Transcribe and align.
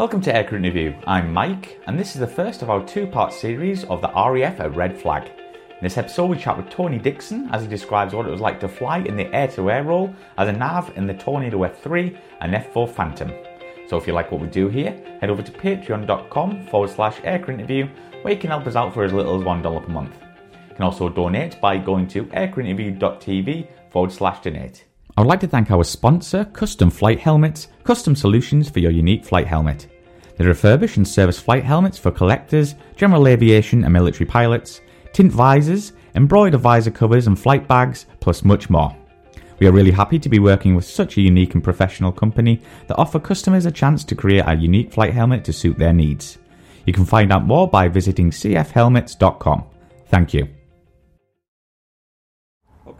Welcome 0.00 0.22
to 0.22 0.32
Aircrew 0.32 0.54
Interview. 0.54 0.94
I'm 1.06 1.30
Mike, 1.30 1.78
and 1.86 2.00
this 2.00 2.14
is 2.14 2.20
the 2.20 2.26
first 2.26 2.62
of 2.62 2.70
our 2.70 2.82
two 2.86 3.06
part 3.06 3.34
series 3.34 3.84
of 3.84 4.00
the 4.00 4.08
RAF 4.08 4.58
at 4.58 4.74
Red 4.74 4.98
Flag. 4.98 5.26
In 5.26 5.82
this 5.82 5.98
episode, 5.98 6.30
we 6.30 6.38
chat 6.38 6.56
with 6.56 6.70
Tony 6.70 6.98
Dixon 6.98 7.50
as 7.52 7.60
he 7.60 7.68
describes 7.68 8.14
what 8.14 8.24
it 8.26 8.30
was 8.30 8.40
like 8.40 8.58
to 8.60 8.68
fly 8.68 9.00
in 9.00 9.14
the 9.14 9.30
air 9.34 9.46
to 9.48 9.70
air 9.70 9.84
role 9.84 10.14
as 10.38 10.48
a 10.48 10.52
nav 10.52 10.90
in 10.96 11.06
the 11.06 11.12
Tornado 11.12 11.58
F3 11.58 12.18
and 12.40 12.54
F4 12.54 12.88
Phantom. 12.88 13.30
So 13.88 13.98
if 13.98 14.06
you 14.06 14.14
like 14.14 14.32
what 14.32 14.40
we 14.40 14.46
do 14.46 14.68
here, 14.68 14.92
head 15.20 15.28
over 15.28 15.42
to 15.42 15.52
patreon.com 15.52 16.68
forward 16.68 16.88
slash 16.88 17.16
aircrew 17.16 17.50
interview 17.50 17.86
where 18.22 18.32
you 18.32 18.40
can 18.40 18.48
help 18.48 18.66
us 18.66 18.76
out 18.76 18.94
for 18.94 19.04
as 19.04 19.12
little 19.12 19.38
as 19.38 19.44
$1 19.44 19.84
per 19.84 19.92
month. 19.92 20.14
You 20.70 20.76
can 20.76 20.84
also 20.84 21.10
donate 21.10 21.60
by 21.60 21.76
going 21.76 22.08
to 22.08 22.24
aircrewinterview.tv 22.24 23.68
forward 23.90 24.12
slash 24.12 24.40
donate. 24.40 24.86
I 25.18 25.20
would 25.20 25.28
like 25.28 25.40
to 25.40 25.46
thank 25.46 25.70
our 25.70 25.84
sponsor, 25.84 26.46
Custom 26.46 26.88
Flight 26.88 27.20
Helmets, 27.20 27.68
custom 27.84 28.16
solutions 28.16 28.70
for 28.70 28.78
your 28.78 28.92
unique 28.92 29.22
flight 29.22 29.46
helmet. 29.46 29.88
They 30.40 30.46
refurbish 30.46 30.96
and 30.96 31.06
service 31.06 31.38
flight 31.38 31.64
helmets 31.64 31.98
for 31.98 32.10
collectors, 32.10 32.74
general 32.96 33.28
aviation 33.28 33.84
and 33.84 33.92
military 33.92 34.24
pilots, 34.24 34.80
tint 35.12 35.30
visors, 35.30 35.92
embroidered 36.14 36.62
visor 36.62 36.90
covers 36.90 37.26
and 37.26 37.38
flight 37.38 37.68
bags, 37.68 38.06
plus 38.20 38.42
much 38.42 38.70
more. 38.70 38.96
We 39.58 39.66
are 39.66 39.72
really 39.72 39.90
happy 39.90 40.18
to 40.18 40.30
be 40.30 40.38
working 40.38 40.74
with 40.74 40.86
such 40.86 41.18
a 41.18 41.20
unique 41.20 41.52
and 41.52 41.62
professional 41.62 42.10
company 42.10 42.62
that 42.86 42.96
offer 42.96 43.20
customers 43.20 43.66
a 43.66 43.70
chance 43.70 44.02
to 44.04 44.14
create 44.14 44.44
a 44.46 44.56
unique 44.56 44.90
flight 44.90 45.12
helmet 45.12 45.44
to 45.44 45.52
suit 45.52 45.76
their 45.76 45.92
needs. 45.92 46.38
You 46.86 46.94
can 46.94 47.04
find 47.04 47.30
out 47.34 47.44
more 47.44 47.68
by 47.68 47.88
visiting 47.88 48.30
cfhelmets.com. 48.30 49.64
Thank 50.06 50.32
you. 50.32 50.48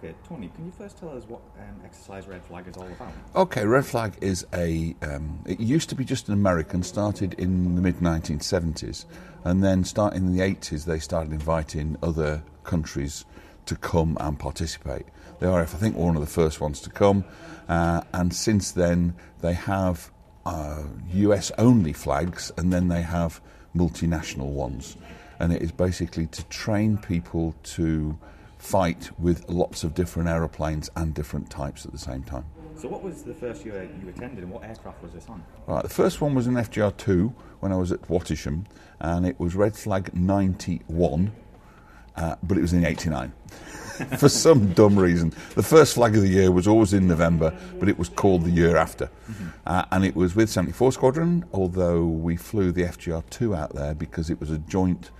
Okay, 0.03 0.15
Tony, 0.27 0.49
can 0.55 0.65
you 0.65 0.73
first 0.79 0.97
tell 0.97 1.11
us 1.11 1.25
what 1.29 1.43
um, 1.59 1.79
exercise 1.85 2.27
Red 2.27 2.43
Flag 2.45 2.67
is 2.67 2.75
all 2.79 2.87
about? 2.87 3.13
Okay, 3.37 3.67
Red 3.67 3.85
Flag 3.85 4.17
is 4.23 4.47
a. 4.55 4.97
Um, 5.03 5.41
it 5.45 5.61
used 5.61 5.91
to 5.91 5.95
be 5.95 6.07
just 6.07 6.29
an 6.29 6.33
American, 6.33 6.83
started 6.83 7.35
in 7.35 7.75
the 7.75 7.83
mid 7.83 7.99
1970s, 7.99 9.05
and 9.45 9.63
then 9.63 9.85
starting 9.85 10.29
in 10.29 10.35
the 10.35 10.41
80s, 10.41 10.87
they 10.87 11.01
started 11.01 11.35
inviting 11.35 11.99
other 12.03 12.43
countries 12.65 13.27
to 13.67 13.77
come 13.77 14.17
and 14.21 14.39
participate. 14.39 15.05
The 15.39 15.49
RAF, 15.49 15.75
I 15.75 15.79
think, 15.79 15.97
one 15.97 16.17
of 16.17 16.23
the 16.23 16.27
first 16.27 16.63
ones 16.63 16.81
to 16.81 16.89
come, 16.89 17.23
uh, 17.69 18.01
and 18.15 18.33
since 18.33 18.73
then 18.73 19.15
they 19.43 19.53
have 19.53 20.11
uh, 20.47 20.85
US 21.13 21.53
only 21.59 21.93
flags, 21.93 22.51
and 22.57 22.73
then 22.73 22.89
they 22.89 23.03
have 23.03 23.43
multinational 23.77 24.49
ones. 24.53 24.97
And 25.39 25.53
it 25.53 25.61
is 25.61 25.73
basically 25.73 26.27
to 26.29 26.43
train 26.45 26.97
people 26.97 27.55
to 27.65 28.19
fight 28.61 29.11
with 29.19 29.49
lots 29.49 29.85
of 29.85 29.95
different 29.95 30.29
aeroplanes 30.29 30.91
and 30.95 31.15
different 31.15 31.51
types 31.51 31.87
at 31.87 31.93
the 31.93 31.99
same 31.99 32.23
time. 32.23 32.45
So, 32.77 32.89
what 32.89 33.03
was 33.03 33.23
the 33.23 33.35
first 33.35 33.65
year 33.65 33.89
you 34.01 34.09
attended, 34.09 34.45
and 34.45 34.51
what 34.51 34.63
aircraft 34.65 35.03
was 35.03 35.13
this 35.13 35.27
on? 35.29 35.43
Right, 35.67 35.83
the 35.83 35.89
first 35.89 36.21
one 36.21 36.35
was 36.35 36.47
an 36.47 36.55
FGR 36.55 36.97
2 36.97 37.35
when 37.61 37.73
I 37.73 37.77
was 37.77 37.91
at 37.91 38.03
Wattisham, 38.03 38.67
and 39.01 39.27
it 39.27 39.41
was 39.41 39.55
Red 39.55 39.77
Flag 39.77 40.15
91, 40.15 41.33
uh, 42.17 42.37
but 42.43 42.59
it 42.59 42.61
was 42.61 42.73
in 42.73 42.85
89. 42.85 43.33
For 44.19 44.29
some 44.31 44.73
dumb 44.73 44.99
reason. 44.99 45.35
The 45.55 45.63
first 45.63 45.95
flag 45.95 46.17
of 46.17 46.23
the 46.23 46.29
year 46.29 46.51
was 46.51 46.67
always 46.67 46.95
in 46.95 47.07
November, 47.07 47.55
but 47.79 47.89
it 47.89 47.99
was 47.99 48.09
called 48.09 48.45
the 48.45 48.51
year 48.51 48.77
after. 48.77 49.11
Mm-hmm. 49.31 49.49
Uh, 49.67 49.85
and 49.93 50.05
it 50.07 50.17
was 50.17 50.35
with 50.35 50.49
74 50.49 50.93
Squadron, 50.93 51.45
although 51.53 52.05
we 52.07 52.37
flew 52.37 52.73
the 52.73 52.85
FGR 52.85 53.29
2 53.29 53.55
out 53.55 53.75
there 53.75 53.95
because 53.95 54.31
it 54.31 54.41
was 54.41 54.51
a 54.51 54.59
joint 54.59 55.11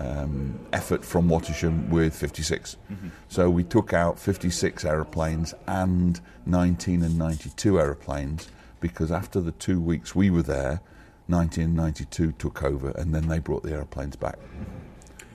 um, 0.00 0.58
effort 0.72 1.04
from 1.04 1.28
Wattisham 1.28 1.88
with 1.90 2.14
56. 2.14 2.76
Mm-hmm. 2.90 3.08
So 3.28 3.50
we 3.50 3.64
took 3.64 3.92
out 3.92 4.18
56 4.18 4.84
aeroplanes 4.84 5.54
and 5.66 6.20
19 6.46 7.02
and 7.02 7.18
92 7.18 7.78
aeroplanes 7.78 8.48
because 8.80 9.12
after 9.12 9.40
the 9.40 9.52
two 9.52 9.80
weeks 9.80 10.14
we 10.14 10.30
were 10.30 10.42
there, 10.42 10.80
19 11.28 11.64
and 11.64 11.76
92 11.76 12.32
took 12.32 12.62
over 12.62 12.90
and 12.92 13.14
then 13.14 13.28
they 13.28 13.38
brought 13.38 13.62
the 13.62 13.72
aeroplanes 13.72 14.16
back. 14.16 14.38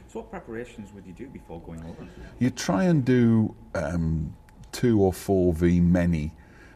So, 0.07 0.19
what 0.19 0.31
preparations 0.31 0.93
would 0.93 1.05
you 1.05 1.13
do 1.13 1.27
before 1.27 1.61
going 1.61 1.81
over? 1.81 2.07
You 2.39 2.49
try 2.49 2.85
and 2.85 3.05
do 3.05 3.55
um, 3.75 4.35
two 4.71 5.01
or 5.01 5.13
four 5.13 5.53
V 5.53 5.79
many 5.79 6.31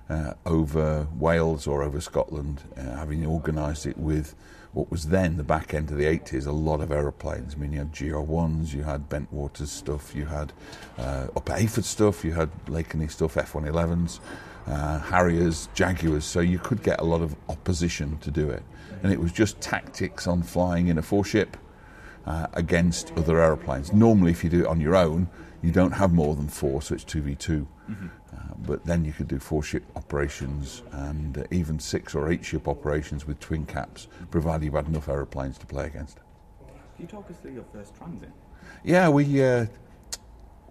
uh, 0.10 0.34
over 0.46 1.08
Wales 1.18 1.68
or 1.68 1.84
over 1.84 2.02
Scotland, 2.02 2.64
uh, 2.78 2.82
having 2.98 3.26
organised 3.26 3.86
it 3.86 3.98
with 3.98 4.36
what 4.74 4.92
was 4.92 5.08
then 5.08 5.38
the 5.38 5.44
back 5.44 5.74
end 5.74 5.90
of 5.90 5.98
the 5.98 6.06
80s, 6.06 6.46
a 6.46 6.52
lot 6.52 6.82
of 6.82 6.92
aeroplanes. 6.92 7.56
I 7.56 7.58
mean, 7.58 7.74
you 7.74 7.80
had 7.80 7.92
GR1s, 7.92 8.74
you 8.74 8.84
had 8.84 9.10
Bentwaters 9.10 9.68
stuff, 9.68 10.16
you 10.16 10.26
had 10.26 10.54
uh, 10.98 11.28
Upper 11.36 11.54
Heyford 11.54 11.86
stuff, 11.86 12.24
you 12.24 12.34
had 12.34 12.50
Lakenheath 12.66 13.12
stuff, 13.12 13.36
F111s, 13.36 14.20
uh, 14.68 15.00
Harriers, 15.00 15.70
Jaguars, 15.74 16.26
so 16.26 16.40
you 16.40 16.60
could 16.60 16.84
get 16.84 17.00
a 17.00 17.04
lot 17.04 17.22
of 17.22 17.36
opposition 17.50 18.18
to 18.20 18.30
do 18.30 18.50
it. 18.50 18.64
And 19.02 19.12
it 19.12 19.20
was 19.20 19.32
just 19.32 19.60
tactics 19.60 20.28
on 20.28 20.44
flying 20.44 20.90
in 20.90 20.98
a 20.98 21.02
four 21.02 21.26
ship 21.26 21.58
uh, 22.26 22.48
against 22.54 23.12
other 23.18 23.40
aeroplanes. 23.40 23.92
Normally, 23.92 24.32
if 24.32 24.44
you 24.44 24.50
do 24.50 24.62
it 24.62 24.68
on 24.68 24.80
your 24.80 24.96
own, 24.96 25.30
you 25.62 25.72
don't 25.72 25.92
have 25.92 26.14
more 26.14 26.36
than 26.36 26.48
four, 26.48 26.82
so 26.82 26.94
it's 26.94 27.04
2v2. 27.04 27.66
Mm-hmm. 27.90 28.08
Uh, 28.32 28.54
but 28.60 28.86
then 28.86 29.04
you 29.04 29.12
could 29.12 29.28
do 29.28 29.40
four 29.40 29.64
ship 29.64 29.84
operations 29.96 30.84
and 30.92 31.40
uh, 31.40 31.44
even 31.52 31.80
six 31.80 32.14
or 32.14 32.32
eight 32.32 32.46
ship 32.46 32.68
operations 32.68 33.26
with 33.26 33.40
twin 33.40 33.66
caps, 33.66 34.08
provided 34.30 34.66
you 34.66 34.72
had 34.72 34.88
enough 34.88 35.10
aeroplanes 35.10 35.58
to 35.58 35.66
play 35.66 35.88
against. 35.88 36.18
Can 36.18 37.06
you 37.06 37.08
talk 37.08 37.30
us 37.30 37.38
through 37.38 37.54
your 37.54 37.66
first 37.74 37.96
transit? 37.96 38.30
Yeah, 38.84 39.10
we, 39.10 39.44
uh, 39.44 39.66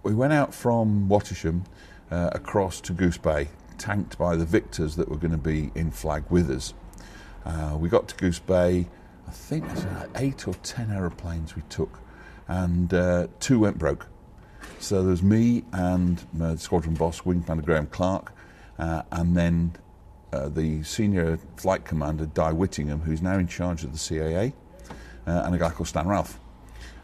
we 0.03 0.15
went 0.15 0.33
out 0.33 0.55
from 0.55 1.09
Wattisham 1.09 1.65
uh, 2.11 2.31
across 2.33 2.81
to 2.83 2.93
Goose 2.93 3.19
Bay, 3.19 3.49
tanked 3.77 4.17
by 4.19 4.37
the 4.37 4.45
Victors 4.45 4.95
that 4.97 5.09
were 5.09 5.17
going 5.17 5.33
to 5.33 5.37
be 5.37 5.73
in 5.75 5.91
flag 5.91 6.25
with 6.31 6.51
us. 6.51 6.75
Uh, 7.45 7.77
we 7.79 7.89
got 7.89 8.09
to 8.09 8.17
Goose 8.17 8.39
Bay, 8.39 8.87
I 9.27 9.31
think 9.31 9.67
there's 9.69 9.87
eight 10.17 10.49
or 10.49 10.55
ten 10.63 10.91
aeroplanes 10.91 11.55
we 11.55 11.63
took, 11.69 11.99
and 12.47 12.93
uh, 12.95 13.27
two 13.41 13.59
went 13.59 13.79
broke. 13.79 14.07
So 14.81 15.03
there 15.03 15.11
was 15.11 15.23
me 15.23 15.65
and 15.73 16.25
squadron 16.59 16.95
boss, 16.95 17.25
Wing 17.25 17.43
Commander 17.43 17.65
Graham 17.65 17.87
Clark, 17.89 18.33
uh, 18.79 19.03
and 19.11 19.37
then 19.37 19.73
uh, 20.33 20.49
the 20.49 20.83
senior 20.83 21.39
flight 21.57 21.85
commander, 21.85 22.27
Dai 22.27 22.53
Whittingham, 22.53 23.01
who's 23.01 23.21
now 23.21 23.39
in 23.39 23.49
charge 23.49 23.83
of 23.83 23.93
the 23.93 23.99
CAA, 23.99 24.53
uh, 25.27 25.43
and 25.45 25.55
a 25.55 25.59
guy 25.59 25.71
called 25.71 25.89
Stan 25.89 26.07
Ralph. 26.07 26.39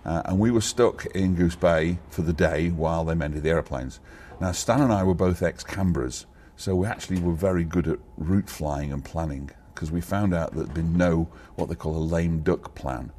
Uh, 0.05 0.23
and 0.27 0.39
we 0.39 0.51
were 0.51 0.61
stuck 0.61 1.07
in 1.07 1.35
Goose 1.35 1.57
Bay 1.57 1.99
for 2.11 2.23
the 2.23 2.33
day 2.33 2.69
while 2.69 3.05
they 3.05 3.15
mended 3.15 3.43
the 3.43 3.51
aeroplanes. 3.51 4.01
Now, 4.41 4.53
Stan 4.53 4.81
and 4.81 4.93
I 4.93 5.03
were 5.03 5.15
both 5.15 5.43
ex 5.43 5.65
Canberras, 5.65 6.27
so 6.57 6.75
we 6.77 6.87
actually 6.87 7.21
were 7.21 7.33
very 7.33 7.65
good 7.65 7.89
at 7.89 7.99
route 8.17 8.49
flying 8.49 8.93
and 8.93 9.05
planning 9.05 9.51
because 9.75 9.91
we 9.91 10.01
found 10.01 10.33
out 10.33 10.53
that 10.53 10.57
there'd 10.57 10.75
been 10.75 10.97
no 10.97 11.29
what 11.57 11.69
they 11.69 11.75
call 11.75 11.97
a 11.97 11.99
lame 11.99 12.43
duck 12.43 12.75
plan. 12.75 13.11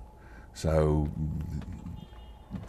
So 0.53 1.09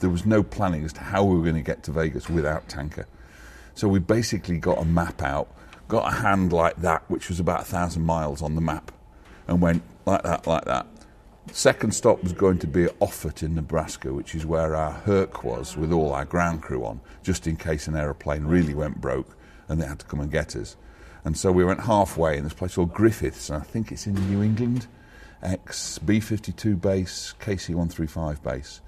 there 0.01 0.11
was 0.11 0.27
no 0.27 0.43
planning 0.43 0.85
as 0.85 0.93
to 0.95 1.01
how 1.01 1.25
we 1.25 1.37
were 1.37 1.43
going 1.43 1.57
to 1.57 1.63
get 1.63 1.83
to 1.85 1.91
Vegas 1.91 2.29
without 2.29 2.69
tanker. 2.69 3.07
So 3.75 3.89
we 3.89 3.99
basically 3.99 4.59
got 4.59 4.79
a 4.79 4.85
map 4.85 5.23
out, 5.23 5.49
got 5.89 6.13
a 6.13 6.17
hand 6.17 6.53
like 6.53 6.77
that, 6.77 7.03
which 7.09 7.29
was 7.29 7.41
about 7.41 7.63
a 7.63 7.65
thousand 7.65 8.05
miles 8.05 8.43
on 8.43 8.55
the 8.55 8.61
map, 8.61 8.91
and 9.47 9.61
went 9.61 9.83
like 10.07 10.23
that, 10.23 10.47
like 10.47 10.65
that. 10.65 10.87
Second 11.53 11.95
stop 11.95 12.23
was 12.23 12.33
going 12.33 12.59
to 12.59 12.67
be 12.67 12.85
at 12.85 12.99
Offutt 13.01 13.43
in 13.43 13.55
Nebraska, 13.55 14.13
which 14.13 14.35
is 14.35 14.45
where 14.45 14.75
our 14.75 14.91
Herc 14.91 15.45
was 15.45 15.77
with 15.77 15.93
all 15.93 16.13
our 16.13 16.25
ground 16.25 16.63
crew 16.63 16.85
on, 16.85 17.01
just 17.23 17.47
in 17.47 17.57
case 17.57 17.87
an 17.87 17.97
aeroplane 17.97 18.45
really 18.45 18.75
went 18.75 19.01
broke 19.01 19.37
and 19.69 19.81
they 19.81 19.87
had 19.87 19.99
to 20.01 20.07
come 20.07 20.21
and 20.21 20.31
get 20.31 20.57
us. 20.57 20.77
And 21.25 21.37
so 21.37 21.51
we 21.53 21.65
went 21.65 21.81
halfway 21.81 22.37
in 22.37 22.45
this 22.45 22.53
place 22.53 22.77
called 22.77 22.95
Griffiths, 22.95 23.51
and 23.51 23.61
I 23.61 23.65
think 23.65 23.91
it's 23.91 24.07
in 24.07 24.15
New 24.31 24.43
England, 24.43 24.87
ex 25.43 25.99
B 25.99 26.21
52 26.21 26.77
base, 26.77 27.35
KC 27.41 27.71
135 27.71 28.43
base. 28.43 28.81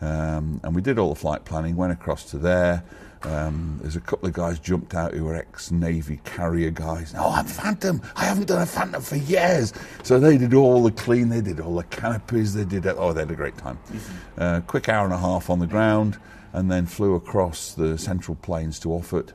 Um, 0.00 0.60
and 0.64 0.74
we 0.74 0.82
did 0.82 0.98
all 0.98 1.10
the 1.10 1.20
flight 1.20 1.44
planning, 1.44 1.76
went 1.76 1.92
across 1.92 2.24
to 2.30 2.38
there. 2.38 2.82
Um, 3.24 3.78
there's 3.80 3.94
a 3.94 4.00
couple 4.00 4.26
of 4.26 4.34
guys 4.34 4.58
jumped 4.58 4.94
out 4.94 5.14
who 5.14 5.24
were 5.24 5.36
ex-Navy 5.36 6.20
carrier 6.24 6.70
guys. 6.70 7.14
Oh, 7.16 7.30
I'm 7.30 7.46
Phantom. 7.46 8.02
I 8.16 8.24
haven't 8.24 8.48
done 8.48 8.62
a 8.62 8.66
Phantom 8.66 9.00
for 9.00 9.14
years. 9.14 9.72
So 10.02 10.18
they 10.18 10.36
did 10.36 10.54
all 10.54 10.82
the 10.82 10.90
clean. 10.90 11.28
They 11.28 11.40
did 11.40 11.60
all 11.60 11.76
the 11.76 11.84
canopies. 11.84 12.52
They 12.54 12.64
did 12.64 12.84
it. 12.84 12.96
Oh, 12.98 13.12
they 13.12 13.20
had 13.20 13.30
a 13.30 13.36
great 13.36 13.56
time. 13.56 13.78
Mm-hmm. 13.86 14.42
Uh, 14.42 14.60
quick 14.62 14.88
hour 14.88 15.04
and 15.04 15.14
a 15.14 15.18
half 15.18 15.50
on 15.50 15.60
the 15.60 15.68
ground, 15.68 16.18
and 16.52 16.68
then 16.68 16.84
flew 16.86 17.14
across 17.14 17.74
the 17.74 17.96
Central 17.96 18.34
Plains 18.34 18.80
to 18.80 18.88
Offutt. 18.88 19.34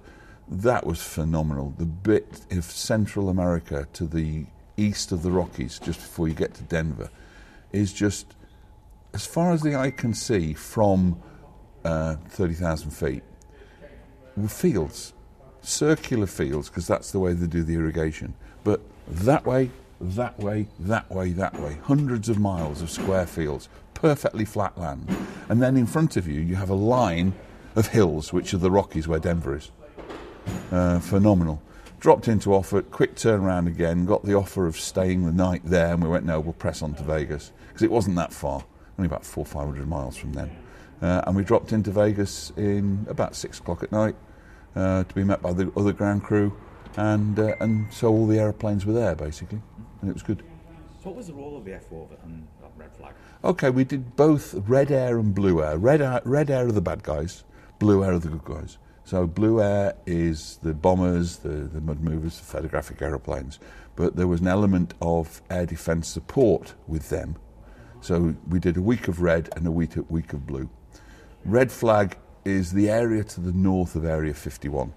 That 0.49 0.85
was 0.85 1.01
phenomenal. 1.01 1.73
The 1.77 1.85
bit 1.85 2.41
of 2.51 2.65
Central 2.65 3.29
America 3.29 3.87
to 3.93 4.05
the 4.05 4.47
east 4.75 5.13
of 5.13 5.23
the 5.23 5.31
Rockies, 5.31 5.79
just 5.79 5.99
before 5.99 6.27
you 6.27 6.33
get 6.33 6.53
to 6.55 6.63
Denver, 6.63 7.09
is 7.71 7.93
just 7.93 8.35
as 9.17 9.25
far 9.25 9.51
as 9.51 9.63
the 9.63 9.73
eye 9.73 9.89
can 9.89 10.13
see 10.13 10.53
from 10.53 11.19
uh, 11.83 12.17
30,000 12.29 12.91
feet, 12.91 13.23
were 14.35 14.47
fields, 14.47 15.11
circular 15.61 16.27
fields, 16.27 16.69
because 16.69 16.85
that's 16.85 17.09
the 17.09 17.17
way 17.17 17.33
they 17.33 17.47
do 17.47 17.63
the 17.63 17.73
irrigation. 17.73 18.35
But 18.63 18.79
that 19.07 19.43
way, 19.43 19.71
that 19.99 20.37
way, 20.37 20.67
that 20.81 21.09
way, 21.09 21.31
that 21.31 21.59
way, 21.59 21.79
hundreds 21.81 22.29
of 22.29 22.37
miles 22.37 22.83
of 22.83 22.91
square 22.91 23.25
fields, 23.25 23.69
perfectly 23.95 24.45
flat 24.45 24.77
land. 24.77 25.09
And 25.49 25.63
then 25.63 25.77
in 25.77 25.87
front 25.87 26.15
of 26.15 26.27
you, 26.27 26.39
you 26.39 26.55
have 26.55 26.69
a 26.69 26.75
line 26.75 27.33
of 27.75 27.87
hills, 27.87 28.31
which 28.31 28.53
are 28.53 28.59
the 28.59 28.69
Rockies 28.69 29.07
where 29.07 29.17
Denver 29.17 29.57
is. 29.57 29.71
Uh, 30.71 30.99
phenomenal. 30.99 31.59
Dropped 31.99 32.27
into 32.27 32.53
Offutt, 32.53 32.91
quick 32.91 33.15
turnaround 33.15 33.65
again, 33.65 34.05
got 34.05 34.23
the 34.23 34.35
offer 34.35 34.67
of 34.67 34.79
staying 34.79 35.25
the 35.25 35.31
night 35.31 35.63
there, 35.65 35.95
and 35.95 36.03
we 36.03 36.07
went, 36.07 36.23
no, 36.23 36.39
we'll 36.39 36.53
press 36.53 36.83
on 36.83 36.93
to 36.93 37.03
Vegas. 37.03 37.51
Because 37.67 37.81
it 37.81 37.89
wasn't 37.89 38.15
that 38.17 38.31
far, 38.31 38.63
only 38.97 39.07
about 39.07 39.25
four, 39.25 39.45
500 39.45 39.87
miles 39.87 40.17
from 40.17 40.33
them. 40.33 40.51
Uh, 41.01 41.21
and 41.27 41.35
we 41.35 41.43
dropped 41.43 41.71
into 41.71 41.91
Vegas 41.91 42.51
in 42.57 43.05
about 43.09 43.35
six 43.35 43.59
o'clock 43.59 43.83
at 43.83 43.91
night 43.91 44.15
uh, 44.75 45.03
to 45.03 45.15
be 45.15 45.23
met 45.23 45.41
by 45.41 45.53
the 45.53 45.71
other 45.75 45.93
ground 45.93 46.23
crew. 46.23 46.55
And, 46.95 47.37
uh, 47.37 47.55
and 47.59 47.91
so 47.93 48.09
all 48.09 48.25
the 48.25 48.39
aeroplanes 48.39 48.85
were 48.85 48.93
there, 48.93 49.15
basically, 49.15 49.61
and 50.01 50.09
it 50.09 50.13
was 50.13 50.23
good. 50.23 50.43
So 51.03 51.09
what 51.09 51.15
was 51.15 51.27
the 51.27 51.33
role 51.33 51.55
of 51.55 51.65
the 51.65 51.71
F4 51.71 52.07
and 52.23 52.47
Red 52.75 52.95
Flag? 52.95 53.13
Okay, 53.43 53.69
we 53.69 53.83
did 53.83 54.15
both 54.15 54.55
red 54.67 54.91
air 54.91 55.19
and 55.19 55.33
blue 55.35 55.63
air. 55.63 55.77
Red 55.77 56.01
air, 56.01 56.21
red 56.25 56.49
air 56.49 56.67
are 56.67 56.71
the 56.71 56.81
bad 56.81 57.03
guys, 57.03 57.43
blue 57.77 58.03
air 58.03 58.13
are 58.13 58.19
the 58.19 58.29
good 58.29 58.45
guys. 58.45 58.79
So 59.03 59.27
blue 59.27 59.61
air 59.61 59.95
is 60.05 60.59
the 60.63 60.73
bombers, 60.73 61.37
the, 61.37 61.49
the 61.49 61.79
mud 61.79 62.01
movers, 62.01 62.39
the 62.39 62.45
photographic 62.45 63.01
aeroplanes. 63.01 63.59
But 63.95 64.15
there 64.15 64.27
was 64.27 64.41
an 64.41 64.47
element 64.47 64.95
of 65.01 65.41
air 65.49 65.65
defence 65.65 66.07
support 66.07 66.73
with 66.87 67.09
them. 67.09 67.37
So 68.01 68.35
we 68.47 68.59
did 68.59 68.77
a 68.77 68.81
week 68.81 69.07
of 69.07 69.21
red 69.21 69.49
and 69.55 69.65
a 69.65 69.71
week, 69.71 69.91
week 70.09 70.33
of 70.33 70.45
blue. 70.45 70.69
Red 71.45 71.71
flag 71.71 72.17
is 72.45 72.71
the 72.71 72.89
area 72.89 73.23
to 73.23 73.41
the 73.41 73.51
north 73.51 73.95
of 73.95 74.05
Area 74.05 74.33
51. 74.33 74.93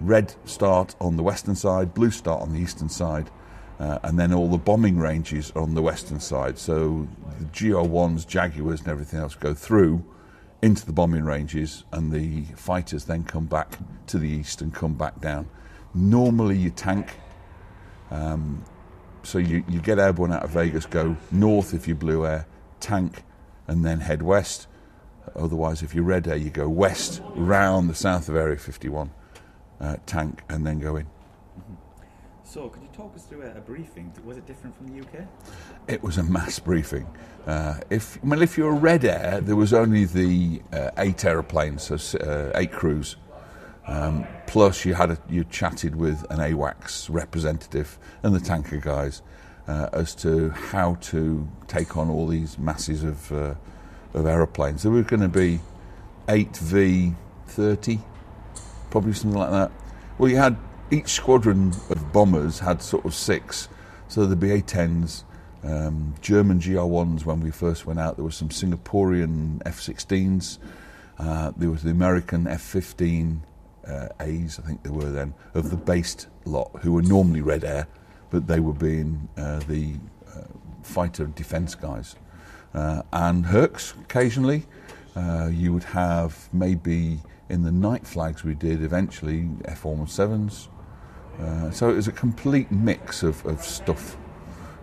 Red 0.00 0.34
start 0.44 0.94
on 1.00 1.16
the 1.16 1.22
western 1.22 1.54
side, 1.54 1.92
blue 1.94 2.10
start 2.10 2.42
on 2.42 2.52
the 2.52 2.58
eastern 2.58 2.88
side, 2.88 3.30
uh, 3.78 3.98
and 4.02 4.18
then 4.18 4.32
all 4.32 4.48
the 4.48 4.58
bombing 4.58 4.98
ranges 4.98 5.52
are 5.54 5.62
on 5.62 5.74
the 5.74 5.82
western 5.82 6.20
side. 6.20 6.58
So 6.58 7.08
the 7.38 7.44
GR1s, 7.46 8.26
Jaguars, 8.26 8.80
and 8.80 8.88
everything 8.88 9.20
else 9.20 9.34
go 9.34 9.54
through 9.54 10.04
into 10.62 10.84
the 10.84 10.92
bombing 10.92 11.24
ranges, 11.24 11.84
and 11.92 12.12
the 12.12 12.42
fighters 12.56 13.04
then 13.04 13.24
come 13.24 13.46
back 13.46 13.78
to 14.06 14.18
the 14.18 14.28
east 14.28 14.60
and 14.60 14.74
come 14.74 14.94
back 14.94 15.20
down. 15.20 15.48
Normally, 15.94 16.56
you 16.56 16.70
tank. 16.70 17.18
Um, 18.10 18.64
so 19.22 19.38
you, 19.38 19.64
you 19.68 19.80
get 19.80 19.98
airborne 19.98 20.32
out 20.32 20.42
of 20.42 20.50
Vegas, 20.50 20.86
go 20.86 21.16
north 21.30 21.74
if 21.74 21.86
you're 21.86 21.96
blue 21.96 22.26
air, 22.26 22.46
tank, 22.80 23.22
and 23.66 23.84
then 23.84 24.00
head 24.00 24.22
west. 24.22 24.66
Otherwise, 25.36 25.82
if 25.82 25.94
you're 25.94 26.04
red 26.04 26.26
air, 26.26 26.36
you 26.36 26.50
go 26.50 26.68
west, 26.68 27.22
round 27.34 27.88
the 27.88 27.94
south 27.94 28.28
of 28.28 28.36
Area 28.36 28.56
51, 28.56 29.10
uh, 29.80 29.96
tank, 30.06 30.42
and 30.48 30.66
then 30.66 30.78
go 30.78 30.96
in. 30.96 31.06
So, 32.42 32.68
could 32.68 32.82
you 32.82 32.88
talk 32.92 33.14
us 33.14 33.26
through 33.26 33.42
a, 33.42 33.58
a, 33.58 33.60
briefing? 33.60 34.12
Was 34.24 34.36
it 34.36 34.44
different 34.44 34.76
from 34.76 34.88
the 34.88 35.00
UK? 35.00 35.24
It 35.86 36.02
was 36.02 36.18
a 36.18 36.24
mass 36.24 36.58
briefing. 36.58 37.06
Uh, 37.46 37.78
if 37.90 38.22
well, 38.24 38.42
if 38.42 38.58
you're 38.58 38.72
a 38.72 38.78
red 38.78 39.04
air, 39.04 39.40
there 39.40 39.54
was 39.54 39.72
only 39.72 40.04
the 40.04 40.60
uh, 40.72 40.90
eight 40.98 41.24
aeroplanes, 41.24 41.84
so 41.84 42.18
uh, 42.18 42.50
eight 42.56 42.72
crews. 42.72 43.14
Um, 43.90 44.26
plus, 44.46 44.84
you 44.84 44.94
had 44.94 45.10
a, 45.10 45.18
you 45.28 45.44
chatted 45.44 45.96
with 45.96 46.24
an 46.30 46.38
AWACS 46.38 47.10
representative 47.10 47.98
and 48.22 48.34
the 48.34 48.40
tanker 48.40 48.78
guys 48.78 49.20
uh, 49.66 49.88
as 49.92 50.14
to 50.16 50.50
how 50.50 50.94
to 51.00 51.46
take 51.66 51.96
on 51.96 52.08
all 52.08 52.28
these 52.28 52.56
masses 52.56 53.02
of 53.02 53.32
uh, 53.32 53.54
of 54.14 54.26
aeroplanes. 54.26 54.84
There 54.84 54.92
were 54.92 55.02
going 55.02 55.22
to 55.22 55.28
be 55.28 55.60
eight 56.28 56.56
V 56.56 57.14
thirty, 57.48 58.00
probably 58.90 59.12
something 59.12 59.38
like 59.38 59.50
that. 59.50 59.72
Well, 60.18 60.30
you 60.30 60.36
had 60.36 60.56
each 60.92 61.08
squadron 61.08 61.72
of 61.90 62.12
bombers 62.12 62.60
had 62.60 62.82
sort 62.82 63.04
of 63.04 63.14
six. 63.14 63.68
So 64.08 64.26
there'd 64.26 64.40
be 64.40 64.50
A-10s, 64.50 65.22
um, 65.62 66.14
German 66.20 66.58
GR1s 66.58 67.24
when 67.24 67.40
we 67.40 67.52
first 67.52 67.86
went 67.86 68.00
out. 68.00 68.16
There 68.16 68.24
were 68.24 68.32
some 68.32 68.48
Singaporean 68.48 69.62
F-16s. 69.64 70.58
Uh, 71.16 71.52
there 71.56 71.70
was 71.70 71.84
the 71.84 71.90
American 71.90 72.48
F-15 72.48 73.40
uh, 73.90 74.08
A's, 74.20 74.60
I 74.62 74.66
think 74.66 74.82
they 74.82 74.90
were 74.90 75.10
then, 75.10 75.34
of 75.54 75.70
the 75.70 75.76
based 75.76 76.28
lot, 76.44 76.70
who 76.82 76.92
were 76.92 77.02
normally 77.02 77.42
Red 77.42 77.64
Air, 77.64 77.86
but 78.30 78.46
they 78.46 78.60
were 78.60 78.72
being 78.72 79.28
uh, 79.36 79.60
the 79.60 79.94
uh, 80.28 80.42
fighter 80.82 81.26
defence 81.26 81.74
guys. 81.74 82.16
Uh, 82.74 83.02
and 83.12 83.46
Hercs 83.46 83.94
occasionally. 84.02 84.66
Uh, 85.16 85.50
you 85.52 85.72
would 85.72 85.82
have 85.82 86.48
maybe 86.52 87.18
in 87.48 87.64
the 87.64 87.72
night 87.72 88.06
flags 88.06 88.44
we 88.44 88.54
did 88.54 88.80
eventually 88.82 89.48
F-117s, 89.64 90.68
uh, 91.40 91.70
so 91.72 91.90
it 91.90 91.96
was 91.96 92.06
a 92.06 92.12
complete 92.12 92.70
mix 92.70 93.24
of, 93.24 93.44
of 93.44 93.60
stuff. 93.62 94.16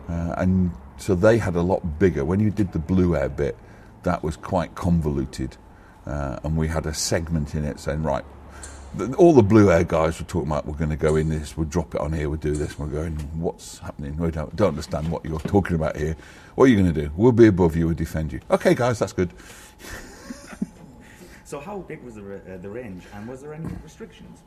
And 0.09 0.71
so 0.97 1.15
they 1.15 1.37
had 1.37 1.55
a 1.55 1.61
lot 1.61 1.99
bigger. 1.99 2.25
When 2.25 2.39
you 2.39 2.49
did 2.49 2.73
the 2.73 2.79
blue 2.79 3.15
air 3.15 3.29
bit, 3.29 3.57
that 4.03 4.23
was 4.23 4.35
quite 4.35 4.75
convoluted. 4.75 5.55
Uh, 6.05 6.39
and 6.43 6.55
we 6.55 6.67
had 6.67 6.85
a 6.85 6.93
segment 6.93 7.53
in 7.55 7.65
it 7.65 7.79
saying, 7.79 8.01
right, 8.01 8.23
all 9.17 9.33
the 9.33 9.43
blue 9.43 9.71
air 9.71 9.83
guys 9.83 10.19
were 10.19 10.25
talking 10.25 10.49
about, 10.49 10.65
we're 10.65 10.77
going 10.77 10.89
to 10.89 10.95
go 10.95 11.15
in 11.15 11.29
this, 11.29 11.55
we'll 11.55 11.67
drop 11.67 11.95
it 11.95 12.01
on 12.01 12.13
here, 12.13 12.29
we'll 12.29 12.39
do 12.39 12.53
this. 12.53 12.77
we're 12.79 12.87
going, 12.87 13.15
what's 13.39 13.79
happening? 13.79 14.17
We 14.17 14.31
don't, 14.31 14.55
don't 14.55 14.69
understand 14.69 15.09
what 15.11 15.25
you're 15.25 15.39
talking 15.39 15.75
about 15.75 15.97
here. 15.97 16.15
What 16.55 16.65
are 16.65 16.67
you 16.67 16.75
going 16.75 16.93
to 16.93 17.01
do? 17.01 17.11
We'll 17.15 17.31
be 17.31 17.47
above 17.47 17.75
you, 17.75 17.85
we'll 17.87 17.95
defend 17.95 18.33
you. 18.33 18.39
Okay, 18.49 18.73
guys, 18.73 18.99
that's 18.99 19.13
good. 19.13 19.33
so, 21.43 21.59
how 21.59 21.79
big 21.79 22.03
was 22.03 22.15
the, 22.15 22.35
uh, 22.35 22.57
the 22.57 22.69
range, 22.69 23.03
and 23.13 23.27
was 23.27 23.41
there 23.41 23.53
any 23.53 23.69
restrictions? 23.83 24.39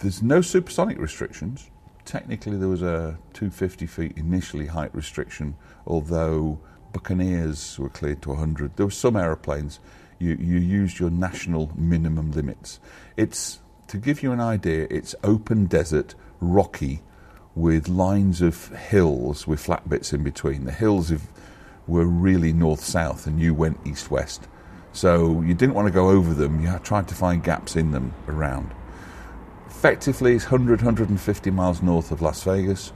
There's 0.00 0.22
no 0.22 0.40
supersonic 0.40 0.98
restrictions. 0.98 1.70
Technically, 2.04 2.56
there 2.56 2.68
was 2.68 2.82
a 2.82 3.18
250 3.32 3.86
feet 3.86 4.12
initially 4.16 4.66
height 4.66 4.94
restriction, 4.94 5.56
although 5.86 6.58
Buccaneers 6.92 7.78
were 7.78 7.88
cleared 7.88 8.22
to 8.22 8.30
100. 8.30 8.76
There 8.76 8.86
were 8.86 8.92
some 8.92 9.16
aeroplanes. 9.16 9.80
You, 10.18 10.36
you 10.40 10.58
used 10.58 10.98
your 10.98 11.10
national 11.10 11.72
minimum 11.76 12.32
limits. 12.32 12.80
It's 13.16 13.60
to 13.88 13.98
give 13.98 14.22
you 14.22 14.32
an 14.32 14.40
idea. 14.40 14.86
It's 14.90 15.14
open 15.22 15.66
desert, 15.66 16.14
rocky, 16.40 17.02
with 17.54 17.88
lines 17.88 18.42
of 18.42 18.68
hills 18.76 19.46
with 19.46 19.60
flat 19.60 19.88
bits 19.88 20.12
in 20.12 20.22
between. 20.22 20.64
The 20.64 20.72
hills 20.72 21.12
were 21.86 22.04
really 22.04 22.52
north 22.52 22.84
south, 22.84 23.26
and 23.26 23.40
you 23.40 23.54
went 23.54 23.78
east 23.86 24.10
west. 24.10 24.46
So 24.92 25.42
you 25.42 25.54
didn't 25.54 25.74
want 25.74 25.86
to 25.88 25.92
go 25.92 26.10
over 26.10 26.34
them. 26.34 26.62
You 26.62 26.78
tried 26.82 27.08
to 27.08 27.14
find 27.14 27.42
gaps 27.42 27.76
in 27.76 27.92
them 27.92 28.14
around. 28.28 28.72
Effectively, 29.68 30.34
it's 30.34 30.44
100, 30.44 30.80
150 30.80 31.50
miles 31.50 31.82
north 31.82 32.10
of 32.10 32.22
Las 32.22 32.42
Vegas. 32.42 32.92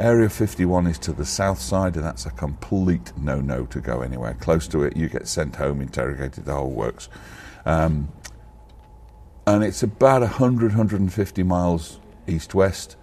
Area 0.00 0.30
51 0.30 0.86
is 0.86 0.98
to 1.00 1.12
the 1.12 1.26
south 1.26 1.60
side, 1.60 1.94
and 1.94 2.04
that's 2.04 2.24
a 2.24 2.30
complete 2.30 3.12
no 3.18 3.42
no 3.42 3.66
to 3.66 3.80
go 3.82 4.00
anywhere. 4.00 4.32
Close 4.32 4.66
to 4.68 4.82
it, 4.82 4.96
you 4.96 5.10
get 5.10 5.28
sent 5.28 5.56
home, 5.56 5.82
interrogated, 5.82 6.46
the 6.46 6.54
whole 6.54 6.70
works. 6.70 7.10
Um, 7.66 8.08
and 9.46 9.62
it's 9.62 9.82
about 9.82 10.22
100, 10.22 10.72
150 10.72 11.42
miles 11.42 12.00
east 12.26 12.54
west. 12.54 12.96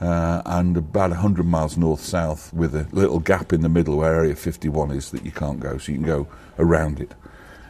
Uh, 0.00 0.42
and 0.44 0.76
about 0.76 1.10
100 1.10 1.46
miles 1.46 1.78
north 1.78 2.00
south 2.00 2.52
with 2.52 2.74
a 2.74 2.86
little 2.92 3.20
gap 3.20 3.52
in 3.52 3.62
the 3.62 3.68
middle 3.68 3.96
where 3.96 4.16
Area 4.16 4.36
51 4.36 4.90
is 4.90 5.10
that 5.12 5.24
you 5.24 5.30
can't 5.30 5.60
go, 5.60 5.78
so 5.78 5.92
you 5.92 5.98
can 5.98 6.06
go 6.06 6.26
around 6.58 7.00
it. 7.00 7.14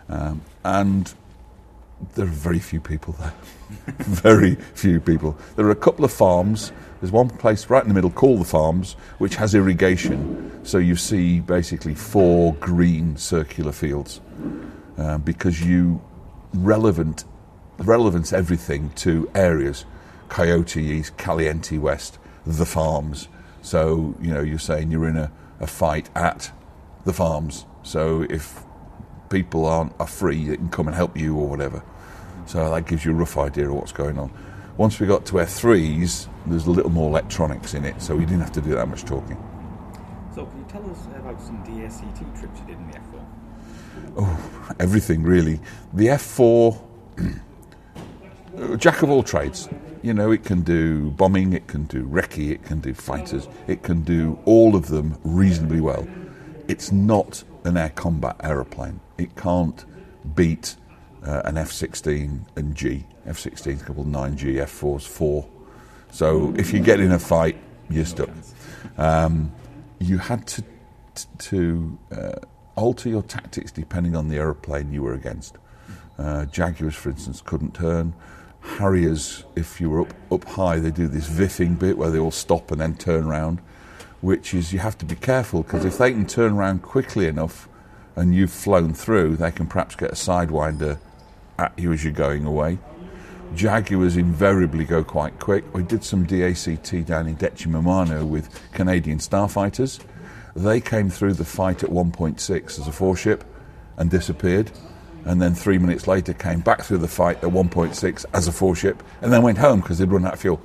Um, 0.09 0.41
and 0.65 1.15
there 2.15 2.25
are 2.25 2.29
very 2.29 2.59
few 2.59 2.81
people 2.81 3.15
there. 3.21 3.35
very 3.99 4.55
few 4.75 5.01
people. 5.01 5.37
There 5.57 5.67
are 5.67 5.71
a 5.71 5.77
couple 5.77 6.05
of 6.05 6.13
farms. 6.13 6.73
There's 7.01 7.13
one 7.13 7.29
place 7.29 7.69
right 7.69 7.83
in 7.83 7.89
the 7.89 7.95
middle 7.95 8.11
called 8.11 8.41
the 8.41 8.45
Farms, 8.45 8.95
which 9.19 9.37
has 9.37 9.55
irrigation. 9.55 10.65
So 10.65 10.79
you 10.79 10.97
see 10.97 11.41
basically 11.41 11.95
four 11.95 12.55
green 12.55 13.17
circular 13.17 13.73
fields 13.73 14.21
um, 14.97 15.21
because 15.23 15.63
you 15.63 16.03
relevant 16.55 17.25
relevance 17.79 18.33
everything 18.33 18.91
to 18.91 19.29
areas. 19.35 19.85
Coyote 20.29 20.83
East, 20.83 21.17
Caliente 21.17 21.79
West, 21.79 22.19
the 22.47 22.67
farms. 22.67 23.29
So 23.63 24.15
you 24.21 24.33
know 24.33 24.41
you're 24.41 24.59
saying 24.59 24.91
you're 24.91 25.09
in 25.09 25.17
a, 25.17 25.31
a 25.61 25.67
fight 25.67 26.09
at 26.15 26.53
the 27.05 27.13
farms. 27.13 27.67
So 27.83 28.23
if 28.31 28.63
people 29.31 29.67
aren't 29.67 29.93
are 29.99 30.07
free, 30.07 30.49
they 30.49 30.57
can 30.57 30.69
come 30.69 30.87
and 30.87 30.97
help 30.97 31.17
you 31.17 31.37
or 31.37 31.49
whatever. 31.49 31.83
So 32.47 32.71
that 32.71 32.87
gives 32.87 33.05
you 33.05 33.13
a 33.13 33.15
rough 33.15 33.39
idea 33.39 33.69
of 33.69 33.75
what's 33.75 33.93
going 33.93 34.19
on. 34.19 34.31
Once 34.77 34.99
we 34.99 35.07
got 35.07 35.25
to 35.27 35.35
F3s, 35.35 36.29
there's 36.47 36.67
a 36.67 36.71
little 36.71 36.91
more 36.91 37.09
electronics 37.09 37.75
in 37.75 37.85
it, 37.85 38.01
so 38.03 38.17
we 38.17 38.25
didn't 38.25 38.41
have 38.41 38.53
to 38.53 38.61
do 38.61 38.71
that 38.75 38.89
much 38.89 39.05
talking. 39.05 39.37
So, 40.35 40.45
can 40.47 40.59
you 40.59 40.67
tell 40.69 40.91
us 40.91 41.07
about 41.17 41.41
some 41.41 41.63
DACT 41.63 42.39
trips 42.39 42.61
you 42.61 42.67
did 42.67 42.79
in 42.79 42.91
the 42.91 42.99
F4? 42.99 43.27
Oh, 44.17 44.75
everything 44.81 45.23
really. 45.23 45.61
The 45.93 46.09
F4, 46.09 46.81
jack 48.79 49.03
of 49.03 49.11
all 49.11 49.23
trades. 49.23 49.69
You 50.03 50.13
know, 50.13 50.33
it 50.33 50.45
can 50.45 50.63
do 50.63 51.13
bombing, 51.13 51.55
it 51.55 51.67
can 51.67 51.85
do 51.85 52.05
recce, 52.07 52.51
it 52.51 52.65
can 52.65 52.81
do 52.81 52.93
fighters, 52.93 53.49
it 53.67 53.83
can 53.83 54.03
do 54.03 54.39
all 54.45 54.77
of 54.77 54.89
them 54.89 55.17
reasonably 55.25 55.81
well. 55.81 56.07
It's 56.69 56.93
not 56.93 57.43
an 57.65 57.77
air 57.77 57.91
combat 57.91 58.37
aeroplane. 58.43 59.01
It 59.17 59.35
can't 59.37 59.85
beat 60.35 60.77
uh, 61.25 61.43
an 61.45 61.55
F16 61.55 62.41
and 62.57 62.75
G. 62.75 63.05
F16 63.27 63.67
is 63.69 63.83
coupled 63.83 64.07
9G, 64.07 64.57
F4 64.57 64.99
is 64.99 65.07
4. 65.07 65.47
So 66.11 66.55
if 66.57 66.73
you 66.73 66.81
get 66.81 67.01
in 67.01 67.13
a 67.13 67.19
fight, 67.19 67.57
you're 67.91 68.05
stuck. 68.05 68.31
Um, 68.99 69.53
you 69.99 70.19
had 70.19 70.47
to, 70.49 70.65
to 71.39 71.99
uh, 72.13 72.33
alter 72.77 73.09
your 73.09 73.23
tactics 73.23 73.73
depending 73.73 74.15
on 74.15 74.29
the 74.29 74.37
aeroplane 74.37 74.93
you 74.93 75.03
were 75.03 75.15
against. 75.15 75.57
Uh, 76.19 76.45
Jaguars, 76.47 76.95
for 76.95 77.11
instance, 77.11 77.41
couldn't 77.41 77.75
turn. 77.75 78.15
Harriers, 78.61 79.45
if 79.57 79.81
you 79.81 79.91
were 79.91 80.03
up, 80.03 80.15
up 80.31 80.45
high, 80.45 80.79
they 80.79 80.91
do 80.91 81.09
this 81.09 81.27
viffing 81.27 81.75
bit 81.75 81.99
where 81.99 82.11
they 82.11 82.19
all 82.19 82.31
stop 82.31 82.71
and 82.71 82.81
then 82.81 82.97
turn 82.97 83.25
around, 83.25 83.61
which 84.21 84.55
is 84.55 84.73
you 84.73 84.79
have 84.79 84.97
to 84.99 85.05
be 85.05 85.17
careful 85.17 85.63
because 85.63 85.85
if 85.85 85.99
they 85.99 86.13
can 86.13 86.27
turn 86.27 86.53
around 86.53 86.83
quickly 86.83 87.27
enough 87.27 87.69
and 88.17 88.35
you've 88.35 88.53
flown 88.53 88.95
through, 88.95 89.37
they 89.37 89.51
can 89.51 89.67
perhaps 89.67 89.97
get 89.97 90.11
a 90.11 90.15
sidewinder 90.15 90.99
at 91.59 91.79
you 91.79 91.93
as 91.93 92.05
you're 92.05 92.13
going 92.13 92.45
away. 92.45 92.79
Jaguars 93.55 94.17
invariably 94.17 94.85
go 94.85 95.05
quite 95.05 95.39
quick. 95.39 95.73
We 95.75 95.83
did 95.83 96.03
some 96.03 96.25
DACT 96.27 97.07
down 97.07 97.29
in 97.29 97.37
Decimomannu 97.37 98.27
with 98.27 98.49
Canadian 98.73 99.19
starfighters. 99.19 100.01
They 100.57 100.81
came 100.81 101.11
through 101.11 101.35
the 101.35 101.45
fight 101.45 101.83
at 101.83 101.91
1.6 101.91 102.79
as 102.79 102.89
a 102.89 102.93
four 102.93 103.17
ship 103.17 103.45
and 103.97 104.11
disappeared. 104.11 104.71
And 105.25 105.41
then 105.41 105.55
three 105.55 105.79
minutes 105.79 106.07
later 106.07 106.35
came 106.35 106.61
back 106.61 106.83
through 106.83 106.99
the 106.99 107.09
fight 107.09 107.39
at 107.39 107.51
1.6 107.51 108.25
as 108.35 108.49
a 108.49 108.53
four 108.53 108.77
ship 108.77 109.03
and 109.23 109.33
then 109.33 109.43
went 109.43 109.59
home 109.59 109.81
because 109.81 109.99
they'd 109.99 110.11
run 110.11 110.27
out 110.27 110.35
of 110.35 110.41
fuel. 110.41 110.61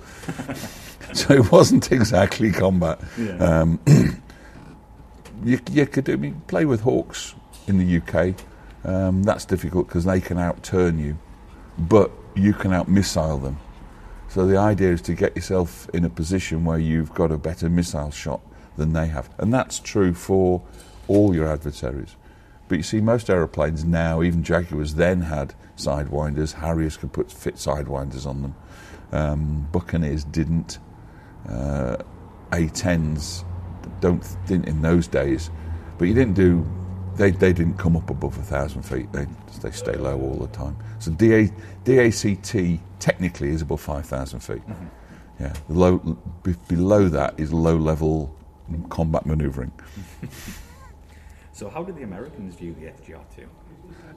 so 1.14 1.34
it 1.34 1.52
wasn't 1.52 1.92
exactly 1.92 2.52
combat. 2.52 3.00
Yeah. 3.18 3.38
Um, 3.38 3.80
you, 5.44 5.60
you, 5.72 5.86
could 5.86 6.10
I 6.10 6.16
mean, 6.16 6.42
play 6.48 6.66
with 6.66 6.82
Hawks 6.82 7.36
in 7.68 7.78
the 7.78 7.98
UK. 7.98 8.36
Um, 8.84 9.24
that's 9.24 9.46
difficult 9.46 9.88
because 9.88 10.06
they 10.06 10.22
can 10.22 10.38
outturn 10.38 11.00
you. 11.00 11.18
But 11.78 12.12
you 12.36 12.54
can 12.54 12.74
out 12.74 12.88
missile 12.88 13.38
them. 13.38 13.58
So 14.30 14.46
the 14.46 14.58
idea 14.58 14.92
is 14.92 15.02
to 15.04 15.14
get 15.14 15.36
yourself 15.36 15.90
in 15.94 16.06
a 16.06 16.10
position 16.10 16.64
where 16.64 16.78
you've 16.78 17.14
got 17.14 17.32
a 17.32 17.38
better 17.38 17.70
missile 17.70 18.12
shot 18.12 18.42
than 18.78 18.94
they 18.94 19.08
have. 19.08 19.30
And 19.38 19.54
that's 19.54 19.80
true 19.80 20.14
for 20.14 20.62
all 21.08 21.34
your 21.34 21.48
adversaries. 21.48 22.16
But 22.68 22.78
you 22.78 22.84
see, 22.84 23.02
most 23.02 23.30
aeroplanes 23.30 23.84
now, 23.84 24.22
even 24.22 24.44
Jaguars 24.44 24.94
then 24.94 25.22
had 25.22 25.56
sidewinders. 25.76 26.54
Harriers 26.54 26.96
could 26.96 27.12
put 27.12 27.32
fit 27.32 27.56
sidewinders 27.56 28.28
on 28.28 28.44
them. 28.44 28.56
Um, 29.12 29.68
Buccaneers 29.72 30.24
didn't. 30.24 30.78
Uh, 31.48 31.98
A10s 32.52 33.44
don't 34.00 34.24
didn't 34.46 34.68
in 34.68 34.82
those 34.84 35.08
days. 35.08 35.50
But 35.98 36.08
you 36.08 36.14
didn't 36.14 36.36
do 36.36 36.66
they, 37.20 37.32
they 37.32 37.52
didn't 37.52 37.78
come 37.78 37.98
up 37.98 38.10
above 38.10 38.38
a 38.38 38.42
thousand 38.42 38.84
feet. 38.84 39.12
They 39.12 39.28
they 39.62 39.72
stay 39.72 39.96
low 39.96 40.18
all 40.20 40.36
the 40.36 40.48
time. 40.48 40.78
So 41.00 41.12
DA, 41.12 41.52
DACT 41.84 42.80
technically 43.00 43.50
is 43.50 43.62
above 43.62 43.82
five 43.82 44.06
thousand 44.06 44.40
feet. 44.40 44.66
Mm-hmm. 44.66 44.86
Yeah, 45.42 45.54
low 45.68 45.98
b- 46.44 46.56
below 46.70 47.10
that 47.10 47.38
is 47.38 47.52
low 47.52 47.76
level 47.76 48.34
combat 48.90 49.26
manoeuvring. 49.26 49.72
so 51.52 51.70
how 51.70 51.84
did 51.84 51.98
the 51.98 52.04
Americans 52.04 52.56
view 52.56 52.74
the 52.74 52.88
FGR 52.88 53.24
two? 53.36 53.50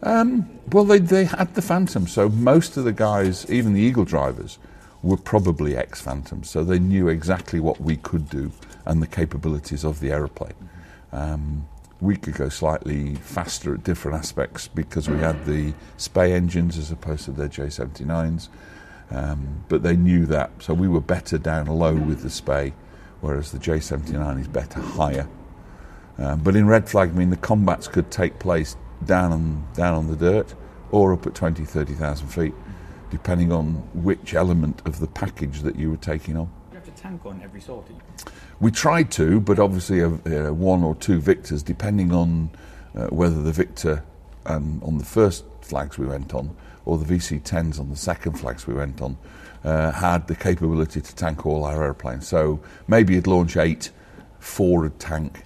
Um, 0.04 0.61
well, 0.71 0.85
they 0.85 1.00
they 1.00 1.25
had 1.25 1.54
the 1.56 1.62
Phantom, 1.62 2.06
so 2.06 2.28
most 2.28 2.76
of 2.76 2.85
the 2.85 2.92
guys, 2.92 3.50
even 3.50 3.73
the 3.73 3.80
Eagle 3.80 4.04
drivers, 4.04 4.59
were 5.02 5.16
probably 5.16 5.76
ex 5.76 6.00
Phantoms, 6.00 6.49
so 6.49 6.62
they 6.62 6.78
knew 6.78 7.09
exactly 7.09 7.59
what 7.59 7.80
we 7.80 7.97
could 7.97 8.30
do 8.30 8.52
and 8.85 9.02
the 9.02 9.09
capabilities 9.09 9.85
of 9.85 9.99
the 9.99 10.12
aeroplane. 10.12 10.54
Mm-hmm. 11.12 11.16
Um, 11.16 11.66
we 12.02 12.16
could 12.16 12.35
go 12.35 12.49
slightly 12.49 13.14
faster 13.14 13.73
at 13.73 13.85
different 13.85 14.18
aspects 14.18 14.66
because 14.66 15.09
we 15.09 15.18
had 15.18 15.47
the 15.47 15.73
Spey 15.97 16.32
engines 16.32 16.76
as 16.76 16.90
opposed 16.90 17.26
to 17.26 17.30
the 17.30 17.49
J79s. 17.49 18.49
Um, 19.12 19.64
but 19.68 19.85
they 19.85 19.94
knew 19.94 20.26
that, 20.26 20.50
so 20.59 20.75
we 20.75 20.88
were 20.88 21.00
better 21.00 21.38
down 21.38 21.66
low 21.66 21.94
with 21.94 22.23
the 22.23 22.30
Spey, 22.30 22.75
whereas 23.21 23.52
the 23.52 23.59
J79 23.59 24.40
is 24.40 24.49
better 24.49 24.80
higher. 24.80 25.28
Um, 26.18 26.40
but 26.40 26.56
in 26.56 26.66
red 26.66 26.88
flag, 26.88 27.11
I 27.11 27.12
mean, 27.12 27.30
the 27.30 27.37
combats 27.37 27.87
could 27.87 28.11
take 28.11 28.40
place 28.40 28.76
down 29.04 29.32
on, 29.32 29.66
down 29.75 29.94
on 29.94 30.09
the 30.09 30.16
dirt 30.16 30.54
or 30.90 31.12
up 31.12 31.25
at 31.26 31.37
20, 31.37 31.64
30,000 31.64 32.26
feet, 32.26 32.54
depending 33.11 33.52
on 33.52 33.75
which 33.94 34.35
element 34.35 34.82
of 34.87 34.99
the 34.99 35.06
package 35.06 35.61
that 35.61 35.76
you 35.76 35.88
were 35.88 35.97
taking 35.97 36.37
on. 36.37 36.50
You 37.02 37.09
tank 37.09 37.26
on 37.26 37.40
every 37.42 37.61
sortie? 37.61 37.97
We 38.61 38.71
tried 38.71 39.11
to, 39.12 39.40
but 39.40 39.59
obviously 39.59 40.02
uh, 40.02 40.11
uh, 40.26 40.52
one 40.52 40.85
or 40.85 40.94
two 40.97 41.21
victors, 41.21 41.62
depending 41.62 42.12
on 42.12 42.50
uh, 42.94 43.06
whether 43.06 43.40
the 43.42 43.52
victor 43.52 44.04
um, 44.47 44.80
on 44.85 44.99
the 44.99 45.04
first 45.04 45.44
flags 45.62 45.99
we 45.99 46.06
went 46.06 46.35
on 46.35 46.54
or 46.85 46.99
the 46.99 47.04
VC-10s 47.04 47.80
on 47.80 47.90
the 47.90 47.97
second 47.97 48.38
flags 48.38 48.66
we 48.66 48.75
went 48.75 49.00
on 49.00 49.16
uh, 49.64 49.90
had 49.92 50.26
the 50.28 50.35
capability 50.35 51.00
to 51.00 51.14
tank 51.14 51.47
all 51.47 51.64
our 51.64 51.82
aeroplanes. 51.82 52.26
So 52.26 52.61
maybe 52.88 53.14
you'd 53.14 53.26
launch 53.26 53.56
eight, 53.56 53.90
four 54.38 54.82
would 54.82 54.99
tank, 54.99 55.42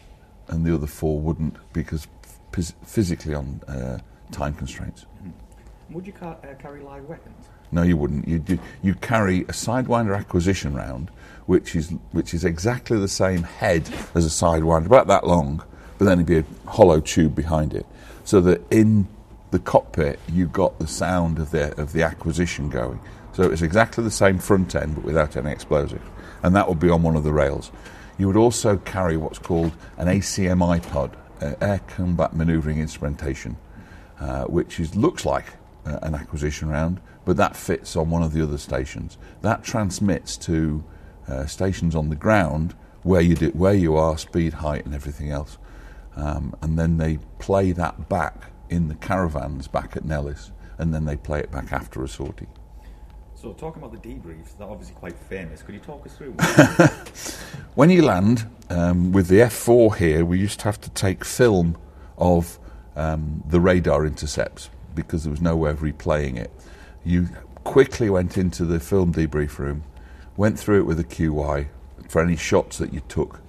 and 0.48 0.64
the 0.64 0.74
other 0.74 0.86
four 0.86 1.20
wouldn't 1.20 1.56
because 1.72 2.06
phys- 2.52 2.74
physically 2.84 3.34
on 3.34 3.60
uh, 3.68 3.98
time 4.32 4.54
constraints. 4.54 5.06
Mm-hmm. 5.22 5.94
Would 5.94 6.06
you 6.06 6.12
car- 6.12 6.38
uh, 6.42 6.54
carry 6.60 6.82
live 6.82 7.04
weapons? 7.04 7.46
No, 7.72 7.82
you 7.82 7.96
wouldn't. 7.96 8.26
You'd, 8.26 8.60
you'd 8.82 9.00
carry 9.00 9.40
a 9.42 9.52
Sidewinder 9.52 10.16
acquisition 10.16 10.74
round 10.74 11.10
which 11.46 11.74
is 11.74 11.90
which 12.12 12.34
is 12.34 12.44
exactly 12.44 12.98
the 12.98 13.08
same 13.08 13.42
head 13.42 13.88
as 14.14 14.26
a 14.26 14.28
sidewinder, 14.28 14.86
about 14.86 15.06
that 15.06 15.26
long, 15.26 15.62
but 15.98 16.04
then 16.04 16.18
it'd 16.18 16.26
be 16.26 16.38
a 16.38 16.70
hollow 16.70 17.00
tube 17.00 17.34
behind 17.34 17.72
it, 17.72 17.86
so 18.24 18.40
that 18.40 18.60
in 18.70 19.08
the 19.52 19.58
cockpit 19.58 20.18
you 20.30 20.46
got 20.46 20.78
the 20.78 20.86
sound 20.86 21.38
of 21.38 21.50
the 21.50 21.78
of 21.80 21.92
the 21.92 22.02
acquisition 22.02 22.68
going. 22.68 23.00
So 23.32 23.44
it's 23.50 23.62
exactly 23.62 24.02
the 24.02 24.10
same 24.10 24.38
front 24.38 24.74
end, 24.74 24.94
but 24.94 25.04
without 25.04 25.36
any 25.36 25.50
explosive, 25.50 26.02
and 26.42 26.54
that 26.56 26.68
would 26.68 26.80
be 26.80 26.90
on 26.90 27.02
one 27.02 27.16
of 27.16 27.24
the 27.24 27.32
rails. 27.32 27.70
You 28.18 28.26
would 28.28 28.36
also 28.36 28.78
carry 28.78 29.16
what's 29.16 29.38
called 29.38 29.72
an 29.98 30.08
ACMI 30.08 30.82
pod, 30.88 31.16
uh, 31.42 31.54
Air 31.60 31.80
Combat 31.86 32.34
Maneuvering 32.34 32.78
Instrumentation, 32.78 33.56
uh, 34.20 34.44
which 34.44 34.80
is 34.80 34.96
looks 34.96 35.26
like 35.26 35.44
uh, 35.84 35.98
an 36.02 36.14
acquisition 36.14 36.68
round, 36.68 37.00
but 37.26 37.36
that 37.36 37.54
fits 37.54 37.94
on 37.94 38.10
one 38.10 38.22
of 38.22 38.32
the 38.32 38.42
other 38.42 38.58
stations. 38.58 39.18
That 39.42 39.62
transmits 39.62 40.36
to 40.38 40.82
uh, 41.28 41.46
stations 41.46 41.94
on 41.94 42.08
the 42.08 42.16
ground 42.16 42.74
where 43.02 43.20
you 43.20 43.34
do, 43.34 43.48
where 43.50 43.74
you 43.74 43.96
are, 43.96 44.18
speed, 44.18 44.54
height, 44.54 44.84
and 44.84 44.94
everything 44.94 45.30
else, 45.30 45.58
um, 46.16 46.54
and 46.62 46.78
then 46.78 46.96
they 46.96 47.18
play 47.38 47.72
that 47.72 48.08
back 48.08 48.50
in 48.68 48.88
the 48.88 48.94
caravans 48.96 49.68
back 49.68 49.96
at 49.96 50.04
Nellis, 50.04 50.50
and 50.78 50.92
then 50.92 51.04
they 51.04 51.16
play 51.16 51.40
it 51.40 51.50
back 51.50 51.72
after 51.72 52.02
a 52.02 52.08
sortie. 52.08 52.48
So, 53.34 53.52
talking 53.52 53.82
about 53.82 54.02
the 54.02 54.08
debriefs, 54.08 54.56
they're 54.58 54.66
obviously 54.66 54.94
quite 54.96 55.16
famous. 55.16 55.62
Could 55.62 55.74
you 55.74 55.80
talk 55.80 56.04
us 56.06 56.16
through? 56.16 56.32
one? 56.32 56.88
when 57.74 57.90
you 57.90 58.02
land 58.02 58.46
um, 58.70 59.12
with 59.12 59.28
the 59.28 59.36
F4 59.36 59.96
here, 59.96 60.24
we 60.24 60.38
used 60.38 60.60
to 60.60 60.64
have 60.64 60.80
to 60.80 60.90
take 60.90 61.24
film 61.24 61.76
of 62.16 62.58
um, 62.96 63.44
the 63.46 63.60
radar 63.60 64.06
intercepts 64.06 64.70
because 64.94 65.24
there 65.24 65.30
was 65.30 65.42
no 65.42 65.54
way 65.54 65.70
of 65.70 65.80
replaying 65.80 66.38
it. 66.38 66.50
You 67.04 67.28
quickly 67.62 68.08
went 68.08 68.38
into 68.38 68.64
the 68.64 68.80
film 68.80 69.12
debrief 69.12 69.58
room 69.58 69.84
went 70.36 70.58
through 70.58 70.80
it 70.80 70.86
with 70.86 71.00
a 71.00 71.04
QY 71.04 71.68
for 72.08 72.22
any 72.22 72.36
shots 72.36 72.78
that 72.78 72.92
you 72.92 73.00
took, 73.08 73.40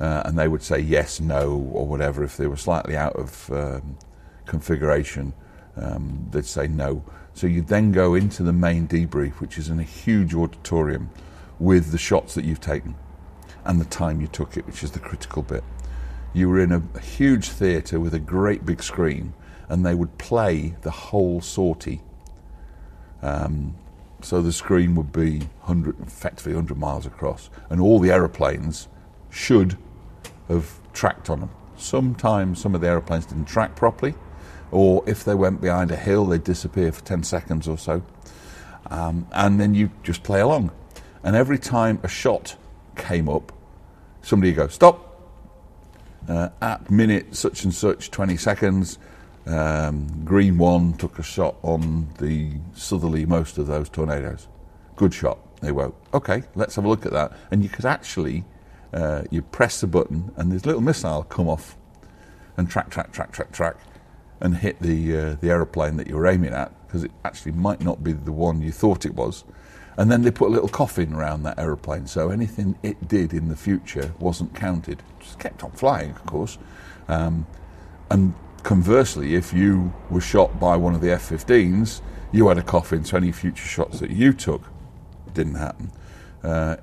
uh, 0.00 0.22
and 0.24 0.38
they 0.38 0.48
would 0.48 0.62
say 0.62 0.78
yes, 0.78 1.20
no, 1.20 1.52
or 1.72 1.86
whatever. 1.86 2.22
If 2.22 2.36
they 2.36 2.46
were 2.46 2.56
slightly 2.56 2.96
out 2.96 3.16
of 3.16 3.50
um, 3.52 3.96
configuration, 4.44 5.32
um, 5.76 6.26
they'd 6.30 6.44
say 6.44 6.68
no. 6.68 7.04
So 7.34 7.46
you'd 7.46 7.68
then 7.68 7.92
go 7.92 8.14
into 8.14 8.42
the 8.42 8.52
main 8.52 8.88
debrief, 8.88 9.40
which 9.40 9.58
is 9.58 9.68
in 9.68 9.78
a 9.78 9.84
huge 9.84 10.34
auditorium 10.34 11.10
with 11.58 11.92
the 11.92 11.98
shots 11.98 12.34
that 12.34 12.44
you've 12.44 12.60
taken 12.60 12.94
and 13.64 13.80
the 13.80 13.86
time 13.86 14.20
you 14.20 14.26
took 14.26 14.56
it, 14.56 14.66
which 14.66 14.82
is 14.82 14.92
the 14.92 14.98
critical 14.98 15.42
bit. 15.42 15.64
You 16.32 16.48
were 16.48 16.60
in 16.60 16.72
a, 16.72 16.82
a 16.94 17.00
huge 17.00 17.48
theatre 17.48 17.98
with 17.98 18.14
a 18.14 18.18
great 18.18 18.64
big 18.64 18.82
screen, 18.82 19.34
and 19.68 19.84
they 19.84 19.94
would 19.94 20.16
play 20.18 20.76
the 20.82 20.90
whole 20.90 21.40
sortie. 21.40 22.00
Um, 23.22 23.76
so 24.26 24.42
the 24.42 24.52
screen 24.52 24.96
would 24.96 25.12
be 25.12 25.38
100, 25.38 26.00
effectively 26.00 26.52
100 26.52 26.76
miles 26.76 27.06
across, 27.06 27.48
and 27.70 27.80
all 27.80 28.00
the 28.00 28.10
aeroplanes 28.10 28.88
should 29.30 29.78
have 30.48 30.80
tracked 30.92 31.30
on 31.30 31.38
them. 31.38 31.50
Sometimes 31.76 32.60
some 32.60 32.74
of 32.74 32.80
the 32.80 32.88
aeroplanes 32.88 33.26
didn't 33.26 33.44
track 33.44 33.76
properly, 33.76 34.14
or 34.72 35.04
if 35.06 35.22
they 35.22 35.36
went 35.36 35.60
behind 35.60 35.92
a 35.92 35.96
hill, 35.96 36.26
they'd 36.26 36.42
disappear 36.42 36.90
for 36.90 37.04
10 37.04 37.22
seconds 37.22 37.68
or 37.68 37.78
so. 37.78 38.02
Um, 38.90 39.28
and 39.30 39.60
then 39.60 39.74
you 39.74 39.90
just 40.02 40.24
play 40.24 40.40
along. 40.40 40.72
And 41.22 41.36
every 41.36 41.58
time 41.58 42.00
a 42.02 42.08
shot 42.08 42.56
came 42.96 43.28
up, 43.28 43.52
somebody 44.22 44.50
would 44.50 44.56
go, 44.56 44.66
Stop! 44.66 45.04
Uh, 46.28 46.48
at 46.60 46.90
minute 46.90 47.36
such 47.36 47.62
and 47.62 47.72
such, 47.72 48.10
20 48.10 48.36
seconds, 48.36 48.98
um, 49.46 50.24
Green 50.24 50.58
One 50.58 50.94
took 50.94 51.18
a 51.18 51.22
shot 51.22 51.56
on 51.62 52.08
the 52.18 52.52
southerly 52.74 53.26
most 53.26 53.58
of 53.58 53.66
those 53.66 53.88
tornadoes. 53.88 54.48
Good 54.96 55.14
shot. 55.14 55.38
They 55.60 55.72
went, 55.72 55.94
okay, 56.12 56.42
let's 56.54 56.74
have 56.76 56.84
a 56.84 56.88
look 56.88 57.06
at 57.06 57.12
that. 57.12 57.32
And 57.50 57.62
you 57.62 57.68
could 57.68 57.84
actually, 57.84 58.44
uh, 58.92 59.22
you 59.30 59.42
press 59.42 59.80
the 59.80 59.86
button 59.86 60.32
and 60.36 60.52
this 60.52 60.66
little 60.66 60.80
missile 60.80 61.22
come 61.24 61.48
off 61.48 61.76
and 62.56 62.68
track, 62.68 62.90
track, 62.90 63.12
track, 63.12 63.32
track, 63.32 63.52
track, 63.52 63.76
and 64.40 64.56
hit 64.56 64.80
the 64.80 65.16
uh, 65.16 65.36
the 65.40 65.48
aeroplane 65.48 65.96
that 65.96 66.06
you 66.06 66.16
were 66.16 66.26
aiming 66.26 66.52
at 66.52 66.72
because 66.86 67.04
it 67.04 67.10
actually 67.24 67.52
might 67.52 67.80
not 67.80 68.04
be 68.04 68.12
the 68.12 68.32
one 68.32 68.60
you 68.60 68.72
thought 68.72 69.06
it 69.06 69.14
was. 69.14 69.44
And 69.98 70.10
then 70.12 70.22
they 70.22 70.30
put 70.30 70.48
a 70.48 70.52
little 70.52 70.68
coffin 70.68 71.14
around 71.14 71.44
that 71.44 71.58
aeroplane, 71.58 72.06
so 72.06 72.28
anything 72.28 72.76
it 72.82 73.08
did 73.08 73.32
in 73.32 73.48
the 73.48 73.56
future 73.56 74.12
wasn't 74.18 74.54
counted. 74.54 75.02
Just 75.20 75.38
kept 75.38 75.64
on 75.64 75.70
flying, 75.70 76.10
of 76.10 76.26
course. 76.26 76.58
Um, 77.08 77.46
and 78.10 78.34
conversely, 78.66 79.36
if 79.36 79.52
you 79.52 79.94
were 80.10 80.20
shot 80.20 80.58
by 80.58 80.76
one 80.76 80.92
of 80.92 81.00
the 81.00 81.12
F 81.12 81.30
15s, 81.30 82.00
you 82.32 82.48
had 82.48 82.58
a 82.58 82.62
coffin, 82.64 83.04
so 83.04 83.16
any 83.16 83.30
future 83.30 83.64
shots 83.64 84.00
that 84.00 84.10
you 84.10 84.32
took 84.32 84.60
didn't 85.34 85.54
happen. 85.54 85.92
Uh, 86.42 86.74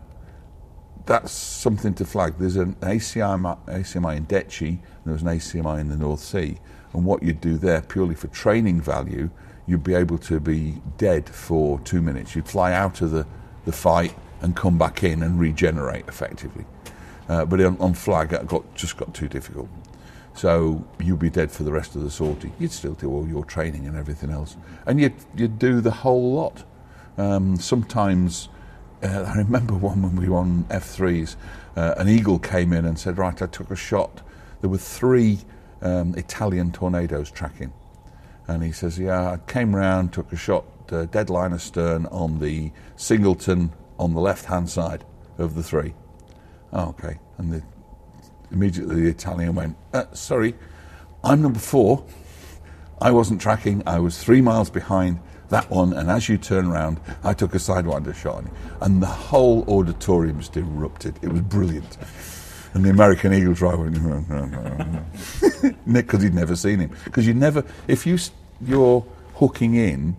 that's 1.05 1.33
something 1.33 1.93
to 1.95 2.05
flag. 2.05 2.35
There's 2.39 2.55
an 2.55 2.75
ACMI, 2.75 3.65
ACMI 3.65 4.15
in 4.15 4.25
Detchi, 4.27 4.69
and 4.69 5.03
there 5.03 5.11
was 5.11 5.23
an 5.23 5.27
ACMI 5.27 5.81
in 5.81 5.89
the 5.89 5.97
North 5.97 6.21
Sea. 6.21 6.57
And 6.93 7.03
what 7.03 7.21
you'd 7.21 7.41
do 7.41 7.57
there, 7.57 7.81
purely 7.81 8.15
for 8.15 8.27
training 8.27 8.79
value, 8.79 9.29
you'd 9.67 9.83
be 9.83 9.93
able 9.93 10.19
to 10.19 10.39
be 10.39 10.81
dead 10.97 11.27
for 11.27 11.81
two 11.81 12.01
minutes. 12.01 12.33
You'd 12.33 12.47
fly 12.47 12.71
out 12.71 13.01
of 13.01 13.11
the, 13.11 13.27
the 13.65 13.73
fight 13.73 14.15
and 14.39 14.55
come 14.55 14.77
back 14.77 15.03
in 15.03 15.21
and 15.21 15.37
regenerate 15.37 16.07
effectively. 16.07 16.63
Uh, 17.27 17.43
but 17.43 17.59
on, 17.59 17.75
on 17.79 17.93
flag, 17.93 18.31
it 18.31 18.47
got, 18.47 18.73
just 18.73 18.95
got 18.95 19.13
too 19.13 19.27
difficult. 19.27 19.67
So 20.35 20.83
you'd 20.99 21.19
be 21.19 21.29
dead 21.29 21.51
for 21.51 21.63
the 21.63 21.71
rest 21.71 21.95
of 21.95 22.01
the 22.03 22.09
sortie. 22.09 22.51
You'd 22.59 22.71
still 22.71 22.93
do 22.93 23.09
all 23.11 23.27
your 23.27 23.45
training 23.45 23.87
and 23.87 23.95
everything 23.95 24.31
else. 24.31 24.57
And 24.85 24.99
you'd, 24.99 25.13
you'd 25.35 25.59
do 25.59 25.79
the 25.79 25.91
whole 25.91 26.33
lot. 26.33 26.63
Um, 27.17 27.57
sometimes, 27.57 28.49
uh, 29.03 29.07
I 29.27 29.37
remember 29.37 29.75
one 29.75 30.01
when 30.01 30.15
we 30.15 30.29
were 30.29 30.37
on 30.37 30.63
F3s, 30.65 31.35
uh, 31.75 31.95
an 31.97 32.09
eagle 32.09 32.39
came 32.39 32.73
in 32.73 32.85
and 32.85 32.97
said, 32.97 33.17
Right, 33.17 33.39
I 33.41 33.47
took 33.47 33.71
a 33.71 33.75
shot. 33.75 34.21
There 34.61 34.69
were 34.69 34.77
three 34.77 35.39
um, 35.81 36.15
Italian 36.15 36.71
tornadoes 36.71 37.29
tracking. 37.29 37.73
And 38.47 38.63
he 38.63 38.71
says, 38.71 38.97
Yeah, 38.97 39.31
I 39.31 39.37
came 39.51 39.75
round, 39.75 40.13
took 40.13 40.31
a 40.31 40.35
shot, 40.35 40.65
uh, 40.91 41.05
dead 41.05 41.29
line 41.29 41.53
astern 41.53 42.05
on 42.07 42.39
the 42.39 42.71
singleton 42.95 43.71
on 43.99 44.13
the 44.13 44.19
left 44.19 44.45
hand 44.45 44.69
side 44.69 45.05
of 45.37 45.55
the 45.55 45.63
three. 45.63 45.93
Oh, 46.71 46.89
okay. 46.89 47.19
And 47.37 47.51
the 47.51 47.63
immediately 48.53 49.01
the 49.01 49.09
Italian 49.09 49.55
went, 49.55 49.75
uh, 49.93 50.05
sorry, 50.13 50.53
I'm 51.23 51.41
number 51.41 51.59
four. 51.59 52.05
I 53.01 53.11
wasn't 53.11 53.41
tracking. 53.41 53.83
I 53.85 53.99
was 53.99 54.23
three 54.23 54.41
miles 54.41 54.69
behind 54.69 55.19
that 55.49 55.69
one. 55.69 55.91
And 55.93 56.09
as 56.09 56.29
you 56.29 56.37
turn 56.37 56.67
around, 56.67 56.99
I 57.23 57.33
took 57.33 57.53
a 57.55 57.57
sidewinder 57.57 58.15
shot 58.15 58.35
on 58.35 58.45
you. 58.45 58.51
And 58.81 59.01
the 59.01 59.07
whole 59.07 59.65
auditorium 59.67 60.39
just 60.39 60.55
erupted. 60.55 61.19
It 61.21 61.29
was 61.29 61.41
brilliant. 61.41 61.97
And 62.73 62.85
the 62.85 62.89
American 62.89 63.33
Eagle 63.33 63.53
driver 63.53 63.83
went, 63.83 63.93
because 65.93 66.23
he'd 66.23 66.33
never 66.33 66.55
seen 66.55 66.79
him. 66.79 66.91
Because 67.03 67.27
you 67.27 67.33
never, 67.33 67.63
if 67.87 68.05
you, 68.05 68.17
you're 68.61 69.05
hooking 69.35 69.75
in 69.75 70.15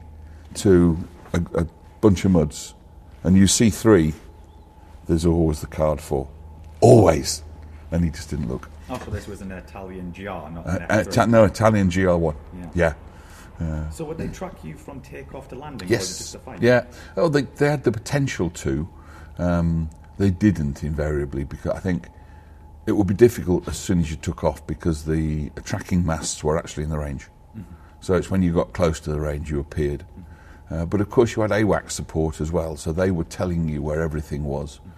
to 0.54 0.98
a, 1.32 1.42
a 1.54 1.66
bunch 2.00 2.24
of 2.24 2.32
muds 2.32 2.74
and 3.22 3.36
you 3.36 3.46
see 3.46 3.70
three, 3.70 4.14
there's 5.06 5.26
always 5.26 5.60
the 5.60 5.66
card 5.66 6.00
four. 6.00 6.28
Always 6.80 7.43
and 7.94 8.04
he 8.04 8.10
just 8.10 8.28
didn't 8.28 8.48
look. 8.48 8.68
Oh, 8.90 9.00
so 9.04 9.10
this 9.10 9.28
was 9.28 9.40
an 9.40 9.52
Italian 9.52 10.10
GR, 10.10 10.24
not 10.24 10.66
uh, 10.66 10.78
an 10.90 11.18
uh, 11.18 11.26
No, 11.26 11.44
Italian 11.44 11.88
GR1. 11.88 12.34
Yeah. 12.74 12.94
yeah. 13.60 13.64
Uh, 13.64 13.88
so 13.90 14.04
would 14.04 14.18
they 14.18 14.26
track 14.28 14.64
you 14.64 14.76
from 14.76 15.00
takeoff 15.00 15.48
to 15.48 15.54
landing? 15.54 15.88
Yes. 15.88 16.36
Yeah. 16.60 16.86
Oh, 17.16 17.28
they, 17.28 17.42
they 17.42 17.70
had 17.70 17.84
the 17.84 17.92
potential 17.92 18.50
to. 18.50 18.88
Um, 19.38 19.90
they 20.18 20.30
didn't 20.30 20.82
invariably 20.82 21.44
because 21.44 21.70
I 21.70 21.78
think 21.78 22.08
it 22.86 22.92
would 22.92 23.06
be 23.06 23.14
difficult 23.14 23.68
as 23.68 23.78
soon 23.78 24.00
as 24.00 24.10
you 24.10 24.16
took 24.16 24.42
off 24.42 24.66
because 24.66 25.04
the 25.04 25.50
tracking 25.64 26.04
masts 26.04 26.42
were 26.42 26.58
actually 26.58 26.82
in 26.82 26.90
the 26.90 26.98
range. 26.98 27.28
Mm-hmm. 27.56 27.62
So 28.00 28.14
it's 28.14 28.28
when 28.28 28.42
you 28.42 28.52
got 28.52 28.72
close 28.72 28.98
to 29.00 29.10
the 29.10 29.20
range 29.20 29.52
you 29.52 29.60
appeared. 29.60 30.00
Mm-hmm. 30.00 30.74
Uh, 30.74 30.86
but 30.86 31.00
of 31.00 31.10
course 31.10 31.36
you 31.36 31.42
had 31.42 31.52
AWACS 31.52 31.92
support 31.92 32.40
as 32.40 32.50
well, 32.50 32.76
so 32.76 32.92
they 32.92 33.12
were 33.12 33.24
telling 33.24 33.68
you 33.68 33.82
where 33.82 34.02
everything 34.02 34.42
was. 34.42 34.80
Mm-hmm 34.80 34.90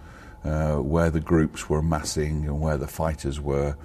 uh, 0.47 0.77
where 0.77 1.09
the 1.09 1.19
groups 1.19 1.69
were 1.69 1.81
massing 1.81 2.45
and 2.45 2.61
where 2.61 2.77
the 2.77 2.87
fighters 2.87 3.39
were. 3.39 3.75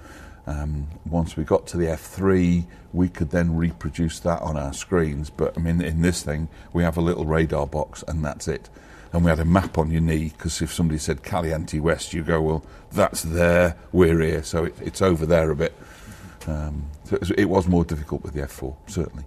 Um, 0.47 0.87
once 1.05 1.35
we 1.35 1.43
got 1.43 1.67
to 1.67 1.77
the 1.77 1.87
F3, 1.87 2.65
we 2.93 3.09
could 3.09 3.31
then 3.31 3.55
reproduce 3.55 4.19
that 4.21 4.41
on 4.41 4.55
our 4.55 4.73
screens. 4.73 5.29
But 5.29 5.57
I 5.57 5.61
mean, 5.61 5.81
in 5.81 6.01
this 6.01 6.23
thing, 6.23 6.47
we 6.71 6.83
have 6.83 6.97
a 6.97 7.01
little 7.01 7.25
radar 7.25 7.67
box 7.67 8.03
and 8.07 8.23
that's 8.23 8.47
it. 8.47 8.69
And 9.11 9.23
we 9.25 9.29
had 9.29 9.39
a 9.39 9.45
map 9.45 9.77
on 9.77 9.91
your 9.91 10.01
knee 10.01 10.29
because 10.29 10.61
if 10.61 10.73
somebody 10.73 10.99
said 10.99 11.21
Caliente 11.21 11.79
West, 11.79 12.13
you 12.13 12.23
go, 12.23 12.41
well, 12.41 12.65
that's 12.91 13.23
there, 13.23 13.75
we're 13.91 14.19
here, 14.19 14.43
so 14.43 14.65
it, 14.65 14.75
it's 14.81 15.01
over 15.01 15.25
there 15.25 15.51
a 15.51 15.55
bit. 15.55 15.73
Um, 16.47 16.85
so 17.03 17.15
it 17.15 17.19
was, 17.19 17.31
it 17.31 17.45
was, 17.45 17.67
more 17.67 17.85
difficult 17.85 18.23
with 18.23 18.33
the 18.33 18.41
F4, 18.41 18.75
certainly. 18.87 19.23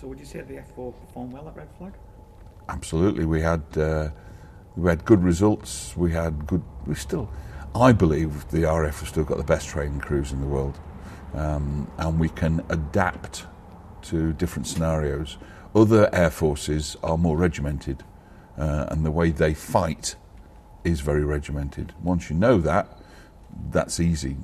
So 0.00 0.06
would 0.06 0.18
you 0.18 0.24
say 0.24 0.40
the 0.40 0.54
F4 0.54 0.94
performed 1.00 1.32
well 1.32 1.46
at 1.48 1.56
Red 1.56 1.68
Flag? 1.76 1.92
Absolutely. 2.68 3.26
We 3.26 3.40
had. 3.40 3.62
Uh, 3.76 4.10
we 4.78 4.88
had 4.88 5.04
good 5.04 5.22
results. 5.24 5.96
We 5.96 6.12
had 6.12 6.46
good. 6.46 6.62
We 6.86 6.94
still, 6.94 7.28
I 7.74 7.92
believe, 7.92 8.48
the 8.50 8.62
RAF 8.62 9.00
has 9.00 9.08
still 9.08 9.24
got 9.24 9.38
the 9.38 9.44
best 9.44 9.68
training 9.68 10.00
crews 10.00 10.30
in 10.32 10.40
the 10.40 10.46
world, 10.46 10.78
um, 11.34 11.90
and 11.98 12.18
we 12.18 12.28
can 12.28 12.64
adapt 12.68 13.46
to 14.02 14.32
different 14.34 14.68
scenarios. 14.68 15.36
Other 15.74 16.08
air 16.14 16.30
forces 16.30 16.96
are 17.02 17.18
more 17.18 17.36
regimented, 17.36 18.04
uh, 18.56 18.86
and 18.88 19.04
the 19.04 19.10
way 19.10 19.30
they 19.30 19.52
fight 19.52 20.14
is 20.84 21.00
very 21.00 21.24
regimented. 21.24 21.92
Once 22.00 22.30
you 22.30 22.36
know 22.36 22.58
that, 22.58 22.98
that's 23.70 23.98
easy. 23.98 24.36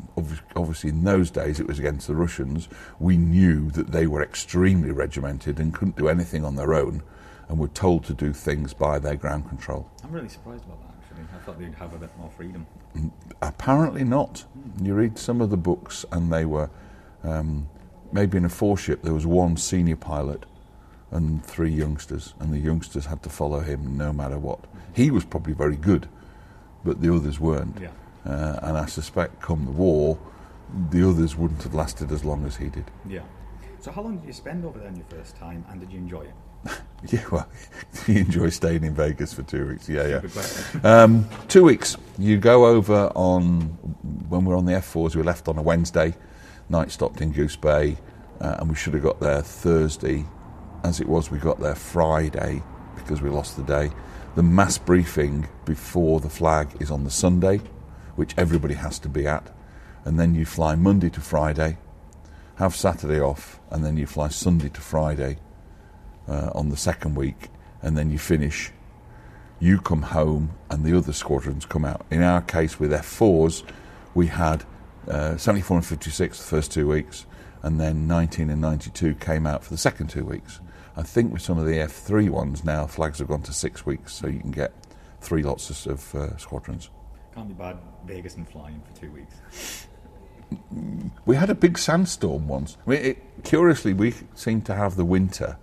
Obviously, 0.57 0.91
in 0.91 1.05
those 1.05 1.31
days, 1.31 1.61
it 1.61 1.69
was 1.69 1.79
against 1.79 2.09
the 2.09 2.17
Russians. 2.17 2.69
We 2.99 3.17
knew 3.17 3.71
that 3.71 3.93
they 3.93 4.09
were 4.09 4.23
extremely 4.23 4.91
regimented 4.91 5.61
and 5.61 5.73
couldn't 5.73 5.97
do 5.97 6.09
anything 6.09 6.45
on 6.45 6.57
their 6.57 6.75
own 6.75 7.05
and 7.49 7.59
were 7.59 7.69
told 7.69 8.05
to 8.05 8.15
do 8.15 8.33
things 8.33 8.73
by 8.73 8.99
their 8.99 9.17
ground 9.17 9.49
control. 9.49 9.91
I'm 10.03 10.13
really 10.13 10.29
surprised 10.29 10.65
about 10.65 10.81
that, 10.83 10.95
actually. 11.01 11.25
I 11.35 11.39
thought 11.45 11.59
they'd 11.59 11.75
have 11.75 11.93
a 11.95 11.99
bit 11.99 12.11
more 12.19 12.31
freedom. 12.31 12.67
Mm, 12.97 13.11
apparently 13.43 14.05
not. 14.05 14.45
Mm. 14.59 14.87
You 14.87 14.95
read 14.95 15.19
some 15.19 15.41
of 15.41 15.51
the 15.51 15.57
books, 15.57 16.05
and 16.13 16.33
they 16.33 16.45
were 16.45 16.71
um, 17.23 17.69
maybe 18.13 18.39
in 18.39 18.45
a 18.45 18.49
four 18.49 18.79
ship, 18.79 19.03
there 19.03 19.13
was 19.13 19.27
one 19.27 19.57
senior 19.57 19.97
pilot 19.97 20.45
and 21.11 21.45
three 21.45 21.71
youngsters, 21.71 22.35
and 22.41 22.53
the 22.53 22.59
youngsters 22.59 23.07
had 23.07 23.23
to 23.23 23.29
follow 23.29 23.61
him 23.61 23.97
no 23.97 24.13
matter 24.13 24.39
what. 24.39 24.63
Mm-hmm. 24.63 24.79
He 24.95 25.11
was 25.11 25.25
probably 25.25 25.53
very 25.53 25.77
good, 25.77 26.09
but 26.85 27.01
the 27.01 27.15
others 27.15 27.41
weren't. 27.41 27.81
Yeah. 27.81 27.91
Uh, 28.25 28.59
and 28.63 28.79
I 28.79 28.87
suspect, 28.87 29.41
come 29.41 29.65
the 29.65 29.71
war, 29.71 30.19
the 30.91 31.09
others 31.09 31.37
wouldn't 31.37 31.63
have 31.63 31.75
lasted 31.75 32.11
as 32.11 32.25
long 32.25 32.45
as 32.47 32.57
he 32.57 32.69
did. 32.69 32.91
Yeah. 33.07 33.21
So, 33.81 33.93
how 33.93 34.03
long 34.03 34.19
did 34.19 34.27
you 34.27 34.33
spend 34.33 34.65
over 34.65 34.79
there 34.79 34.89
in 34.89 34.97
your 34.97 35.07
first 35.07 35.37
time, 35.37 35.65
and 35.69 35.81
did 35.81 35.93
you 35.93 35.99
enjoy 35.99 36.23
it? 36.23 36.35
yeah, 37.09 37.25
well, 37.31 37.49
you 38.07 38.19
enjoy 38.21 38.49
staying 38.51 38.85
in 38.85 38.95
Vegas 38.95 39.33
for 39.33 39.43
two 39.43 39.69
weeks. 39.69 39.89
Yeah, 39.89 40.07
yeah. 40.07 40.21
Um, 40.85 41.29
two 41.49 41.65
weeks. 41.65 41.97
You 42.19 42.39
go 42.39 42.67
over 42.67 43.11
on 43.15 43.61
when 44.29 44.45
we're 44.45 44.57
on 44.57 44.67
the 44.67 44.73
F4s. 44.73 45.17
We 45.17 45.23
left 45.23 45.49
on 45.49 45.59
a 45.59 45.63
Wednesday. 45.63 46.15
Night 46.69 46.91
stopped 46.91 47.21
in 47.21 47.33
Goose 47.33 47.57
Bay, 47.57 47.97
uh, 48.41 48.57
and 48.59 48.69
we 48.69 48.75
should 48.75 48.95
have 48.95 49.03
got 49.03 49.21
there 49.21 49.43
Thursday. 49.43 50.25
As 50.83 51.01
it 51.01 51.09
was, 51.09 51.31
we 51.31 51.39
got 51.39 51.61
there 51.61 51.75
Friday 51.75 52.63
because 52.97 53.23
we 53.23 53.31
lost 53.31 53.57
the 53.57 53.63
day. 53.63 53.91
The 54.35 54.43
mass 54.43 54.79
briefing 54.79 55.49
before 55.65 56.21
the 56.21 56.29
flag 56.29 56.69
is 56.81 56.91
on 56.91 57.05
the 57.05 57.11
Sunday, 57.11 57.61
which 58.17 58.35
everybody 58.37 58.75
has 58.75 58.99
to 59.01 59.09
be 59.09 59.27
at, 59.27 59.55
and 60.05 60.19
then 60.19 60.35
you 60.35 60.45
fly 60.45 60.75
Monday 60.75 61.11
to 61.11 61.21
Friday, 61.21 61.79
have 62.57 62.75
Saturday 62.75 63.21
off, 63.21 63.61
and 63.71 63.85
then 63.85 63.97
you 63.97 64.07
fly 64.07 64.29
Sunday 64.29 64.69
to 64.71 64.81
Friday 64.81 65.39
uh, 66.29 66.51
on 66.55 66.69
the 66.69 66.77
second 66.77 67.15
week, 67.15 67.49
and 67.83 67.97
then 67.97 68.11
you 68.11 68.19
finish. 68.19 68.71
You 69.61 69.79
come 69.79 70.03
home, 70.03 70.51
and 70.71 70.85
the 70.85 70.97
other 70.97 71.13
squadrons 71.13 71.65
come 71.65 71.85
out. 71.85 72.05
In 72.11 72.23
our 72.23 72.41
case, 72.41 72.79
with 72.79 72.91
F4s, 72.91 73.63
we 74.15 74.27
had 74.27 74.65
uh, 75.09 75.37
74 75.37 75.79
and 75.79 75.87
56 75.87 76.39
the 76.39 76.45
first 76.45 76.73
two 76.73 76.89
weeks, 76.89 77.27
and 77.63 77.81
then 77.81 78.07
19 78.07 78.51
and 78.51 78.61
92 78.61 79.15
came 79.15 79.47
out 79.47 79.65
for 79.65 79.71
the 79.71 79.79
second 79.79 80.09
two 80.09 80.25
weeks. 80.25 80.61
I 80.97 81.03
think 81.03 81.33
with 81.33 81.43
some 81.43 81.59
of 81.59 81.67
the 81.67 81.73
F3 81.73 82.31
ones 82.31 82.65
now, 82.65 82.87
flags 82.87 83.19
have 83.19 83.29
gone 83.29 83.43
to 83.43 83.53
six 83.53 83.85
weeks, 83.85 84.13
so 84.13 84.27
you 84.27 84.41
can 84.41 84.53
get 84.53 84.73
three 85.21 85.43
lots 85.43 85.87
of 85.87 86.15
uh, 86.15 86.37
squadrons. 86.37 86.91
Can't 87.35 87.49
be 87.49 87.55
bad 87.55 87.79
Vegas 88.07 88.37
and 88.37 88.49
flying 88.49 88.81
for 88.83 89.01
two 89.01 89.11
weeks. 89.11 89.89
We 91.25 91.35
had 91.37 91.51
a 91.51 91.55
big 91.55 91.79
sandstorm 91.79 92.47
once. 92.47 92.77
I 92.87 92.91
mean, 92.91 93.05
it, 93.05 93.23
curiously, 93.43 93.93
we 93.93 94.15
seem 94.35 94.63
to 94.63 94.75
have 94.75 94.95
the 94.95 95.05
winter 95.05 95.57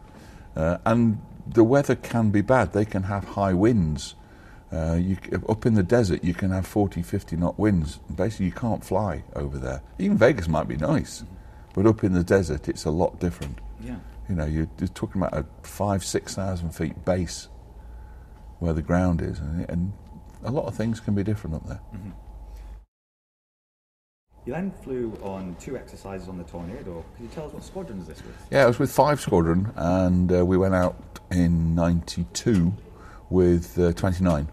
uh, 0.56 0.78
and 0.86 1.22
the 1.48 1.64
weather 1.64 1.96
can 1.96 2.30
be 2.30 2.42
bad. 2.42 2.74
They 2.74 2.86
can 2.86 3.04
have 3.04 3.24
high 3.24 3.54
winds. 3.54 4.16
Uh, 4.72 4.94
you, 4.94 5.18
up 5.50 5.66
in 5.66 5.74
the 5.74 5.84
desert, 5.84 6.24
you 6.24 6.34
can 6.34 6.52
have 6.52 6.66
40, 6.66 7.02
50 7.02 7.36
knot 7.36 7.60
winds. 7.60 7.98
Basically, 8.16 8.46
you 8.46 8.52
can't 8.54 8.84
fly 8.84 9.24
over 9.36 9.58
there. 9.58 9.82
Even 10.00 10.18
Vegas 10.18 10.48
might 10.48 10.68
be 10.68 10.78
nice, 10.78 11.26
but 11.74 11.86
up 11.86 12.04
in 12.04 12.14
the 12.14 12.24
desert, 12.24 12.70
it's 12.70 12.86
a 12.86 12.92
lot 12.92 13.20
different. 13.20 13.60
Yeah. 13.82 13.98
You 14.30 14.36
know, 14.36 14.46
you're, 14.46 14.70
you're 14.80 14.88
talking 14.88 15.22
about 15.22 15.38
a 15.38 15.46
five, 15.68 16.06
6,000 16.06 16.72
feet 16.72 17.04
base 17.04 17.50
where 18.60 18.72
the 18.72 18.82
ground 18.82 19.22
is, 19.22 19.40
and, 19.40 19.70
and, 19.70 19.94
a 20.44 20.50
lot 20.50 20.66
of 20.66 20.74
things 20.74 21.00
can 21.00 21.14
be 21.14 21.24
different 21.24 21.56
up 21.56 21.68
there. 21.68 21.82
Mm-hmm. 21.94 22.10
You 24.46 24.54
then 24.54 24.72
flew 24.84 25.16
on 25.22 25.56
two 25.60 25.78
exercises 25.78 26.28
on 26.28 26.38
the 26.38 26.44
Tornado. 26.44 27.06
Could 27.16 27.24
you 27.24 27.30
tell 27.30 27.46
us 27.46 27.54
what 27.54 27.64
squadron 27.64 28.00
is 28.00 28.08
this 28.08 28.24
with? 28.24 28.36
Yeah, 28.50 28.64
it 28.64 28.68
was 28.68 28.80
with 28.80 28.92
5 28.92 29.22
Squadron, 29.22 29.72
and 29.76 30.32
uh, 30.32 30.44
we 30.44 30.58
went 30.58 30.74
out 30.74 31.20
in 31.30 31.76
92 31.76 32.74
with 33.30 33.78
uh, 33.78 33.94
29. 33.94 34.48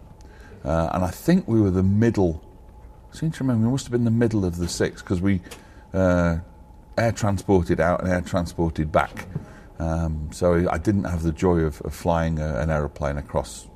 Uh, 0.63 0.89
and 0.93 1.03
I 1.03 1.09
think 1.09 1.47
we 1.47 1.59
were 1.59 1.71
the 1.71 1.81
middle, 1.81 2.43
I 3.11 3.15
seem 3.15 3.31
to 3.31 3.43
remember, 3.43 3.65
we 3.65 3.71
must 3.71 3.85
have 3.85 3.91
been 3.91 4.03
the 4.03 4.11
middle 4.11 4.45
of 4.45 4.57
the 4.57 4.67
six, 4.67 5.01
because 5.01 5.21
we 5.21 5.41
uh, 5.95 6.37
air 6.95 7.11
transported 7.11 7.79
out 7.79 8.01
and 8.01 8.11
air 8.11 8.21
transported 8.21 8.91
back. 8.91 9.25
Um, 9.79 10.29
so 10.31 10.67
I 10.69 10.77
didn't 10.77 11.05
have 11.05 11.23
the 11.23 11.31
joy 11.31 11.61
of, 11.61 11.81
of 11.81 11.95
flying 11.95 12.37
a, 12.37 12.59
an 12.59 12.69
aeroplane 12.69 13.17
across 13.17 13.67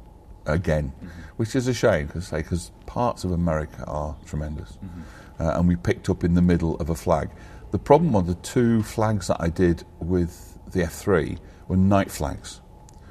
again, 0.46 0.94
mm-hmm. 0.98 1.08
which 1.38 1.56
is 1.56 1.68
a 1.68 1.74
shame 1.74 2.08
because 2.08 2.72
parts 2.86 3.24
of 3.24 3.32
America 3.32 3.84
are 3.88 4.16
tremendous. 4.26 4.74
Mm-hmm. 4.74 5.02
Uh, 5.44 5.58
and 5.58 5.68
we 5.68 5.76
picked 5.76 6.10
up 6.10 6.24
in 6.24 6.36
the 6.36 6.42
middle 6.42 6.78
of 6.78 6.90
a 6.90 6.96
flag. 6.96 7.30
The 7.72 7.80
problem 7.80 8.16
on 8.16 8.28
the 8.28 8.36
two 8.36 8.82
flags 8.82 9.28
that 9.28 9.42
I 9.42 9.50
did 9.50 9.84
with 10.00 10.58
the 10.72 10.84
F3 10.84 11.38
were 11.68 11.76
night 11.76 12.10
flags 12.10 12.62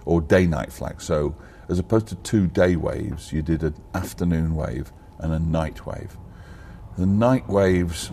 or 0.07 0.23
day 0.23 0.47
night 0.47 0.73
flags. 0.73 1.05
So 1.05 1.37
as 1.69 1.79
opposed 1.79 2.07
to 2.09 2.15
two 2.17 2.47
day 2.47 2.77
waves, 2.77 3.33
you 3.33 3.43
did 3.43 3.63
an 3.63 3.75
afternoon 3.95 4.55
wave 4.55 4.93
and 5.19 5.35
a 5.35 5.39
night 5.39 5.85
wave. 5.85 6.17
The 6.97 7.05
night 7.05 7.49
waves, 7.49 8.11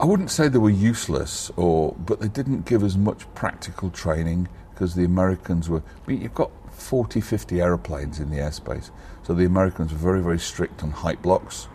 I 0.00 0.06
wouldn't 0.06 0.30
say 0.30 0.48
they 0.48 0.58
were 0.58 0.70
useless, 0.70 1.50
or 1.56 1.94
but 1.98 2.20
they 2.20 2.28
didn't 2.28 2.64
give 2.64 2.82
us 2.82 2.96
much 2.96 3.32
practical 3.34 3.90
training 3.90 4.48
because 4.70 4.94
the 4.94 5.04
Americans 5.04 5.68
were. 5.68 5.82
I 6.06 6.10
mean, 6.10 6.22
you've 6.22 6.34
got 6.34 6.50
40, 6.72 7.20
50 7.20 7.60
aeroplanes 7.60 8.18
in 8.20 8.30
the 8.30 8.36
airspace, 8.36 8.90
so 9.24 9.34
the 9.34 9.44
Americans 9.44 9.92
were 9.92 9.98
very, 9.98 10.22
very 10.22 10.38
strict 10.38 10.82
on 10.82 10.90
height 10.90 11.20
blocks. 11.22 11.68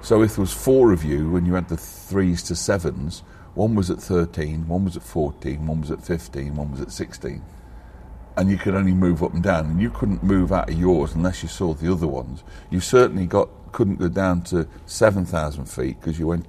So 0.00 0.22
if 0.22 0.36
there 0.36 0.42
was 0.42 0.52
four 0.52 0.92
of 0.92 1.04
you 1.04 1.36
and 1.36 1.46
you 1.46 1.54
had 1.54 1.68
the 1.68 1.76
threes 1.76 2.42
to 2.44 2.56
sevens, 2.56 3.22
one 3.54 3.74
was 3.74 3.90
at 3.90 3.98
13, 3.98 4.68
one 4.68 4.84
was 4.84 4.96
at 4.96 5.02
14, 5.02 5.66
one 5.66 5.80
was 5.80 5.90
at 5.90 6.02
15, 6.02 6.54
one 6.54 6.70
was 6.70 6.80
at 6.80 6.92
16. 6.92 7.42
And 8.36 8.50
you 8.50 8.56
could 8.56 8.74
only 8.74 8.92
move 8.92 9.22
up 9.22 9.34
and 9.34 9.42
down, 9.42 9.66
and 9.66 9.82
you 9.82 9.90
couldn't 9.90 10.22
move 10.22 10.52
out 10.52 10.70
of 10.70 10.78
yours 10.78 11.14
unless 11.14 11.42
you 11.42 11.48
saw 11.48 11.74
the 11.74 11.90
other 11.90 12.06
ones. 12.06 12.44
You 12.70 12.78
certainly 12.80 13.26
got 13.26 13.48
couldn't 13.72 13.96
go 13.96 14.08
down 14.08 14.42
to 14.42 14.66
7,000 14.86 15.66
feet 15.66 16.00
because 16.00 16.18
you 16.18 16.26
went 16.26 16.46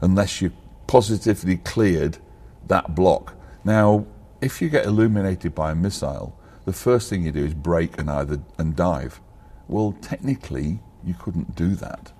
unless 0.00 0.40
you 0.40 0.50
positively 0.86 1.58
cleared 1.58 2.18
that 2.66 2.94
block. 2.94 3.34
Now, 3.64 4.06
if 4.40 4.60
you 4.60 4.68
get 4.68 4.86
illuminated 4.86 5.54
by 5.54 5.72
a 5.72 5.74
missile, 5.74 6.38
the 6.64 6.72
first 6.72 7.08
thing 7.08 7.22
you 7.22 7.32
do 7.32 7.44
is 7.44 7.54
break 7.54 7.98
and 7.98 8.10
either 8.10 8.40
and 8.58 8.76
dive. 8.76 9.20
Well, 9.68 9.96
technically, 10.00 10.80
you 11.04 11.14
couldn't 11.14 11.54
do 11.54 11.74
that, 11.76 12.12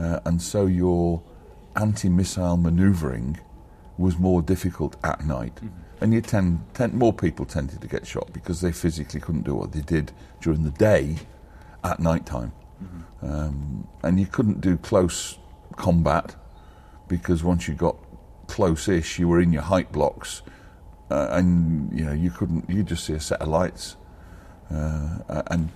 uh, 0.00 0.20
and 0.24 0.40
so 0.40 0.66
your 0.66 1.22
anti-missile 1.76 2.56
manoeuvring 2.56 3.38
was 3.98 4.18
more 4.18 4.40
difficult 4.40 4.96
at 5.04 5.24
night. 5.24 5.54
Mm-hmm. 5.56 5.68
And 6.02 6.14
you 6.14 6.22
tend, 6.22 6.64
tend, 6.72 6.94
more 6.94 7.12
people 7.12 7.44
tended 7.44 7.82
to 7.82 7.86
get 7.86 8.06
shot 8.06 8.32
because 8.32 8.62
they 8.62 8.72
physically 8.72 9.20
couldn't 9.20 9.42
do 9.42 9.54
what 9.54 9.72
they 9.72 9.82
did 9.82 10.12
during 10.40 10.64
the 10.64 10.70
day 10.70 11.16
at 11.84 12.00
night 12.00 12.24
time. 12.24 12.52
Mm-hmm. 12.82 13.26
Um, 13.30 13.88
and 14.02 14.18
you 14.18 14.26
couldn't 14.26 14.62
do 14.62 14.78
close 14.78 15.38
combat 15.76 16.34
because 17.06 17.44
once 17.44 17.68
you 17.68 17.74
got 17.74 17.96
close-ish, 18.46 19.18
you 19.18 19.28
were 19.28 19.40
in 19.40 19.52
your 19.52 19.62
height 19.62 19.92
blocks, 19.92 20.42
uh, 21.10 21.28
and 21.32 21.92
you 21.96 22.04
know 22.04 22.12
you 22.12 22.30
couldn't. 22.30 22.70
You 22.70 22.82
just 22.82 23.04
see 23.04 23.12
a 23.12 23.20
set 23.20 23.42
of 23.42 23.48
lights, 23.48 23.96
uh, 24.70 25.42
and 25.48 25.70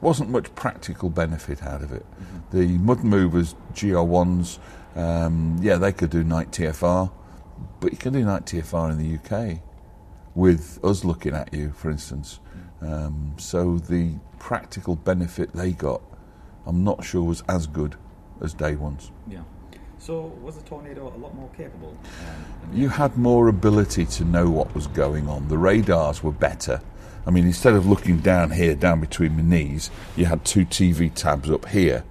wasn't 0.00 0.30
much 0.30 0.54
practical 0.54 1.10
benefit 1.10 1.62
out 1.62 1.82
of 1.82 1.92
it. 1.92 2.04
Mm-hmm. 2.04 2.58
The 2.58 2.78
mud 2.78 3.04
movers 3.04 3.54
GR1s 3.74 4.58
um, 4.96 5.58
yeah, 5.60 5.76
they 5.76 5.92
could 5.92 6.10
do 6.10 6.24
night 6.24 6.50
TFR, 6.50 7.10
but 7.80 7.92
you 7.92 7.98
can 7.98 8.12
do 8.12 8.24
night 8.24 8.46
TFR 8.46 8.90
in 8.90 8.98
the 8.98 9.16
UK 9.18 9.60
with 10.34 10.82
us 10.84 11.04
looking 11.04 11.34
at 11.34 11.52
you, 11.52 11.72
for 11.72 11.90
instance. 11.90 12.40
Um, 12.80 13.34
so 13.38 13.78
the 13.78 14.14
practical 14.38 14.96
benefit 14.96 15.52
they 15.52 15.72
got, 15.72 16.02
I'm 16.66 16.82
not 16.82 17.04
sure 17.04 17.22
was 17.22 17.42
as 17.48 17.66
good 17.66 17.96
as 18.40 18.54
day 18.54 18.74
ones. 18.74 19.12
Yeah. 19.28 19.42
So 19.98 20.32
was 20.42 20.56
the 20.56 20.62
tornado 20.62 21.14
a 21.14 21.18
lot 21.18 21.34
more 21.34 21.50
capable? 21.56 21.96
Um, 22.26 22.72
you 22.72 22.88
had 22.88 23.16
more 23.18 23.48
ability 23.48 24.06
to 24.06 24.24
know 24.24 24.48
what 24.48 24.74
was 24.74 24.86
going 24.86 25.28
on. 25.28 25.46
The 25.48 25.58
radars 25.58 26.22
were 26.22 26.32
better. 26.32 26.80
I 27.26 27.30
mean, 27.30 27.46
instead 27.46 27.74
of 27.74 27.86
looking 27.86 28.18
down 28.18 28.52
here, 28.52 28.74
down 28.74 29.00
between 29.00 29.36
my 29.36 29.42
knees, 29.42 29.90
you 30.16 30.24
had 30.24 30.44
two 30.44 30.64
TV 30.64 31.12
tabs 31.12 31.50
up 31.50 31.68
here 31.68 32.04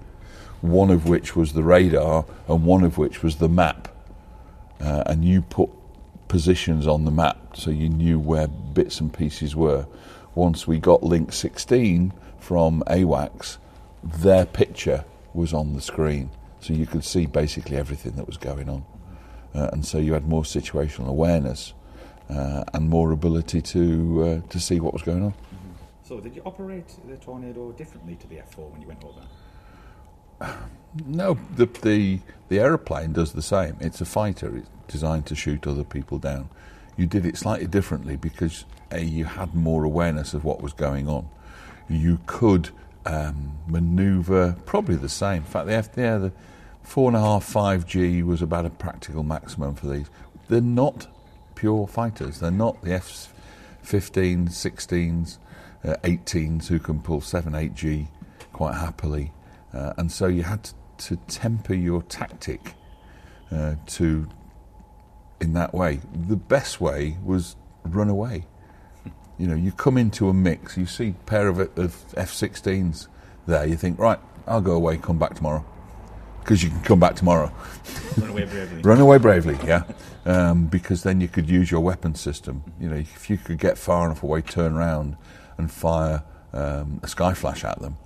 one 0.60 0.90
of 0.90 1.08
which 1.08 1.34
was 1.34 1.52
the 1.52 1.62
radar 1.62 2.24
and 2.48 2.64
one 2.64 2.84
of 2.84 2.98
which 2.98 3.22
was 3.22 3.36
the 3.36 3.48
map. 3.48 3.88
Uh, 4.80 5.02
and 5.06 5.24
you 5.24 5.42
put 5.42 5.70
positions 6.28 6.86
on 6.86 7.04
the 7.04 7.10
map 7.10 7.56
so 7.56 7.70
you 7.70 7.88
knew 7.88 8.18
where 8.18 8.46
bits 8.46 9.00
and 9.00 9.12
pieces 9.12 9.56
were. 9.56 9.86
Once 10.34 10.66
we 10.66 10.78
got 10.78 11.02
link 11.02 11.32
16 11.32 12.12
from 12.38 12.82
AWACS, 12.86 13.58
their 14.02 14.46
picture 14.46 15.04
was 15.34 15.52
on 15.52 15.74
the 15.74 15.80
screen. 15.80 16.30
So 16.60 16.72
you 16.72 16.86
could 16.86 17.04
see 17.04 17.26
basically 17.26 17.76
everything 17.76 18.12
that 18.12 18.26
was 18.26 18.36
going 18.36 18.68
on. 18.68 18.84
Uh, 19.54 19.70
and 19.72 19.84
so 19.84 19.98
you 19.98 20.12
had 20.12 20.28
more 20.28 20.42
situational 20.42 21.08
awareness 21.08 21.72
uh, 22.30 22.64
and 22.72 22.88
more 22.88 23.12
ability 23.12 23.60
to, 23.60 24.42
uh, 24.44 24.48
to 24.48 24.60
see 24.60 24.80
what 24.80 24.92
was 24.92 25.02
going 25.02 25.22
on. 25.22 25.34
So, 26.04 26.20
did 26.20 26.34
you 26.34 26.42
operate 26.44 26.88
the 27.08 27.16
tornado 27.16 27.72
differently 27.72 28.16
to 28.16 28.26
the 28.26 28.36
F4 28.36 28.70
when 28.70 28.80
you 28.80 28.88
went 28.88 29.04
over? 29.04 29.22
No, 31.06 31.38
the, 31.54 31.66
the 31.66 32.18
the 32.48 32.58
aeroplane 32.58 33.12
does 33.12 33.32
the 33.32 33.42
same. 33.42 33.76
It's 33.78 34.00
a 34.00 34.04
fighter. 34.04 34.56
It's 34.56 34.68
designed 34.88 35.24
to 35.26 35.36
shoot 35.36 35.68
other 35.68 35.84
people 35.84 36.18
down. 36.18 36.50
You 36.96 37.06
did 37.06 37.24
it 37.24 37.36
slightly 37.36 37.68
differently 37.68 38.16
because 38.16 38.64
a 38.90 39.00
you 39.00 39.24
had 39.24 39.54
more 39.54 39.84
awareness 39.84 40.34
of 40.34 40.44
what 40.44 40.60
was 40.60 40.72
going 40.72 41.08
on. 41.08 41.28
You 41.88 42.18
could 42.26 42.70
um, 43.06 43.56
manoeuvre 43.68 44.56
probably 44.66 44.96
the 44.96 45.08
same. 45.08 45.38
In 45.38 45.44
fact, 45.44 45.66
the 45.66 46.00
yeah, 46.02 46.18
the 46.18 46.32
four 46.82 47.08
and 47.08 47.16
a 47.16 47.20
half 47.20 47.44
five 47.44 47.86
G 47.86 48.24
was 48.24 48.42
about 48.42 48.66
a 48.66 48.70
practical 48.70 49.22
maximum 49.22 49.76
for 49.76 49.86
these. 49.86 50.10
They're 50.48 50.60
not 50.60 51.06
pure 51.60 51.86
fighters. 51.86 52.40
They're 52.40 52.50
not 52.50 52.80
the 52.82 52.94
F 52.94 53.34
15s, 53.84 54.48
16s, 54.48 55.36
uh, 55.84 55.94
18s 56.02 56.68
who 56.68 56.78
can 56.78 57.00
pull 57.02 57.20
7, 57.20 57.52
8G 57.52 58.08
quite 58.54 58.76
happily. 58.76 59.32
Uh, 59.74 59.92
and 59.98 60.10
so 60.10 60.26
you 60.26 60.42
had 60.42 60.64
to, 60.64 60.74
to 60.96 61.16
temper 61.28 61.74
your 61.74 62.02
tactic 62.02 62.72
uh, 63.52 63.74
to 63.88 64.26
in 65.42 65.52
that 65.52 65.74
way. 65.74 66.00
The 66.14 66.36
best 66.36 66.80
way 66.80 67.18
was 67.22 67.56
run 67.84 68.08
away. 68.08 68.46
You 69.36 69.46
know, 69.46 69.54
you 69.54 69.72
come 69.72 69.98
into 69.98 70.30
a 70.30 70.34
mix, 70.34 70.78
you 70.78 70.86
see 70.86 71.08
a 71.10 71.24
pair 71.24 71.46
of, 71.46 71.60
of 71.78 72.04
F-16s 72.16 73.06
there, 73.46 73.66
you 73.66 73.76
think, 73.76 73.98
right, 73.98 74.18
I'll 74.46 74.60
go 74.62 74.72
away, 74.72 74.96
come 74.96 75.18
back 75.18 75.34
tomorrow. 75.34 75.64
Because 76.40 76.62
you 76.62 76.70
can 76.70 76.80
come 76.82 77.00
back 77.00 77.16
tomorrow. 77.16 77.52
Run 78.16 78.30
away 78.30 78.44
bravely. 78.44 78.82
Run 78.82 79.00
away 79.00 79.18
bravely, 79.18 79.58
yeah. 79.64 79.84
Um, 80.24 80.66
because 80.66 81.02
then 81.02 81.20
you 81.20 81.28
could 81.28 81.48
use 81.48 81.70
your 81.70 81.80
weapon 81.80 82.14
system. 82.14 82.64
You 82.80 82.88
know, 82.88 82.96
if 82.96 83.30
you 83.30 83.38
could 83.38 83.58
get 83.58 83.78
far 83.78 84.06
enough 84.06 84.22
away, 84.22 84.42
turn 84.42 84.74
around 84.74 85.16
and 85.58 85.70
fire 85.70 86.22
um, 86.52 87.00
a 87.02 87.06
Skyflash 87.06 87.64
at 87.64 87.80
them, 87.80 87.96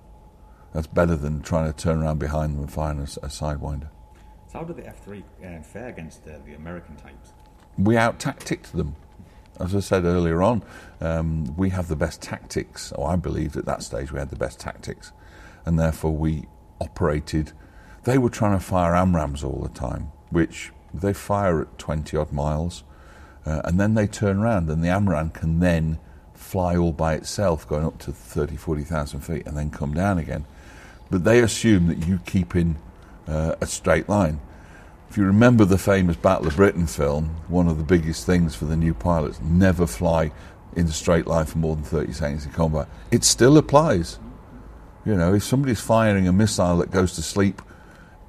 that's 0.73 0.87
better 0.87 1.17
than 1.17 1.41
trying 1.41 1.73
to 1.73 1.77
turn 1.77 2.03
around 2.03 2.19
behind 2.19 2.55
them 2.55 2.63
and 2.63 2.73
find 2.73 2.99
a, 2.99 3.03
a 3.03 3.29
sidewinder. 3.29 3.89
So 4.49 4.59
how 4.59 4.65
did 4.65 4.77
the 4.77 4.83
F3 4.83 5.23
uh, 5.23 5.63
fare 5.63 5.89
against 5.89 6.27
uh, 6.27 6.39
the 6.45 6.55
American 6.55 6.97
types? 6.97 7.33
We 7.79 7.97
out 7.97 8.19
tacticked 8.19 8.73
them. 8.73 8.97
As 9.61 9.75
I 9.75 9.81
said 9.81 10.05
earlier 10.05 10.43
on, 10.43 10.65
um, 11.01 11.57
we 11.57 11.71
have 11.71 11.87
the 11.87 11.97
best 11.97 12.21
tactics, 12.21 12.93
or 12.93 13.09
I 13.09 13.17
believed 13.17 13.57
at 13.57 13.67
that 13.67 13.85
stage 13.85 14.11
we 14.11 14.19
had 14.19 14.31
the 14.31 14.37
best 14.37 14.59
tactics, 14.59 15.13
and 15.65 15.79
therefore 15.79 16.17
we 16.17 16.45
operated. 16.81 17.53
They 18.05 18.19
were 18.19 18.31
trying 18.31 18.59
to 18.59 18.65
fire 18.65 18.93
AMRAAMs 18.93 19.45
all 19.45 19.61
the 19.63 19.79
time, 19.79 20.13
which 20.31 20.73
they 20.93 21.13
fire 21.13 21.61
at 21.63 21.79
20 21.79 22.17
odd 22.17 22.33
miles, 22.33 22.85
uh, 23.47 23.63
and 23.65 23.81
then 23.81 23.95
they 23.95 24.07
turn 24.07 24.39
around, 24.39 24.71
and 24.71 24.83
the 24.83 24.89
AMRAAM 24.89 25.33
can 25.35 25.61
then 25.61 25.99
fly 26.35 26.77
all 26.77 26.93
by 26.93 27.15
itself, 27.15 27.67
going 27.67 27.85
up 27.85 27.99
to 27.99 28.13
30, 28.13 28.57
40,000 28.57 29.21
feet, 29.21 29.47
and 29.47 29.57
then 29.57 29.71
come 29.71 29.95
down 29.95 30.19
again 30.19 30.45
but 31.11 31.25
they 31.25 31.41
assume 31.41 31.87
that 31.87 32.07
you 32.07 32.19
keep 32.27 32.57
in 32.57 32.77
uh, 33.29 33.55
a 33.61 33.67
straight 33.67 34.09
line. 34.09 34.41
If 35.11 35.17
you 35.17 35.25
remember 35.25 35.65
the 35.65 35.79
famous 35.79 36.17
Battle 36.17 36.49
of 36.49 36.57
Britain 36.57 36.89
film, 36.89 37.27
one 37.47 37.69
of 37.69 37.79
the 37.79 37.85
biggest 37.85 38.27
things 38.27 38.55
for 38.55 38.65
the 38.65 38.77
new 38.77 38.95
pilots 38.95 39.41
never 39.41 39.87
fly 39.87 40.33
in 40.75 40.87
a 40.87 40.93
straight 40.93 41.27
line 41.27 41.47
for 41.47 41.59
more 41.59 41.77
than 41.77 41.85
30 41.85 42.13
seconds 42.13 42.47
in 42.47 42.53
combat. 42.53 42.89
It 43.13 43.23
still 43.23 43.57
applies. 43.57 44.19
You 45.07 45.15
know, 45.15 45.35
if 45.35 45.45
somebody's 45.45 45.81
firing 45.81 46.27
a 46.27 46.33
missile 46.33 46.79
that 46.79 46.91
goes 46.91 47.15
to 47.15 47.23
sleep 47.23 47.63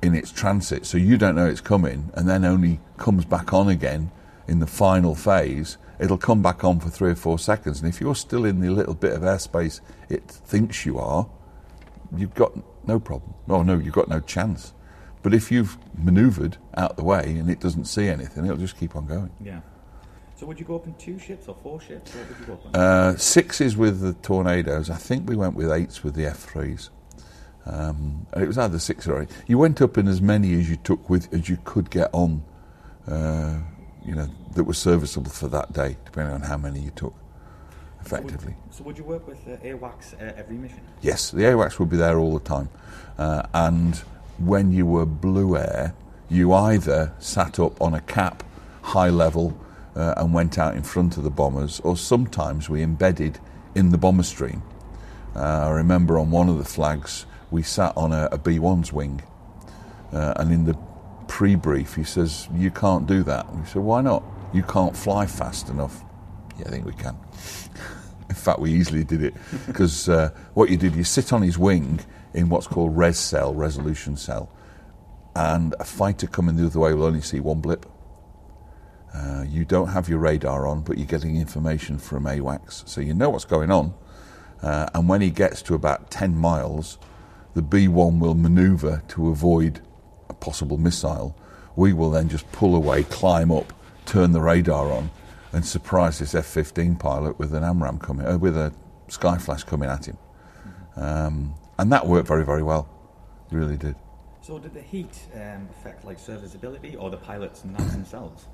in 0.05 0.15
its 0.15 0.31
transit, 0.31 0.85
so 0.85 0.97
you 0.97 1.17
don't 1.17 1.35
know 1.35 1.47
it's 1.47 1.61
coming, 1.61 2.11
and 2.13 2.29
then 2.29 2.45
only 2.45 2.79
comes 2.97 3.25
back 3.25 3.53
on 3.53 3.67
again 3.67 4.11
in 4.47 4.59
the 4.59 4.67
final 4.67 5.15
phase, 5.15 5.77
it'll 5.99 6.17
come 6.17 6.41
back 6.41 6.63
on 6.63 6.79
for 6.79 6.89
three 6.89 7.11
or 7.11 7.15
four 7.15 7.39
seconds. 7.39 7.81
And 7.81 7.89
if 7.89 7.99
you're 7.99 8.15
still 8.15 8.45
in 8.45 8.61
the 8.61 8.69
little 8.69 8.93
bit 8.93 9.13
of 9.13 9.21
airspace 9.21 9.81
it 10.09 10.23
thinks 10.29 10.85
you 10.85 10.99
are, 10.99 11.27
you've 12.15 12.35
got 12.35 12.53
no 12.87 12.99
problem. 12.99 13.33
Oh, 13.49 13.63
no, 13.63 13.77
you've 13.77 13.93
got 13.93 14.07
no 14.07 14.19
chance. 14.19 14.73
But 15.23 15.33
if 15.33 15.51
you've 15.51 15.77
manoeuvred 15.97 16.57
out 16.77 16.97
the 16.97 17.03
way 17.03 17.37
and 17.39 17.49
it 17.49 17.59
doesn't 17.59 17.85
see 17.85 18.07
anything, 18.07 18.45
it'll 18.45 18.57
just 18.57 18.77
keep 18.77 18.95
on 18.95 19.07
going. 19.07 19.31
Yeah. 19.43 19.61
So 20.35 20.45
would 20.45 20.59
you 20.59 20.65
go 20.65 20.75
up 20.75 20.85
in 20.85 20.93
two 20.95 21.17
ships 21.17 21.47
or 21.47 21.55
four 21.55 21.81
ships? 21.81 22.13
What 22.13 22.29
would 22.29 22.39
you 22.39 22.45
go 22.45 22.53
up 22.53 22.65
in? 22.65 22.75
Uh, 22.75 23.17
sixes 23.17 23.75
with 23.75 24.01
the 24.01 24.13
tornadoes. 24.13 24.89
I 24.89 24.97
think 24.97 25.27
we 25.27 25.35
went 25.35 25.55
with 25.55 25.71
eights 25.71 26.03
with 26.03 26.13
the 26.13 26.23
F3s. 26.25 26.89
Um, 27.65 28.27
and 28.33 28.43
it 28.43 28.47
was 28.47 28.57
either 28.57 28.79
six 28.79 29.07
or 29.07 29.23
eight. 29.23 29.29
You 29.47 29.57
went 29.57 29.81
up 29.81 29.97
in 29.97 30.07
as 30.07 30.21
many 30.21 30.53
as 30.59 30.69
you 30.69 30.75
took 30.75 31.09
with 31.09 31.33
as 31.33 31.49
you 31.49 31.57
could 31.63 31.89
get 31.89 32.09
on 32.13 32.43
uh, 33.07 33.59
you 34.05 34.15
know, 34.15 34.29
that 34.53 34.63
were 34.63 34.73
serviceable 34.73 35.31
for 35.31 35.47
that 35.47 35.73
day, 35.73 35.97
depending 36.05 36.33
on 36.33 36.41
how 36.41 36.57
many 36.57 36.79
you 36.79 36.91
took, 36.91 37.13
effectively. 38.01 38.53
So 38.53 38.67
would, 38.67 38.75
so 38.75 38.83
would 38.83 38.97
you 38.97 39.03
work 39.03 39.27
with 39.27 39.47
uh, 39.47 39.57
AWACS 39.57 40.13
uh, 40.13 40.33
every 40.37 40.57
mission? 40.57 40.81
Yes, 41.01 41.31
the 41.31 41.43
AWACS 41.43 41.79
would 41.79 41.89
be 41.89 41.97
there 41.97 42.17
all 42.17 42.33
the 42.33 42.45
time. 42.45 42.69
Uh, 43.17 43.43
and 43.53 43.95
when 44.37 44.71
you 44.71 44.85
were 44.85 45.05
Blue 45.05 45.57
Air, 45.57 45.95
you 46.29 46.53
either 46.53 47.13
sat 47.19 47.59
up 47.59 47.79
on 47.81 47.93
a 47.93 48.01
cap, 48.01 48.43
high 48.81 49.09
level, 49.09 49.57
uh, 49.95 50.13
and 50.17 50.33
went 50.33 50.59
out 50.59 50.75
in 50.75 50.83
front 50.83 51.17
of 51.17 51.23
the 51.23 51.29
bombers, 51.29 51.79
or 51.81 51.97
sometimes 51.97 52.69
we 52.69 52.83
embedded 52.83 53.39
in 53.73 53.89
the 53.89 53.97
bomber 53.97 54.23
stream. 54.23 54.61
Uh, 55.35 55.67
I 55.67 55.69
remember 55.69 56.17
on 56.17 56.31
one 56.31 56.47
of 56.49 56.57
the 56.57 56.65
flags, 56.65 57.25
we 57.55 57.63
sat 57.63 57.95
on 57.95 58.11
a 58.11 58.27
a 58.33 58.37
B1's 58.37 58.91
wing, 58.91 59.23
uh, 60.11 60.33
and 60.35 60.51
in 60.51 60.65
the 60.65 60.77
pre-brief, 61.27 61.95
he 61.95 62.03
says, 62.03 62.49
"You 62.53 62.69
can't 62.69 63.07
do 63.07 63.23
that." 63.23 63.43
We 63.55 63.65
said, 63.65 63.81
"Why 63.81 64.01
not? 64.01 64.23
You 64.53 64.61
can't 64.63 64.95
fly 64.95 65.25
fast 65.25 65.69
enough." 65.69 66.03
Yeah, 66.59 66.65
I 66.67 66.69
think 66.69 66.85
we 66.85 66.93
can. 66.93 67.15
in 68.29 68.35
fact, 68.35 68.59
we 68.59 68.73
easily 68.73 69.03
did 69.05 69.23
it 69.23 69.33
because 69.67 70.09
uh, 70.09 70.29
what 70.53 70.69
you 70.69 70.77
did, 70.77 70.95
you 70.95 71.05
sit 71.05 71.31
on 71.31 71.41
his 71.41 71.57
wing 71.57 72.01
in 72.33 72.49
what's 72.49 72.67
called 72.67 72.97
res 72.97 73.17
cell, 73.17 73.53
resolution 73.53 74.17
cell, 74.17 74.51
and 75.35 75.73
a 75.79 75.85
fighter 75.85 76.27
coming 76.27 76.57
the 76.57 76.65
other 76.65 76.79
way 76.79 76.93
will 76.93 77.05
only 77.05 77.21
see 77.21 77.39
one 77.39 77.61
blip. 77.61 77.85
Uh, 79.13 79.45
you 79.47 79.63
don't 79.63 79.87
have 79.87 80.09
your 80.09 80.19
radar 80.19 80.67
on, 80.67 80.81
but 80.81 80.97
you're 80.97 81.07
getting 81.07 81.37
information 81.37 81.97
from 81.97 82.25
AWACS, 82.25 82.85
so 82.85 82.99
you 82.99 83.13
know 83.13 83.29
what's 83.29 83.45
going 83.45 83.71
on. 83.71 83.93
Uh, 84.61 84.87
and 84.93 85.07
when 85.07 85.21
he 85.21 85.29
gets 85.29 85.61
to 85.61 85.73
about 85.73 86.11
10 86.11 86.35
miles, 86.35 86.97
the 87.55 87.63
B1 87.63 88.19
will 88.19 88.35
maneuver 88.35 89.01
to 89.07 89.29
avoid 89.29 89.81
a 90.29 90.33
possible 90.33 90.77
missile. 90.77 91.35
We 91.75 91.93
will 91.93 92.11
then 92.11 92.29
just 92.29 92.49
pull 92.51 92.75
away, 92.75 93.03
climb 93.03 93.51
up, 93.51 93.73
turn 94.05 94.31
the 94.33 94.41
radar 94.41 94.91
on, 94.91 95.09
and 95.51 95.65
surprise 95.65 96.19
this 96.19 96.35
F-15 96.35 96.99
pilot 96.99 97.39
with 97.39 97.53
an 97.53 97.63
AMRAAM 97.63 97.99
coming, 97.99 98.27
uh, 98.27 98.37
with 98.37 98.55
a 98.57 98.73
Skyflash 99.07 99.65
coming 99.65 99.89
at 99.89 100.05
him. 100.05 100.17
Um, 100.95 101.55
and 101.79 101.91
that 101.91 102.05
worked 102.05 102.27
very, 102.27 102.45
very 102.45 102.61
well. 102.61 102.87
It 103.51 103.55
really 103.55 103.77
did. 103.77 103.95
So 104.41 104.59
did 104.59 104.73
the 104.73 104.81
heat 104.81 105.17
um, 105.33 105.67
affect 105.71 106.05
like 106.05 106.19
serviceability 106.19 106.95
or 106.95 107.09
the 107.09 107.17
pilots 107.17 107.63
and 107.63 107.75
NAVs 107.75 107.91
themselves? 107.91 108.45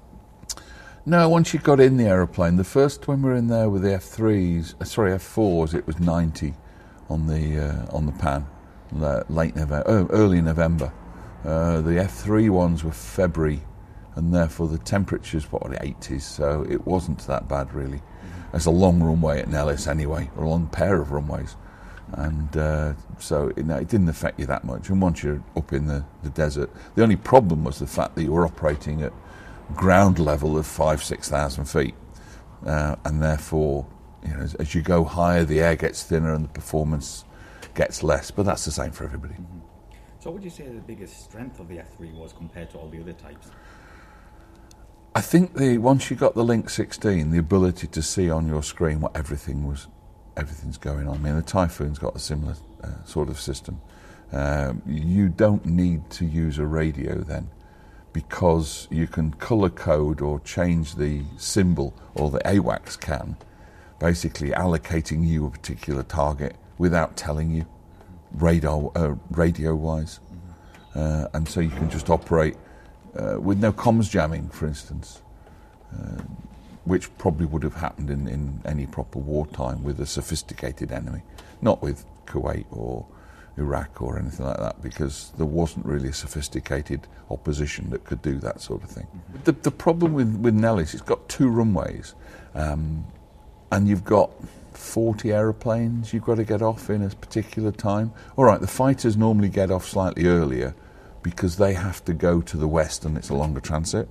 No, 1.05 1.27
once 1.27 1.53
you 1.53 1.59
got 1.59 1.79
in 1.79 1.97
the 1.97 2.05
aeroplane, 2.05 2.57
the 2.57 2.63
first 2.63 3.07
when 3.07 3.23
we 3.23 3.29
were 3.29 3.35
in 3.35 3.47
there 3.47 3.69
with 3.69 3.81
the 3.81 3.89
F3s, 3.89 4.79
uh, 4.79 4.85
sorry 4.85 5.11
F4s, 5.11 5.73
it 5.73 5.87
was 5.87 5.99
90 5.99 6.53
on 7.09 7.27
the 7.27 7.59
uh, 7.59 7.95
on 7.95 8.05
the 8.05 8.11
pan, 8.11 8.45
late 8.91 9.55
November, 9.55 9.83
oh, 9.85 10.07
early 10.11 10.41
November. 10.41 10.91
Uh, 11.43 11.81
the 11.81 11.91
F3 11.91 12.49
ones 12.49 12.83
were 12.83 12.91
February, 12.91 13.61
and 14.15 14.33
therefore 14.33 14.67
the 14.67 14.77
temperatures 14.77 15.51
what 15.51 15.63
were 15.63 15.71
the 15.71 15.77
80s, 15.77 16.21
so 16.21 16.65
it 16.69 16.85
wasn't 16.85 17.19
that 17.27 17.47
bad 17.47 17.73
really. 17.73 18.01
It's 18.53 18.65
a 18.65 18.71
long 18.71 19.01
runway 19.01 19.39
at 19.39 19.47
Nellis 19.47 19.87
anyway, 19.87 20.29
or 20.35 20.43
a 20.43 20.49
long 20.49 20.67
pair 20.67 21.01
of 21.01 21.11
runways, 21.11 21.55
and 22.13 22.57
uh, 22.57 22.93
so 23.17 23.47
it, 23.55 23.69
it 23.69 23.87
didn't 23.87 24.09
affect 24.09 24.39
you 24.39 24.45
that 24.47 24.65
much. 24.65 24.89
And 24.89 25.01
once 25.01 25.23
you're 25.23 25.41
up 25.55 25.71
in 25.73 25.87
the, 25.87 26.03
the 26.23 26.29
desert, 26.29 26.69
the 26.95 27.03
only 27.03 27.15
problem 27.15 27.63
was 27.63 27.79
the 27.79 27.87
fact 27.87 28.15
that 28.15 28.23
you 28.23 28.33
were 28.33 28.45
operating 28.45 29.01
at 29.01 29.13
ground 29.75 30.19
level 30.19 30.57
of 30.57 30.67
five, 30.67 31.03
six 31.03 31.29
thousand 31.29 31.65
feet, 31.65 31.95
uh, 32.65 32.97
and 33.05 33.23
therefore, 33.23 33.87
you 34.23 34.33
know, 34.33 34.41
as, 34.41 34.53
as 34.55 34.75
you 34.75 34.81
go 34.81 35.05
higher, 35.05 35.45
the 35.45 35.61
air 35.61 35.75
gets 35.75 36.03
thinner 36.03 36.33
and 36.33 36.45
the 36.45 36.49
performance 36.49 37.23
gets 37.73 38.03
less. 38.03 38.31
But 38.31 38.45
that's 38.45 38.65
the 38.65 38.71
same 38.71 38.91
for 38.91 39.03
everybody. 39.03 39.35
So 40.19 40.29
what 40.29 40.35
would 40.35 40.43
you 40.43 40.51
say 40.51 40.67
the 40.67 40.79
biggest 40.81 41.23
strength 41.23 41.59
of 41.59 41.67
the 41.67 41.77
F3 41.77 42.13
was 42.13 42.31
compared 42.31 42.69
to 42.71 42.77
all 42.77 42.89
the 42.89 42.99
other 42.99 43.13
types? 43.13 43.49
I 45.13 45.21
think 45.21 45.55
the 45.55 45.77
once 45.77 46.09
you 46.09 46.15
got 46.15 46.35
the 46.35 46.43
Link 46.43 46.69
16, 46.69 47.31
the 47.31 47.39
ability 47.39 47.87
to 47.87 48.01
see 48.01 48.29
on 48.29 48.47
your 48.47 48.63
screen 48.63 49.01
what 49.01 49.15
everything 49.15 49.67
was, 49.67 49.87
everything's 50.37 50.77
going 50.77 51.07
on. 51.07 51.15
I 51.15 51.17
mean, 51.17 51.35
the 51.35 51.41
Typhoon's 51.41 51.99
got 51.99 52.15
a 52.15 52.19
similar 52.19 52.55
uh, 52.83 53.03
sort 53.03 53.29
of 53.29 53.39
system. 53.39 53.81
Um, 54.31 54.81
you 54.85 55.27
don't 55.27 55.65
need 55.65 56.09
to 56.11 56.25
use 56.25 56.59
a 56.59 56.65
radio 56.65 57.15
then, 57.15 57.49
because 58.13 58.87
you 58.89 59.07
can 59.07 59.33
color 59.33 59.69
code 59.69 60.21
or 60.21 60.39
change 60.41 60.95
the 60.95 61.23
symbol, 61.35 61.93
or 62.15 62.29
the 62.29 62.39
AWACS 62.39 62.97
can, 62.99 63.35
basically 63.99 64.51
allocating 64.51 65.27
you 65.27 65.45
a 65.45 65.49
particular 65.49 66.03
target 66.03 66.55
without 66.81 67.15
telling 67.15 67.51
you, 67.51 67.63
radar 68.33 68.91
uh, 68.95 69.13
radio 69.29 69.75
wise, 69.75 70.19
uh, 70.95 71.27
and 71.35 71.47
so 71.47 71.59
you 71.59 71.69
can 71.69 71.87
just 71.91 72.09
operate 72.09 72.57
uh, 73.19 73.39
with 73.39 73.59
no 73.59 73.71
comms 73.71 74.09
jamming, 74.09 74.49
for 74.49 74.65
instance, 74.65 75.21
uh, 75.93 76.23
which 76.85 77.15
probably 77.19 77.45
would 77.45 77.61
have 77.61 77.75
happened 77.75 78.09
in, 78.09 78.27
in 78.27 78.59
any 78.65 78.87
proper 78.87 79.19
wartime 79.19 79.83
with 79.83 79.99
a 79.99 80.07
sophisticated 80.07 80.91
enemy, 80.91 81.21
not 81.61 81.83
with 81.83 82.03
Kuwait 82.25 82.65
or 82.71 83.05
Iraq 83.57 84.01
or 84.01 84.17
anything 84.17 84.47
like 84.47 84.57
that, 84.57 84.81
because 84.81 85.33
there 85.37 85.45
wasn't 85.45 85.85
really 85.85 86.09
a 86.09 86.13
sophisticated 86.13 87.01
opposition 87.29 87.91
that 87.91 88.05
could 88.05 88.23
do 88.23 88.39
that 88.39 88.59
sort 88.59 88.81
of 88.83 88.89
thing. 88.89 89.07
The, 89.43 89.51
the 89.51 89.69
problem 89.69 90.13
with, 90.13 90.35
with 90.37 90.55
Nellis, 90.55 90.95
it's 90.95 91.03
got 91.03 91.29
two 91.29 91.47
runways, 91.47 92.15
um, 92.55 93.05
and 93.71 93.87
you've 93.87 94.03
got 94.03 94.31
40 94.73 95.31
aeroplanes 95.31 96.13
you've 96.13 96.23
got 96.23 96.35
to 96.35 96.43
get 96.43 96.61
off 96.61 96.89
in 96.89 97.03
a 97.03 97.09
particular 97.09 97.71
time. 97.71 98.11
All 98.35 98.45
right, 98.45 98.59
the 98.59 98.67
fighters 98.67 99.15
normally 99.15 99.49
get 99.49 99.71
off 99.71 99.87
slightly 99.87 100.27
earlier 100.27 100.73
because 101.23 101.57
they 101.57 101.73
have 101.73 102.03
to 102.05 102.13
go 102.13 102.41
to 102.41 102.57
the 102.57 102.67
west 102.67 103.05
and 103.05 103.17
it's 103.17 103.29
a 103.29 103.35
longer 103.35 103.59
transit. 103.59 104.09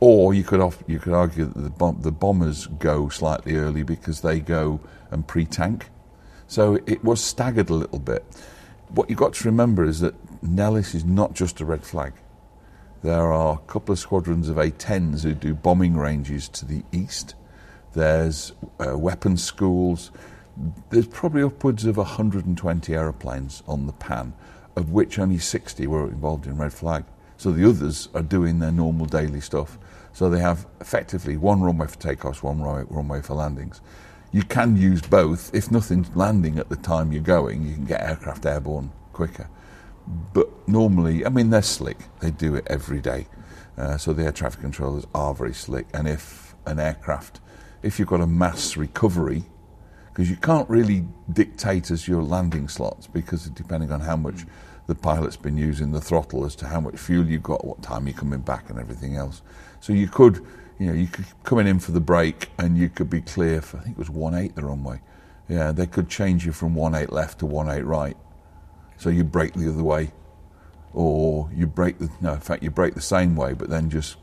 Or 0.00 0.32
you 0.32 0.44
could 0.44 0.60
off, 0.60 0.82
you 0.86 0.98
could 0.98 1.12
argue 1.12 1.46
that 1.46 1.60
the, 1.60 1.70
bom- 1.70 2.00
the 2.00 2.12
bombers 2.12 2.66
go 2.66 3.08
slightly 3.08 3.56
early 3.56 3.82
because 3.82 4.20
they 4.20 4.40
go 4.40 4.80
and 5.10 5.26
pre-tank. 5.26 5.90
So 6.46 6.78
it 6.86 7.04
was 7.04 7.22
staggered 7.22 7.68
a 7.68 7.74
little 7.74 7.98
bit. 7.98 8.24
What 8.88 9.10
you've 9.10 9.18
got 9.18 9.34
to 9.34 9.48
remember 9.48 9.84
is 9.84 10.00
that 10.00 10.14
Nellis 10.42 10.94
is 10.94 11.04
not 11.04 11.34
just 11.34 11.60
a 11.60 11.64
red 11.64 11.84
flag. 11.84 12.14
There 13.02 13.32
are 13.32 13.54
a 13.54 13.70
couple 13.70 13.92
of 13.92 13.98
squadrons 13.98 14.48
of 14.48 14.56
A-10s 14.56 15.22
who 15.22 15.34
do 15.34 15.54
bombing 15.54 15.96
ranges 15.96 16.48
to 16.50 16.64
the 16.64 16.82
east. 16.92 17.34
There's 17.98 18.52
uh, 18.78 18.96
weapons 18.96 19.42
schools. 19.42 20.12
There's 20.90 21.08
probably 21.08 21.42
upwards 21.42 21.84
of 21.84 21.96
120 21.96 22.94
aeroplanes 22.94 23.64
on 23.66 23.88
the 23.88 23.92
pan, 23.92 24.34
of 24.76 24.92
which 24.92 25.18
only 25.18 25.38
60 25.38 25.84
were 25.88 26.04
involved 26.04 26.46
in 26.46 26.58
red 26.58 26.72
flag. 26.72 27.04
So 27.38 27.50
the 27.50 27.68
others 27.68 28.08
are 28.14 28.22
doing 28.22 28.60
their 28.60 28.70
normal 28.70 29.06
daily 29.06 29.40
stuff. 29.40 29.78
So 30.12 30.30
they 30.30 30.38
have 30.38 30.64
effectively 30.80 31.36
one 31.36 31.60
runway 31.60 31.88
for 31.88 31.96
takeoffs, 31.96 32.40
one 32.40 32.62
runway, 32.62 33.20
for 33.20 33.34
landings. 33.34 33.80
You 34.30 34.44
can 34.44 34.76
use 34.76 35.02
both. 35.02 35.52
If 35.52 35.72
nothing's 35.72 36.14
landing 36.14 36.60
at 36.60 36.68
the 36.68 36.76
time 36.76 37.10
you're 37.10 37.20
going, 37.20 37.66
you 37.66 37.74
can 37.74 37.84
get 37.84 38.00
aircraft 38.00 38.46
airborne 38.46 38.92
quicker. 39.12 39.50
But 40.32 40.68
normally, 40.68 41.26
I 41.26 41.30
mean, 41.30 41.50
they're 41.50 41.62
slick. 41.62 41.98
They 42.20 42.30
do 42.30 42.54
it 42.54 42.64
every 42.68 43.00
day. 43.00 43.26
Uh, 43.76 43.96
so 43.96 44.12
the 44.12 44.22
air 44.22 44.32
traffic 44.32 44.60
controllers 44.60 45.04
are 45.16 45.34
very 45.34 45.52
slick. 45.52 45.88
And 45.92 46.06
if 46.06 46.54
an 46.64 46.78
aircraft, 46.78 47.40
if 47.82 47.98
you've 47.98 48.08
got 48.08 48.20
a 48.20 48.26
mass 48.26 48.76
recovery, 48.76 49.44
because 50.08 50.30
you 50.30 50.36
can't 50.36 50.68
really 50.68 51.04
dictate 51.32 51.90
as 51.90 52.08
your 52.08 52.22
landing 52.22 52.68
slots, 52.68 53.06
because 53.06 53.48
depending 53.50 53.92
on 53.92 54.00
how 54.00 54.16
much 54.16 54.44
the 54.86 54.94
pilot's 54.94 55.36
been 55.36 55.56
using 55.56 55.92
the 55.92 56.00
throttle 56.00 56.44
as 56.44 56.56
to 56.56 56.66
how 56.66 56.80
much 56.80 56.96
fuel 56.96 57.26
you've 57.26 57.42
got, 57.42 57.64
what 57.64 57.82
time 57.82 58.06
you're 58.06 58.16
coming 58.16 58.40
back, 58.40 58.70
and 58.70 58.78
everything 58.78 59.16
else. 59.16 59.42
So 59.80 59.92
you 59.92 60.08
could, 60.08 60.44
you 60.78 60.86
know, 60.86 60.92
you 60.94 61.06
could 61.06 61.26
coming 61.44 61.66
in 61.66 61.78
for 61.78 61.92
the 61.92 62.00
break, 62.00 62.50
and 62.58 62.76
you 62.76 62.88
could 62.88 63.10
be 63.10 63.20
clear 63.20 63.60
for 63.60 63.76
I 63.76 63.80
think 63.80 63.96
it 63.96 63.98
was 63.98 64.10
one 64.10 64.34
eight 64.34 64.56
the 64.56 64.64
runway. 64.64 65.00
Yeah, 65.48 65.72
they 65.72 65.86
could 65.86 66.08
change 66.08 66.44
you 66.44 66.52
from 66.52 66.74
one 66.74 66.94
eight 66.94 67.12
left 67.12 67.38
to 67.40 67.46
one 67.46 67.68
eight 67.68 67.84
right. 67.84 68.16
So 68.96 69.10
you 69.10 69.24
break 69.24 69.54
the 69.54 69.68
other 69.68 69.84
way, 69.84 70.10
or 70.92 71.48
you 71.54 71.66
break 71.66 71.98
the 71.98 72.10
no, 72.20 72.32
in 72.32 72.40
fact 72.40 72.62
you 72.62 72.70
break 72.70 72.94
the 72.94 73.00
same 73.00 73.36
way, 73.36 73.52
but 73.52 73.70
then 73.70 73.90
just 73.90 74.16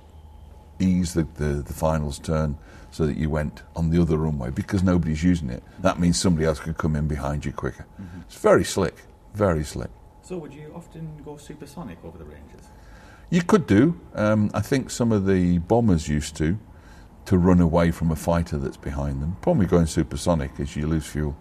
ease 0.79 1.13
the, 1.13 1.23
the, 1.35 1.61
the 1.61 1.73
finals 1.73 2.19
turn 2.19 2.57
so 2.91 3.05
that 3.05 3.17
you 3.17 3.29
went 3.29 3.63
on 3.75 3.89
the 3.89 4.01
other 4.01 4.17
runway 4.17 4.49
because 4.49 4.83
nobody's 4.83 5.23
using 5.23 5.49
it. 5.49 5.63
That 5.79 5.99
means 5.99 6.19
somebody 6.19 6.45
else 6.45 6.59
could 6.59 6.77
come 6.77 6.95
in 6.95 7.07
behind 7.07 7.45
you 7.45 7.51
quicker. 7.51 7.85
It's 8.21 8.37
very 8.37 8.63
slick, 8.63 8.95
very 9.33 9.63
slick. 9.63 9.89
So 10.21 10.37
would 10.37 10.53
you 10.53 10.71
often 10.73 11.21
go 11.23 11.37
supersonic 11.37 11.97
over 12.03 12.17
the 12.17 12.23
ranges? 12.25 12.69
You 13.29 13.41
could 13.41 13.67
do. 13.67 13.99
Um, 14.13 14.49
I 14.53 14.61
think 14.61 14.89
some 14.89 15.11
of 15.11 15.25
the 15.25 15.57
bombers 15.59 16.07
used 16.07 16.35
to, 16.37 16.57
to 17.25 17.37
run 17.37 17.59
away 17.59 17.91
from 17.91 18.11
a 18.11 18.15
fighter 18.15 18.57
that's 18.57 18.77
behind 18.77 19.21
them. 19.21 19.35
Problem 19.41 19.59
with 19.59 19.69
going 19.69 19.87
supersonic 19.87 20.59
is 20.59 20.75
you 20.75 20.87
lose 20.87 21.05
fuel. 21.05 21.35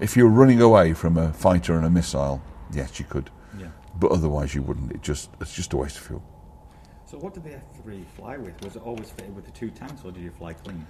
If 0.00 0.16
you're 0.16 0.28
running 0.28 0.60
away 0.60 0.92
from 0.92 1.16
a 1.16 1.32
fighter 1.32 1.76
and 1.76 1.86
a 1.86 1.90
missile, 1.90 2.42
yes, 2.72 2.98
you 2.98 3.04
could. 3.04 3.30
Yeah. 3.58 3.68
But 3.98 4.10
otherwise, 4.10 4.54
you 4.54 4.62
wouldn't. 4.62 4.90
It 4.90 5.02
just 5.02 5.30
it's 5.40 5.54
just 5.54 5.72
a 5.72 5.76
waste 5.76 5.96
of 5.96 6.02
fuel. 6.02 6.22
So 7.14 7.20
what 7.20 7.32
did 7.32 7.44
the 7.44 7.50
F3 7.50 8.04
fly 8.16 8.36
with? 8.38 8.60
Was 8.64 8.74
it 8.74 8.82
always 8.82 9.08
fitted 9.08 9.36
with 9.36 9.44
the 9.44 9.52
two 9.52 9.70
tanks, 9.70 10.02
or 10.04 10.10
did 10.10 10.24
you 10.24 10.32
fly 10.32 10.52
clean? 10.52 10.84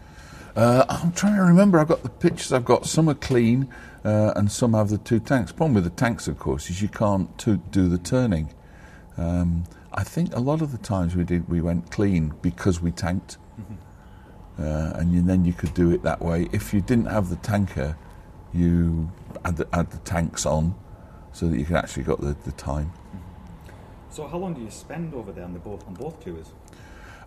Uh, 0.56 0.86
I'm 0.88 1.12
trying 1.12 1.36
to 1.36 1.42
remember. 1.42 1.78
I've 1.78 1.88
got 1.88 2.02
the 2.02 2.08
pictures. 2.08 2.50
I've 2.50 2.64
got 2.64 2.86
some 2.86 3.10
are 3.10 3.14
clean, 3.14 3.68
uh, 4.06 4.32
and 4.34 4.50
some 4.50 4.72
have 4.72 4.88
the 4.88 4.96
two 4.96 5.20
tanks. 5.20 5.52
Problem 5.52 5.74
with 5.74 5.84
the 5.84 5.90
tanks, 5.90 6.26
of 6.26 6.38
course, 6.38 6.70
is 6.70 6.80
you 6.80 6.88
can't 6.88 7.36
to 7.40 7.58
do 7.58 7.88
the 7.90 7.98
turning. 7.98 8.54
Um, 9.18 9.64
I 9.92 10.02
think 10.02 10.34
a 10.34 10.40
lot 10.40 10.62
of 10.62 10.72
the 10.72 10.78
times 10.78 11.14
we 11.14 11.24
did 11.24 11.46
we 11.46 11.60
went 11.60 11.90
clean 11.90 12.32
because 12.40 12.80
we 12.80 12.90
tanked, 12.90 13.36
uh, 14.58 14.92
and 14.94 15.12
you, 15.12 15.20
then 15.20 15.44
you 15.44 15.52
could 15.52 15.74
do 15.74 15.90
it 15.90 16.02
that 16.04 16.22
way. 16.22 16.48
If 16.52 16.72
you 16.72 16.80
didn't 16.80 17.10
have 17.10 17.28
the 17.28 17.36
tanker, 17.36 17.98
you 18.54 19.12
had 19.44 19.58
the, 19.58 19.68
had 19.74 19.90
the 19.90 19.98
tanks 19.98 20.46
on, 20.46 20.74
so 21.32 21.48
that 21.48 21.58
you 21.58 21.66
could 21.66 21.76
actually 21.76 22.04
got 22.04 22.22
the, 22.22 22.34
the 22.46 22.52
time. 22.52 22.94
So 24.14 24.28
how 24.28 24.38
long 24.38 24.54
do 24.54 24.60
you 24.60 24.70
spend 24.70 25.12
over 25.12 25.32
there 25.32 25.44
on 25.44 25.52
the 25.52 25.58
both 25.58 25.84
on 25.88 25.94
both 25.94 26.22
tours? 26.22 26.52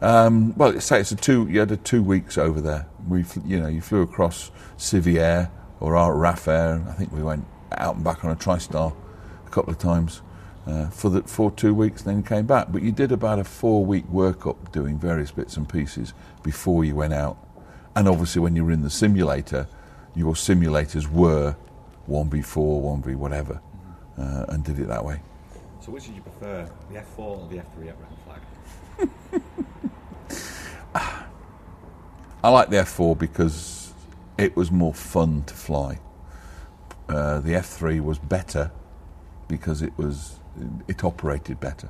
Um, 0.02 0.56
well, 0.56 0.80
say 0.80 1.02
it's 1.02 1.12
a 1.12 1.18
two. 1.18 1.46
You 1.50 1.60
had 1.60 1.70
a 1.70 1.76
two 1.76 2.02
weeks 2.02 2.38
over 2.38 2.62
there. 2.62 2.88
We, 3.10 3.26
you 3.46 3.60
know, 3.60 3.68
you 3.68 3.82
flew 3.82 4.04
across 4.04 4.52
Civière 4.78 5.52
or 5.82 6.16
RAF 6.16 6.48
Air. 6.48 6.82
I 6.88 6.94
think 6.94 7.12
we 7.12 7.22
went 7.22 7.46
out 7.74 7.96
and 7.96 8.06
back 8.06 8.24
on 8.24 8.32
a 8.32 8.38
TriStar 8.38 8.96
a 9.46 9.50
couple 9.50 9.74
of 9.74 9.80
times 9.80 10.22
uh, 10.66 10.90
for 10.90 11.10
the 11.10 11.24
for 11.24 11.52
two 11.52 11.74
weeks. 11.74 12.04
Then 12.04 12.24
came 12.24 12.46
back. 12.46 12.72
But 12.72 12.84
you 12.84 12.94
did 12.94 13.12
about 13.12 13.40
a 13.40 13.44
four 13.44 13.84
week 13.84 14.08
workup 14.08 14.72
doing 14.72 14.98
various 14.98 15.32
bits 15.32 15.58
and 15.58 15.68
pieces 15.68 16.14
before 16.42 16.86
you 16.86 16.96
went 16.96 17.14
out. 17.14 17.38
And 17.98 18.08
obviously, 18.08 18.42
when 18.42 18.56
you 18.56 18.64
were 18.64 18.72
in 18.72 18.82
the 18.82 18.90
simulator, 18.90 19.68
your 20.16 20.36
simulators 20.36 21.12
were 21.12 21.58
one 22.06 22.30
v 22.30 22.42
four, 22.42 22.80
one 22.80 23.02
v 23.02 23.16
whatever, 23.16 23.60
uh, 24.18 24.46
and 24.48 24.64
did 24.64 24.80
it 24.80 24.88
that 24.88 25.04
way. 25.04 25.20
So 25.88 25.94
which 25.94 26.08
did 26.08 26.16
you 26.16 26.22
prefer, 26.22 26.70
the 26.92 26.98
F4 26.98 27.20
or 27.20 27.48
the 27.48 27.60
F3 27.60 27.88
at 27.88 27.96
Red 27.98 28.10
Flag? 28.26 28.42
I 32.44 32.50
like 32.50 32.70
the 32.70 32.76
F4 32.76 33.18
because 33.18 33.94
it 34.38 34.58
was 34.58 34.70
more 34.70 34.94
fun 34.94 35.44
to 35.46 35.54
fly. 35.54 36.02
Uh, 37.08 37.40
the 37.40 37.54
F3 37.54 38.02
was 38.02 38.20
better 38.20 38.70
because 39.48 39.82
it 39.82 39.98
was 39.98 40.42
it 40.90 41.06
operated 41.06 41.62
better. 41.62 41.88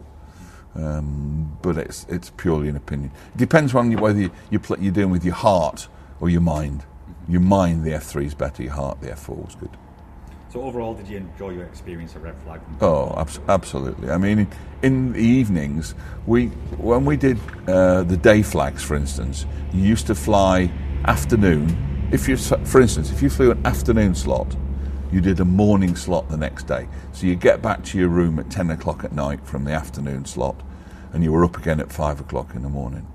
Um, 0.75 1.57
but 1.63 1.75
it's 1.77 2.05
it's 2.07 2.29
purely 2.29 2.69
an 2.69 2.75
opinion. 2.75 3.09
It 3.33 3.37
depends 3.39 3.73
on 3.73 3.91
whether 3.93 4.19
you, 4.19 4.29
you 4.51 4.61
you're 4.79 4.93
doing 4.93 5.09
with 5.09 5.25
your 5.25 5.33
heart 5.33 5.87
or 6.19 6.29
your 6.29 6.41
mind. 6.41 6.83
Your 7.27 7.41
mind, 7.41 7.83
the 7.83 7.93
F3 7.93 8.25
is 8.25 8.35
better. 8.35 8.61
Your 8.61 8.73
heart, 8.73 9.01
the 9.01 9.07
F4 9.07 9.43
was 9.43 9.55
good. 9.55 9.75
So 10.57 10.63
overall, 10.63 10.95
did 10.95 11.07
you 11.07 11.17
enjoy 11.17 11.51
your 11.51 11.65
experience 11.65 12.15
at 12.15 12.23
Red 12.23 12.35
Flag? 12.43 12.61
Oh, 12.81 13.13
abs- 13.15 13.39
absolutely. 13.47 14.09
I 14.09 14.17
mean, 14.17 14.47
in, 14.81 15.13
the 15.13 15.19
evenings, 15.19 15.93
we 16.25 16.47
when 16.79 17.05
we 17.05 17.15
did 17.15 17.37
uh, 17.67 18.01
the 18.01 18.17
day 18.17 18.41
flags, 18.41 18.81
for 18.81 18.95
instance, 18.95 19.45
you 19.71 19.83
used 19.83 20.07
to 20.07 20.15
fly 20.15 20.71
afternoon. 21.05 22.09
If 22.11 22.27
you, 22.27 22.37
for 22.37 22.81
instance, 22.81 23.11
if 23.11 23.21
you 23.21 23.29
flew 23.29 23.51
an 23.51 23.63
afternoon 23.67 24.15
slot, 24.15 24.55
you 25.11 25.21
did 25.21 25.39
a 25.39 25.45
morning 25.45 25.95
slot 25.95 26.27
the 26.27 26.37
next 26.37 26.63
day. 26.63 26.87
So 27.11 27.27
you 27.27 27.35
get 27.35 27.61
back 27.61 27.83
to 27.83 27.99
your 27.99 28.09
room 28.09 28.39
at 28.39 28.49
ten 28.49 28.71
o'clock 28.71 29.03
at 29.03 29.13
night 29.13 29.45
from 29.45 29.63
the 29.63 29.73
afternoon 29.73 30.25
slot, 30.25 30.59
and 31.13 31.23
you 31.23 31.31
were 31.31 31.45
up 31.45 31.55
again 31.57 31.79
at 31.79 31.91
five 31.91 32.19
o'clock 32.19 32.55
in 32.55 32.63
the 32.63 32.69
morning. 32.69 33.05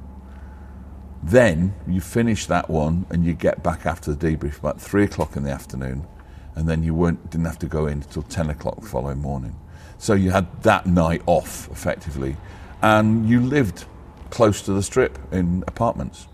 Then 1.24 1.74
you 1.88 2.00
finish 2.00 2.46
that 2.46 2.70
one, 2.70 3.04
and 3.10 3.24
you 3.24 3.32
get 3.32 3.64
back 3.64 3.84
after 3.84 4.14
the 4.14 4.36
debrief 4.36 4.60
about 4.60 4.80
three 4.80 5.02
o'clock 5.02 5.34
in 5.34 5.42
the 5.42 5.50
afternoon, 5.50 6.06
and 6.54 6.68
then 6.68 6.82
you 6.82 6.94
weren't 6.94 7.30
didn't 7.30 7.46
have 7.46 7.58
to 7.60 7.66
go 7.66 7.86
in 7.86 8.02
until 8.02 8.22
ten 8.22 8.50
o'clock 8.50 8.80
the 8.80 8.86
following 8.86 9.18
morning. 9.18 9.56
So 9.98 10.14
you 10.14 10.30
had 10.30 10.62
that 10.62 10.86
night 10.86 11.22
off 11.26 11.70
effectively, 11.70 12.36
and 12.82 13.28
you 13.28 13.40
lived 13.40 13.84
close 14.30 14.62
to 14.62 14.72
the 14.72 14.82
strip 14.82 15.18
in 15.32 15.62
apartments. 15.66 16.26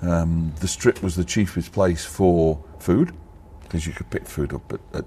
Um, 0.00 0.52
the 0.60 0.68
strip 0.68 1.02
was 1.02 1.14
the 1.14 1.24
cheapest 1.24 1.72
place 1.72 2.04
for 2.04 2.62
food 2.78 3.12
because 3.62 3.86
you 3.86 3.92
could 3.92 4.10
pick 4.10 4.26
food 4.26 4.52
up 4.52 4.72
at, 4.72 4.80
at 4.94 5.04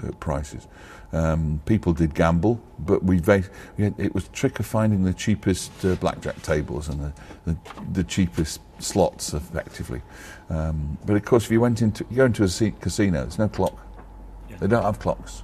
dirt 0.00 0.18
prices. 0.20 0.66
Um, 1.12 1.60
people 1.66 1.92
did 1.92 2.14
gamble, 2.14 2.60
but 2.78 3.02
we, 3.02 3.18
va- 3.18 3.44
we 3.76 3.84
had, 3.84 3.94
it 3.98 4.14
was 4.14 4.26
a 4.26 4.30
trick 4.30 4.60
of 4.60 4.66
finding 4.66 5.02
the 5.02 5.12
cheapest 5.12 5.84
uh, 5.84 5.96
blackjack 5.96 6.40
tables 6.42 6.88
and 6.88 7.00
the, 7.00 7.12
the, 7.46 7.56
the 7.92 8.04
cheapest 8.04 8.60
slots, 8.78 9.34
effectively. 9.34 10.02
Um, 10.48 10.98
but 11.06 11.16
of 11.16 11.24
course, 11.24 11.44
if 11.44 11.50
you 11.50 11.60
went 11.60 11.82
into 11.82 12.04
you 12.10 12.16
go 12.16 12.24
into 12.26 12.44
a 12.44 12.70
casino, 12.80 13.22
there's 13.22 13.38
no 13.38 13.48
clock. 13.48 13.86
They 14.60 14.66
don't 14.66 14.82
have 14.82 14.98
clocks, 14.98 15.42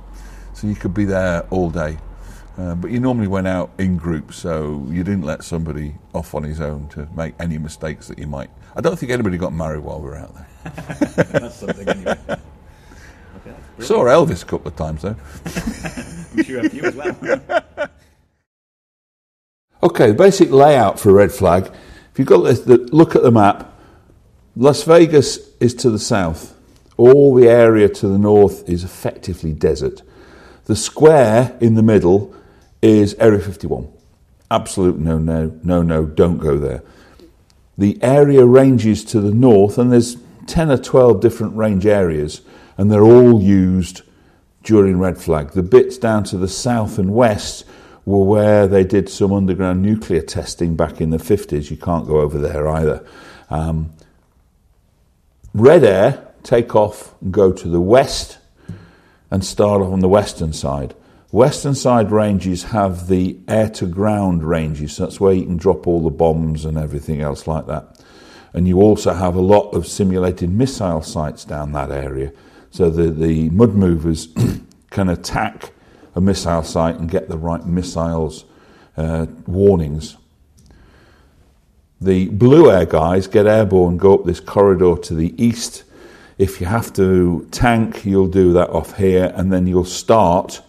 so 0.53 0.67
you 0.67 0.75
could 0.75 0.93
be 0.93 1.05
there 1.05 1.41
all 1.51 1.71
day. 1.71 1.97
Uh, 2.59 2.75
but 2.75 2.91
you 2.91 3.01
normally 3.01 3.29
went 3.29 3.47
out 3.47 3.71
in 3.79 3.97
groups, 3.97 4.37
so 4.37 4.87
you 4.89 5.05
didn't 5.05 5.25
let 5.25 5.45
somebody 5.45 5.95
off 6.15 6.35
on 6.35 6.43
his 6.43 6.61
own 6.61 6.89
to 6.89 7.07
make 7.15 7.35
any 7.39 7.59
mistakes 7.59 8.09
that 8.09 8.19
you 8.19 8.27
might. 8.27 8.51
I 8.75 8.81
don't 8.81 8.99
think 8.99 9.13
anybody 9.13 9.37
got 9.37 9.53
married 9.53 9.81
while 9.81 10.01
we 10.01 10.09
were 10.09 10.17
out 10.17 10.35
there. 10.35 10.47
That's 11.33 11.57
something 11.57 11.89
anyway. 11.89 12.19
Saw 13.81 14.05
Elvis 14.05 14.43
a 14.43 14.47
couple 14.47 14.69
of 14.69 14.77
times 14.77 15.03
though. 15.03 15.17
I'm 15.45 16.45
sure 16.45 16.61
a 16.61 16.69
few 16.69 16.85
as 16.85 16.95
well. 16.95 17.65
Okay, 19.83 20.09
the 20.09 20.15
basic 20.15 20.51
layout 20.51 20.99
for 20.99 21.11
a 21.11 21.13
red 21.13 21.31
flag. 21.31 21.71
If 22.11 22.19
you've 22.19 22.27
got 22.27 22.43
the, 22.43 22.55
the 22.55 22.79
look 22.93 23.15
at 23.15 23.23
the 23.23 23.31
map, 23.31 23.73
Las 24.57 24.83
Vegas 24.85 25.39
is 25.61 25.75
to 25.75 25.91
the 25.91 25.99
south. 25.99 26.57
All 26.97 27.35
the 27.35 27.49
area 27.49 27.89
to 27.91 28.09
the 28.09 28.19
north 28.19 28.69
is 28.69 28.83
effectively 28.83 29.53
desert. 29.53 30.03
The 30.65 30.77
square 30.77 31.57
in 31.61 31.75
the 31.75 31.83
middle 31.83 32.35
is 32.81 33.15
Area 33.15 33.39
51. 33.39 33.87
Absolute 34.51 34.99
no, 34.99 35.19
no, 35.19 35.59
no, 35.63 35.83
no, 35.83 36.07
don't 36.07 36.39
go 36.39 36.59
there. 36.59 36.83
The 37.77 38.03
area 38.03 38.47
ranges 38.47 39.05
to 39.07 39.21
the 39.21 39.35
north, 39.35 39.77
and 39.77 39.93
there's 39.93 40.17
10 40.47 40.71
or 40.71 40.79
12 40.79 41.21
different 41.21 41.55
range 41.55 41.85
areas, 41.85 42.41
and 42.77 42.91
they're 42.91 43.03
all 43.03 43.43
used 43.43 44.03
during 44.63 44.99
red 44.99 45.19
flag. 45.19 45.53
The 45.53 45.63
bits 45.63 45.99
down 45.99 46.25
to 46.25 46.37
the 46.37 46.49
south 46.49 46.99
and 46.99 47.15
west 47.15 47.65
were 48.05 48.25
where 48.25 48.67
they 48.67 48.85
did 48.85 49.09
some 49.09 49.33
underground 49.33 49.83
nuclear 49.83 50.23
testing 50.23 50.77
back 50.77 51.01
in 51.01 51.11
the 51.11 51.19
50s. 51.19 51.71
You 51.71 51.77
can't 51.77 52.07
go 52.07 52.21
over 52.21 52.39
there 52.39 52.69
either. 52.69 53.07
Um, 53.51 53.93
red 55.55 55.85
air 55.85 56.27
take 56.43 56.77
off 56.77 57.15
and 57.21 57.33
go 57.33 57.53
to 57.53 57.69
the 57.69 57.81
west 57.81 58.39
and 59.31 59.45
start 59.45 59.83
off 59.83 59.93
on 59.93 60.01
the 60.01 60.09
western 60.09 60.53
side. 60.53 60.95
Western 61.33 61.75
side 61.75 62.13
ranges 62.13 62.65
have 62.65 63.09
the 63.09 63.37
air 63.49 63.69
to 63.69 63.87
ground 63.87 64.45
ranges, 64.45 64.95
so 64.95 65.05
that's 65.05 65.21
where 65.21 65.35
you 65.35 65.45
can 65.45 65.57
drop 65.57 65.87
all 65.87 66.01
the 66.01 66.11
bombs 66.11 66.65
and 66.65 66.79
everything 66.79 67.21
else 67.21 67.47
like 67.47 67.67
that. 67.67 68.01
And 68.55 68.69
you 68.69 68.81
also 68.81 69.13
have 69.13 69.35
a 69.35 69.41
lot 69.41 69.71
of 69.73 69.87
simulated 69.87 70.51
missile 70.51 71.03
sites 71.03 71.45
down 71.45 71.73
that 71.73 71.91
area, 71.91 72.33
so 72.77 72.91
the, 72.91 73.11
the 73.11 73.49
mud 73.49 73.75
movers 73.75 74.29
can 74.91 75.09
attack 75.09 75.73
a 76.15 76.21
missile 76.21 76.63
site 76.63 76.97
and 76.97 77.11
get 77.11 77.31
the 77.31 77.39
right 77.39 77.65
missiles 77.65 78.45
uh, 78.99 79.25
warnings. 79.47 80.19
The 82.03 82.29
blue 82.29 82.71
air 82.71 82.85
guys 82.85 83.29
get 83.29 83.47
airborne, 83.47 83.97
go 83.97 84.19
up 84.19 84.27
this 84.27 84.41
corridor 84.41 84.95
to 85.05 85.15
the 85.15 85.35
east. 85.43 85.85
If 86.37 86.61
you 86.61 86.67
have 86.67 86.93
to 86.97 87.49
tank, 87.51 88.05
you'll 88.05 88.29
do 88.29 88.53
that 88.53 88.69
off 88.69 88.99
here, 88.99 89.33
and 89.35 89.51
then 89.51 89.67
you'll 89.67 89.87
start 89.87 90.61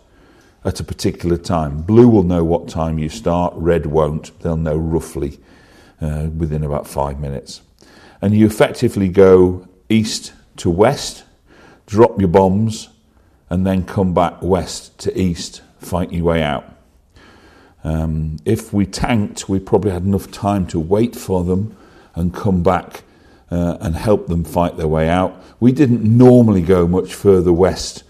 at 0.64 0.80
a 0.80 0.86
particular 0.86 1.36
time. 1.36 1.82
Blue 1.82 2.08
will 2.08 2.24
know 2.24 2.46
what 2.46 2.70
time 2.70 2.98
you 2.98 3.10
start, 3.10 3.54
red 3.58 3.86
won't. 3.86 4.40
They'll 4.40 4.56
know 4.56 4.78
roughly 4.78 5.42
uh, 6.00 6.30
within 6.38 6.64
about 6.64 6.88
five 6.88 7.20
minutes. 7.20 7.64
And 8.22 8.34
you 8.34 8.46
effectively 8.46 9.10
go 9.10 9.68
east 9.90 10.32
to 10.58 10.70
west, 10.70 11.26
drop 11.88 12.20
your 12.20 12.28
bombs, 12.28 12.90
and 13.50 13.66
then 13.66 13.84
come 13.84 14.14
back 14.14 14.42
west 14.42 14.98
to 15.00 15.20
east, 15.20 15.62
fight 15.80 16.12
your 16.12 16.26
way 16.26 16.44
out. 16.44 16.76
Um, 17.84 18.38
if 18.44 18.74
we 18.74 18.86
tanked, 18.86 19.48
we 19.48 19.60
probably 19.60 19.92
had 19.92 20.04
enough 20.04 20.30
time 20.30 20.68
to 20.68 20.80
wait 20.80 21.16
for 21.16 21.44
them 21.44 21.76
and 22.16 22.34
come 22.34 22.62
back 22.62 23.04
uh, 23.50 23.78
and 23.80 23.96
help 23.96 24.28
them 24.28 24.44
fight 24.44 24.76
their 24.76 24.88
way 24.88 25.08
out. 25.08 25.42
We 25.60 25.72
didn't 25.72 26.04
normally 26.04 26.62
go 26.62 26.88
much 26.88 27.14
further 27.14 27.54
west 27.54 28.04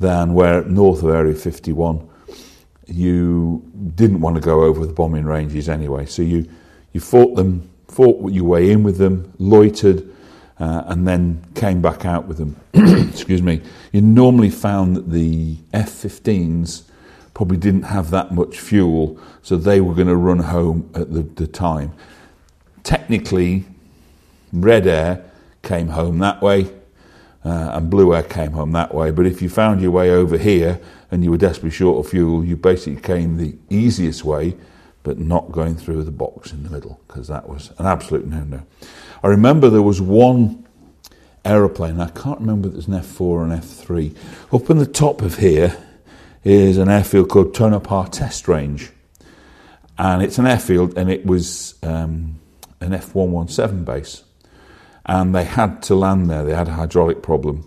than 0.00 0.32
where 0.32 0.64
north 0.64 1.02
of 1.02 1.10
Area 1.10 1.34
51. 1.34 2.08
You 2.86 3.62
didn't 3.94 4.20
want 4.20 4.36
to 4.36 4.40
go 4.40 4.62
over 4.62 4.86
the 4.86 4.92
bombing 4.92 5.26
ranges 5.26 5.68
anyway, 5.68 6.06
so 6.06 6.22
you, 6.22 6.48
you 6.92 7.00
fought 7.00 7.36
them, 7.36 7.68
fought 7.88 8.32
your 8.32 8.44
way 8.44 8.70
in 8.70 8.82
with 8.82 8.96
them, 8.96 9.34
loitered, 9.38 10.08
uh, 10.60 10.84
and 10.86 11.06
then 11.06 11.44
came 11.54 11.80
back 11.80 12.04
out 12.04 12.26
with 12.26 12.38
them. 12.38 12.56
Excuse 13.08 13.42
me. 13.42 13.60
You 13.92 14.00
normally 14.00 14.50
found 14.50 14.96
that 14.96 15.10
the 15.10 15.56
F 15.72 15.90
15s 15.90 16.82
probably 17.34 17.56
didn't 17.56 17.84
have 17.84 18.10
that 18.10 18.32
much 18.32 18.58
fuel, 18.58 19.18
so 19.42 19.56
they 19.56 19.80
were 19.80 19.94
going 19.94 20.08
to 20.08 20.16
run 20.16 20.40
home 20.40 20.90
at 20.94 21.12
the, 21.12 21.22
the 21.22 21.46
time. 21.46 21.92
Technically, 22.82 23.64
Red 24.52 24.86
Air 24.86 25.24
came 25.62 25.88
home 25.88 26.18
that 26.18 26.42
way, 26.42 26.64
uh, 27.44 27.70
and 27.74 27.88
Blue 27.88 28.14
Air 28.14 28.24
came 28.24 28.52
home 28.52 28.72
that 28.72 28.92
way. 28.92 29.12
But 29.12 29.26
if 29.26 29.40
you 29.40 29.48
found 29.48 29.80
your 29.80 29.92
way 29.92 30.10
over 30.10 30.36
here 30.36 30.80
and 31.10 31.22
you 31.22 31.30
were 31.30 31.36
desperately 31.36 31.70
short 31.70 32.04
of 32.04 32.10
fuel, 32.10 32.44
you 32.44 32.56
basically 32.56 33.00
came 33.00 33.36
the 33.36 33.54
easiest 33.70 34.24
way, 34.24 34.56
but 35.04 35.18
not 35.18 35.52
going 35.52 35.76
through 35.76 36.02
the 36.02 36.10
box 36.10 36.52
in 36.52 36.64
the 36.64 36.70
middle, 36.70 37.00
because 37.06 37.28
that 37.28 37.48
was 37.48 37.70
an 37.78 37.86
absolute 37.86 38.26
no 38.26 38.40
no. 38.40 38.62
I 39.22 39.28
remember 39.28 39.68
there 39.68 39.82
was 39.82 40.00
one 40.00 40.64
aeroplane, 41.44 42.00
I 42.00 42.10
can't 42.10 42.40
remember 42.40 42.68
if 42.68 42.74
it 42.74 42.76
was 42.76 42.86
an 42.88 42.94
F4 42.94 43.20
or 43.20 43.44
an 43.44 43.50
F3. 43.50 44.14
Up 44.52 44.70
in 44.70 44.78
the 44.78 44.86
top 44.86 45.22
of 45.22 45.38
here 45.38 45.76
is 46.44 46.78
an 46.78 46.88
airfield 46.88 47.28
called 47.28 47.54
Tonopah 47.54 48.06
Test 48.06 48.48
Range. 48.48 48.90
and 49.98 50.22
it's 50.22 50.38
an 50.38 50.46
airfield, 50.46 50.96
and 50.96 51.10
it 51.10 51.26
was 51.26 51.74
um, 51.82 52.38
an 52.80 52.94
F 52.94 53.14
one 53.14 53.32
one 53.32 53.48
seven 53.48 53.84
base, 53.84 54.22
and 55.04 55.34
they 55.34 55.44
had 55.44 55.82
to 55.84 55.94
land 55.96 56.30
there. 56.30 56.44
They 56.44 56.54
had 56.54 56.68
a 56.68 56.72
hydraulic 56.72 57.22
problem, 57.22 57.66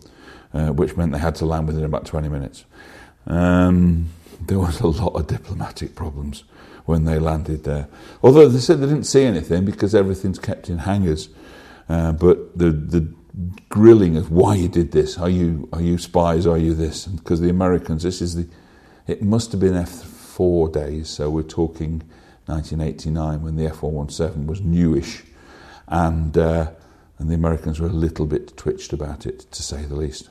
uh, 0.54 0.68
which 0.68 0.96
meant 0.96 1.12
they 1.12 1.20
had 1.20 1.36
to 1.36 1.46
land 1.46 1.68
within 1.68 1.84
about 1.84 2.06
twenty 2.06 2.30
minutes. 2.30 2.64
Um, 3.28 4.10
there 4.40 4.60
was 4.60 4.80
a 4.80 4.88
lot 4.88 5.14
of 5.16 5.28
diplomatic 5.28 5.94
problems 5.96 6.44
when 6.86 7.06
they 7.06 7.20
landed 7.20 7.64
there. 7.66 7.88
Although 8.24 8.48
they 8.48 8.60
said 8.60 8.80
they 8.80 8.88
didn't 8.88 9.04
see 9.04 9.24
anything 9.24 9.66
because 9.66 9.94
everything's 9.94 10.40
kept 10.40 10.70
in 10.70 10.80
hangars. 10.80 11.30
Uh, 11.92 12.14
but 12.14 12.58
the 12.58 12.72
the 12.72 13.06
grilling 13.68 14.16
of 14.16 14.32
why 14.32 14.56
you 14.56 14.70
did 14.70 14.94
this, 14.94 15.18
are 15.18 15.30
you 15.30 15.68
are 15.74 15.82
you 15.82 15.98
spies, 15.98 16.48
are 16.48 16.58
you 16.58 16.74
this? 16.74 17.06
Because 17.06 17.42
the 17.42 17.50
Americans, 17.50 18.04
this 18.04 18.22
is 18.22 18.36
the, 18.36 18.48
it 19.08 19.22
must 19.22 19.52
have 19.52 19.60
been 19.60 19.76
F 19.76 19.90
four 19.90 20.70
days, 20.70 21.10
so 21.10 21.30
we're 21.30 21.44
talking 21.44 22.02
1989 22.46 23.42
when 23.42 23.58
the 23.58 23.68
F117 23.68 24.46
was 24.46 24.62
newish, 24.62 25.24
and 25.90 26.38
uh, 26.38 26.72
and 27.20 27.30
the 27.30 27.36
Americans 27.36 27.82
were 27.82 27.88
a 27.88 28.00
little 28.06 28.26
bit 28.26 28.56
twitched 28.56 28.94
about 28.94 29.26
it, 29.26 29.52
to 29.52 29.62
say 29.62 29.84
the 29.84 29.96
least. 29.96 30.30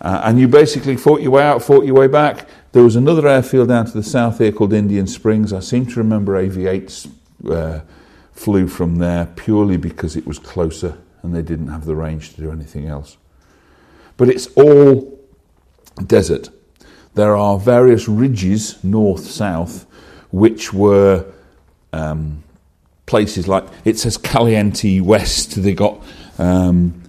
Uh, 0.00 0.20
and 0.22 0.38
you 0.38 0.46
basically 0.46 0.96
fought 0.96 1.20
your 1.20 1.32
way 1.32 1.42
out, 1.42 1.64
fought 1.64 1.84
your 1.84 1.96
way 1.96 2.06
back. 2.06 2.48
There 2.70 2.84
was 2.84 2.94
another 2.94 3.26
airfield 3.26 3.68
down 3.68 3.86
to 3.86 3.92
the 3.92 4.04
south 4.04 4.38
here 4.38 4.52
called 4.52 4.72
Indian 4.72 5.08
Springs. 5.08 5.52
I 5.52 5.58
seem 5.58 5.86
to 5.86 5.96
remember 5.96 6.34
AV8s 6.34 7.10
uh, 7.50 7.80
flew 8.36 8.68
from 8.68 8.96
there 8.96 9.26
purely 9.34 9.76
because 9.76 10.14
it 10.14 10.26
was 10.26 10.38
closer 10.38 10.98
and 11.22 11.34
they 11.34 11.42
didn't 11.42 11.68
have 11.68 11.86
the 11.86 11.96
range 11.96 12.34
to 12.34 12.40
do 12.40 12.52
anything 12.52 12.86
else. 12.86 13.16
But 14.16 14.28
it's 14.28 14.46
all 14.56 15.18
desert. 16.06 16.50
There 17.14 17.36
are 17.36 17.58
various 17.58 18.06
ridges, 18.08 18.82
north, 18.84 19.24
south, 19.24 19.86
which 20.30 20.72
were 20.72 21.26
um, 21.92 22.44
places 23.06 23.48
like 23.48 23.64
it 23.84 23.98
says 23.98 24.18
Caliente 24.18 25.00
West. 25.00 25.62
They 25.62 25.72
got 25.74 26.02
um, 26.38 27.02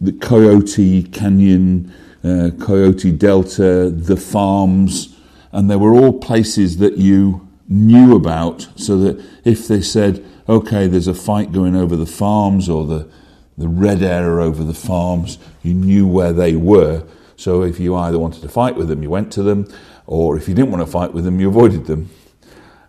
the 0.00 0.12
Coyote 0.12 1.04
Canyon 1.04 1.94
uh, 2.24 2.50
Coyote 2.58 3.12
Delta, 3.12 3.90
the 3.90 4.16
farms, 4.16 5.16
and 5.52 5.70
they 5.70 5.76
were 5.76 5.94
all 5.94 6.12
places 6.12 6.78
that 6.78 6.98
you 6.98 7.48
knew 7.68 8.14
about 8.14 8.68
so 8.76 8.98
that 8.98 9.24
if 9.44 9.68
they 9.68 9.80
said, 9.80 10.24
okay, 10.50 10.86
there's 10.86 11.08
a 11.08 11.14
fight 11.14 11.52
going 11.52 11.76
over 11.76 11.96
the 11.96 12.06
farms 12.06 12.68
or 12.68 12.84
the, 12.84 13.08
the 13.56 13.68
red 13.68 14.02
area 14.02 14.44
over 14.44 14.64
the 14.64 14.74
farms, 14.74 15.38
you 15.62 15.74
knew 15.74 16.06
where 16.06 16.32
they 16.32 16.56
were. 16.56 17.04
So 17.36 17.62
if 17.62 17.80
you 17.80 17.96
either 17.96 18.18
wanted 18.18 18.42
to 18.42 18.48
fight 18.48 18.76
with 18.76 18.88
them, 18.88 19.02
you 19.02 19.10
went 19.10 19.32
to 19.32 19.42
them, 19.42 19.72
or 20.06 20.36
if 20.36 20.48
you 20.48 20.54
didn't 20.54 20.72
want 20.72 20.84
to 20.84 20.90
fight 20.90 21.14
with 21.14 21.24
them, 21.24 21.40
you 21.40 21.48
avoided 21.48 21.86
them. 21.86 22.10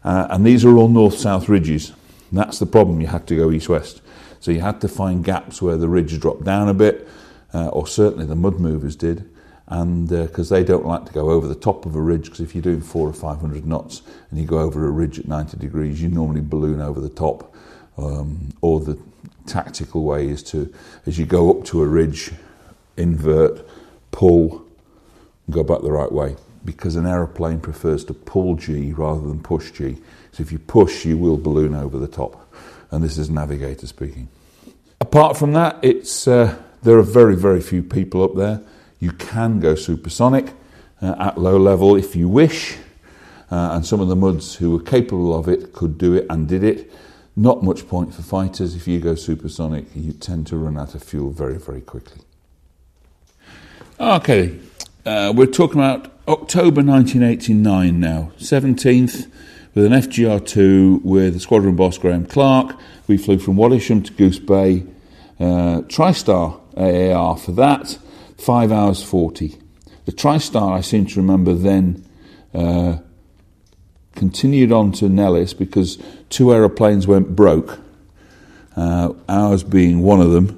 Uh, 0.03 0.28
and 0.30 0.45
these 0.45 0.66
are 0.66 0.76
all 0.76 0.89
north 0.89 1.18
south 1.18 1.47
ridges. 1.47 1.93
And 2.30 2.39
that's 2.39 2.59
the 2.59 2.66
problem, 2.66 2.99
you 2.99 3.07
had 3.07 3.28
to 3.28 3.36
go 3.36 3.51
east 3.51 3.70
west. 3.70 4.01
So 4.39 4.51
you 4.51 4.62
had 4.62 4.82
to 4.82 4.88
find 4.88 5.24
gaps 5.24 5.62
where 5.62 5.78
the 5.78 5.88
ridge 5.88 6.20
dropped 6.20 6.43
down 6.43 6.68
a 6.68 6.74
bit 6.74 7.07
uh, 7.53 7.68
or 7.68 7.88
certainly 7.88 8.26
the 8.26 8.36
mud 8.36 8.59
movers 8.59 8.95
did, 8.95 9.30
and 9.68 10.09
because 10.09 10.51
uh, 10.51 10.55
they 10.55 10.64
don't 10.64 10.86
like 10.86 11.05
to 11.05 11.14
go 11.14 11.30
over 11.30 11.47
the 11.47 11.55
top 11.55 11.86
of 11.86 11.95
a 11.95 12.01
ridge, 12.01 12.26
because 12.26 12.39
if 12.39 12.55
you're 12.55 12.62
doing 12.62 12.82
four 12.82 13.07
or 13.07 13.14
five 13.14 13.39
hundred 13.39 13.66
knots 13.66 14.01
and 14.30 14.39
you 14.39 14.45
go 14.45 14.59
over 14.59 14.86
a 14.86 14.91
ridge 14.91 15.20
at 15.20 15.28
90 15.28 15.57
degrees, 15.57 16.01
you 16.01 16.09
normally 16.09 16.41
balloon 16.41 16.82
over 16.82 16.99
the 16.99 17.09
top. 17.09 17.50
Um, 17.97 18.53
or 18.61 18.79
the 18.79 18.97
tactical 19.45 20.03
way 20.03 20.27
is 20.27 20.43
to, 20.43 20.73
as 21.05 21.17
you 21.17 21.25
go 21.25 21.51
up 21.51 21.65
to 21.65 21.81
a 21.81 21.85
ridge, 21.85 22.31
invert, 22.97 23.67
pull, 24.11 24.65
go 25.49 25.63
back 25.63 25.81
the 25.81 25.91
right 25.91 26.11
way. 26.11 26.35
Because 26.63 26.95
an 26.95 27.07
aeroplane 27.07 27.59
prefers 27.59 28.05
to 28.05 28.13
pull 28.13 28.55
G 28.55 28.93
rather 28.93 29.21
than 29.21 29.41
push 29.41 29.71
G. 29.71 29.97
So 30.31 30.41
if 30.41 30.51
you 30.51 30.59
push, 30.59 31.05
you 31.05 31.17
will 31.17 31.37
balloon 31.37 31.73
over 31.73 31.97
the 31.97 32.07
top. 32.07 32.53
And 32.91 33.03
this 33.03 33.17
is 33.17 33.29
navigator 33.29 33.87
speaking. 33.87 34.29
Apart 34.99 35.37
from 35.37 35.53
that, 35.53 35.79
it's 35.81 36.27
uh, 36.27 36.55
there 36.83 36.97
are 36.97 37.03
very, 37.03 37.35
very 37.35 37.61
few 37.61 37.81
people 37.83 38.23
up 38.23 38.35
there. 38.35 38.61
You 38.99 39.11
can 39.11 39.59
go 39.59 39.75
supersonic 39.75 40.53
uh, 41.01 41.15
at 41.17 41.37
low 41.37 41.57
level 41.57 41.95
if 41.95 42.15
you 42.15 42.29
wish, 42.29 42.77
uh, 43.49 43.71
and 43.73 43.85
some 43.85 43.99
of 43.99 44.07
the 44.07 44.15
MUDs 44.15 44.55
who 44.55 44.71
were 44.71 44.83
capable 44.83 45.37
of 45.37 45.47
it 45.47 45.73
could 45.73 45.97
do 45.97 46.13
it 46.13 46.27
and 46.29 46.47
did 46.47 46.63
it. 46.63 46.91
Not 47.36 47.63
much 47.63 47.88
point 47.88 48.13
for 48.13 48.21
fighters. 48.21 48.75
If 48.75 48.88
you 48.88 48.99
go 48.99 49.15
supersonic, 49.15 49.86
you 49.95 50.11
tend 50.11 50.47
to 50.47 50.57
run 50.57 50.77
out 50.77 50.95
of 50.95 51.03
fuel 51.03 51.32
very, 51.32 51.57
very 51.57 51.82
quickly. 51.82 52.23
Okay, 53.99 54.59
uh, 55.05 55.32
we're 55.36 55.45
talking 55.45 55.79
about 55.79 56.11
October 56.27 56.82
1989 56.82 57.99
now, 57.99 58.32
17th, 58.38 59.32
with 59.73 59.86
an 59.86 59.93
FGR2 59.93 61.03
with 61.03 61.34
the 61.36 61.39
squadron 61.39 61.75
boss 61.75 61.97
Graham 61.97 62.25
Clark. 62.25 62.75
We 63.07 63.17
flew 63.17 63.38
from 63.39 63.55
Wattisham 63.55 64.03
to 64.05 64.13
Goose 64.13 64.39
Bay, 64.39 64.84
uh, 65.39 65.82
TriStar 65.88 66.59
AAR 66.75 67.38
for 67.38 67.51
that, 67.53 67.97
5 68.38 68.71
hours 68.71 69.03
40. 69.03 69.57
The 70.05 70.11
TriStar, 70.11 70.73
I 70.73 70.82
seem 70.82 71.05
to 71.05 71.21
remember, 71.21 71.53
then 71.53 72.05
uh, 72.53 72.97
continued 74.16 74.72
on 74.72 74.91
to 74.93 75.09
Nellis 75.09 75.53
because 75.53 75.97
two 76.30 76.53
aeroplanes 76.53 77.07
went 77.07 77.36
broke, 77.36 77.80
uh, 78.76 79.14
ours 79.28 79.64
being 79.64 80.01
one 80.01 80.22
of 80.22 80.32
them, 80.32 80.57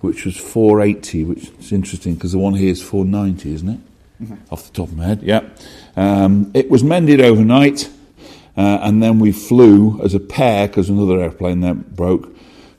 which 0.00 0.24
was 0.24 0.36
480, 0.36 1.24
which 1.24 1.50
is 1.58 1.72
interesting 1.72 2.14
because 2.14 2.32
the 2.32 2.38
one 2.38 2.54
here 2.54 2.70
is 2.70 2.82
490, 2.82 3.54
isn't 3.54 3.68
it? 3.68 3.80
Mm-hmm. 4.22 4.34
Off 4.50 4.66
the 4.66 4.72
top 4.72 4.88
of 4.88 4.96
my 4.96 5.04
head, 5.04 5.22
yeah. 5.22 5.42
Um, 5.96 6.50
it 6.54 6.70
was 6.70 6.82
mended 6.82 7.20
overnight, 7.20 7.90
uh, 8.56 8.78
and 8.82 9.02
then 9.02 9.18
we 9.18 9.32
flew 9.32 10.00
as 10.02 10.14
a 10.14 10.20
pair 10.20 10.68
because 10.68 10.88
another 10.88 11.20
airplane 11.20 11.60
that 11.60 11.94
broke. 11.94 12.34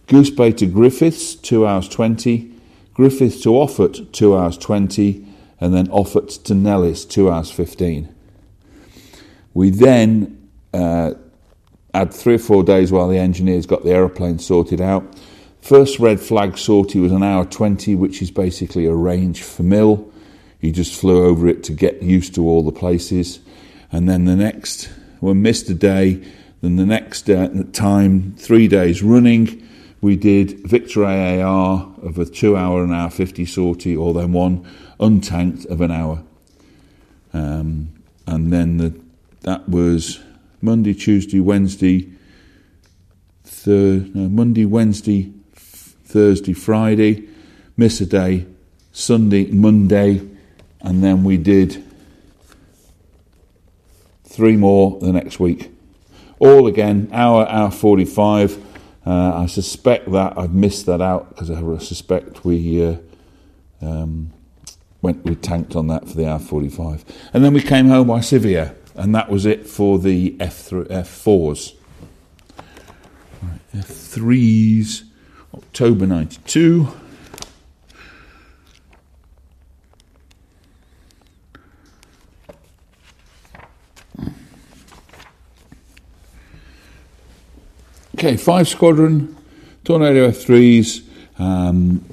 Goose 0.07 0.30
Bay 0.30 0.51
to 0.53 0.65
Griffiss, 0.68 1.39
2 1.41 1.68
hours 1.68 1.89
20. 1.89 2.51
Griffiss 2.95 3.43
to 3.43 3.49
Offutt, 3.49 4.11
2 4.13 4.36
hours 4.36 4.57
20, 4.57 5.24
and 5.59 5.74
then 5.74 5.88
Offutt 5.89 6.30
to 6.45 6.55
Nellis, 6.55 7.05
2 7.05 7.30
hours 7.30 7.51
15. 7.51 8.09
We 9.57 9.71
then 9.71 10.49
uh, 10.71 11.15
had 11.91 12.13
three 12.13 12.35
or 12.35 12.37
four 12.37 12.63
days 12.63 12.91
while 12.91 13.07
the 13.07 13.17
engineers 13.17 13.65
got 13.65 13.83
the 13.83 13.89
aeroplane 13.89 14.37
sorted 14.37 14.79
out. 14.79 15.15
First 15.61 15.97
red 15.97 16.19
flag 16.19 16.59
sortie 16.59 16.99
was 16.99 17.11
an 17.11 17.23
hour 17.23 17.43
20, 17.43 17.95
which 17.95 18.21
is 18.21 18.29
basically 18.29 18.85
a 18.85 18.93
range 18.93 19.41
FAMIL. 19.41 20.13
You 20.61 20.71
just 20.71 20.93
flew 20.93 21.25
over 21.25 21.47
it 21.47 21.63
to 21.63 21.73
get 21.73 22.03
used 22.03 22.35
to 22.35 22.47
all 22.47 22.61
the 22.61 22.71
places. 22.71 23.39
And 23.91 24.07
then 24.07 24.25
the 24.25 24.35
next, 24.35 24.91
we 25.21 25.33
missed 25.33 25.67
a 25.71 25.73
day. 25.73 26.23
Then 26.61 26.75
the 26.75 26.85
next 26.85 27.27
uh, 27.27 27.49
time, 27.73 28.35
three 28.37 28.67
days 28.67 29.01
running, 29.01 29.67
we 30.01 30.17
did 30.17 30.67
Victor 30.67 31.03
AAR 31.03 31.95
of 32.03 32.19
a 32.19 32.25
two 32.25 32.55
hour 32.55 32.83
and 32.83 32.93
hour 32.93 33.09
50 33.09 33.43
sortie, 33.45 33.97
or 33.97 34.13
then 34.13 34.33
one 34.33 34.71
untanked 34.99 35.65
of 35.65 35.81
an 35.81 35.89
hour. 35.89 36.21
Um, 37.33 37.91
and 38.27 38.53
then 38.53 38.77
the, 38.77 39.06
that 39.47 39.69
was 39.69 40.19
Monday, 40.61 40.93
Tuesday, 40.93 41.39
Wednesday, 41.39 42.11
thir- 43.45 44.05
no, 44.13 44.27
Monday, 44.27 44.65
Wednesday, 44.65 45.31
Thursday, 45.55 46.51
Friday, 46.51 47.29
miss 47.77 48.01
a 48.01 48.05
day, 48.05 48.45
Sunday, 48.91 49.45
Monday, 49.45 50.19
and 50.81 51.01
then 51.01 51.23
we 51.23 51.37
did 51.37 51.81
three 54.25 54.57
more 54.57 54.99
the 54.99 55.13
next 55.13 55.39
week. 55.39 55.71
All 56.39 56.67
again, 56.67 57.07
hour, 57.13 57.47
hour 57.47 57.71
45 57.71 58.65
uh, 59.05 59.43
I 59.43 59.45
suspect 59.45 60.11
that 60.11 60.37
I've 60.37 60.53
missed 60.53 60.87
that 60.87 60.99
out 60.99 61.29
because 61.29 61.49
I 61.49 61.77
suspect 61.77 62.43
we 62.43 62.85
uh, 62.85 62.97
um, 63.81 64.33
went 65.01 65.23
we 65.23 65.35
tanked 65.35 65.77
on 65.77 65.87
that 65.87 66.05
for 66.09 66.15
the 66.15 66.23
R45, 66.23 67.05
and 67.33 67.45
then 67.45 67.53
we 67.53 67.61
came 67.61 67.87
home 67.87 68.07
by 68.07 68.19
Civier, 68.19 68.75
and 68.97 69.13
that 69.13 69.29
was 69.29 69.45
it 69.45 69.67
for 69.67 69.99
the 69.99 70.31
F3, 70.39 70.87
F4s. 70.87 71.75
Right, 73.41 73.61
F3s, 73.75 75.03
October 75.53 76.07
'92. 76.07 76.87
Okay, 88.15 88.35
five 88.35 88.67
squadron, 88.67 89.37
Tornado 89.83 90.27
F3s, 90.27 91.03
um, 91.37 92.03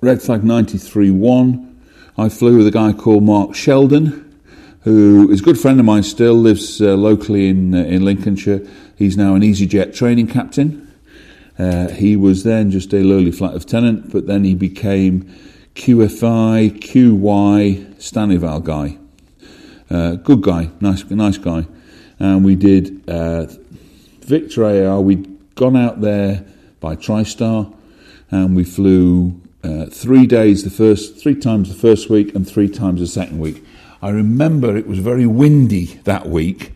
Red 0.00 0.22
Flag 0.22 0.42
93 0.42 1.10
1. 1.10 1.80
I 2.16 2.30
flew 2.30 2.56
with 2.56 2.66
a 2.66 2.70
guy 2.70 2.94
called 2.94 3.24
Mark 3.24 3.54
Sheldon, 3.54 4.23
who 4.84 5.30
is 5.30 5.40
a 5.40 5.42
good 5.42 5.58
friend 5.58 5.80
of 5.80 5.86
mine 5.86 6.02
still, 6.02 6.34
lives 6.34 6.80
uh, 6.80 6.94
locally 6.94 7.48
in, 7.48 7.74
uh, 7.74 7.78
in 7.78 8.04
Lincolnshire. 8.04 8.66
He's 8.96 9.16
now 9.16 9.34
an 9.34 9.42
EasyJet 9.42 9.94
training 9.94 10.28
captain. 10.28 10.92
Uh, 11.58 11.88
he 11.88 12.16
was 12.16 12.44
then 12.44 12.70
just 12.70 12.92
a 12.92 13.02
lowly 13.02 13.30
flight 13.30 13.54
lieutenant, 13.54 14.12
but 14.12 14.26
then 14.26 14.44
he 14.44 14.54
became 14.54 15.22
QFI, 15.74 16.78
QWI, 16.80 18.00
STANEVAL 18.00 18.60
guy. 18.60 18.98
Uh, 19.90 20.16
good 20.16 20.42
guy, 20.42 20.70
nice, 20.80 21.08
nice 21.10 21.38
guy. 21.38 21.66
And 22.18 22.44
we 22.44 22.54
did 22.54 23.08
uh, 23.08 23.46
Victor 24.20 24.64
AR, 24.64 25.00
we'd 25.00 25.54
gone 25.54 25.76
out 25.76 26.00
there 26.00 26.44
by 26.80 26.96
TriStar 26.96 27.74
and 28.30 28.54
we 28.54 28.64
flew 28.64 29.40
uh, 29.62 29.86
three 29.86 30.26
days 30.26 30.64
the 30.64 30.70
first, 30.70 31.18
three 31.18 31.34
times 31.34 31.68
the 31.68 31.74
first 31.74 32.10
week 32.10 32.34
and 32.34 32.48
three 32.48 32.68
times 32.68 33.00
the 33.00 33.06
second 33.06 33.38
week. 33.38 33.64
I 34.04 34.10
remember 34.10 34.76
it 34.76 34.86
was 34.86 34.98
very 34.98 35.24
windy 35.24 35.86
that 36.04 36.28
week, 36.28 36.74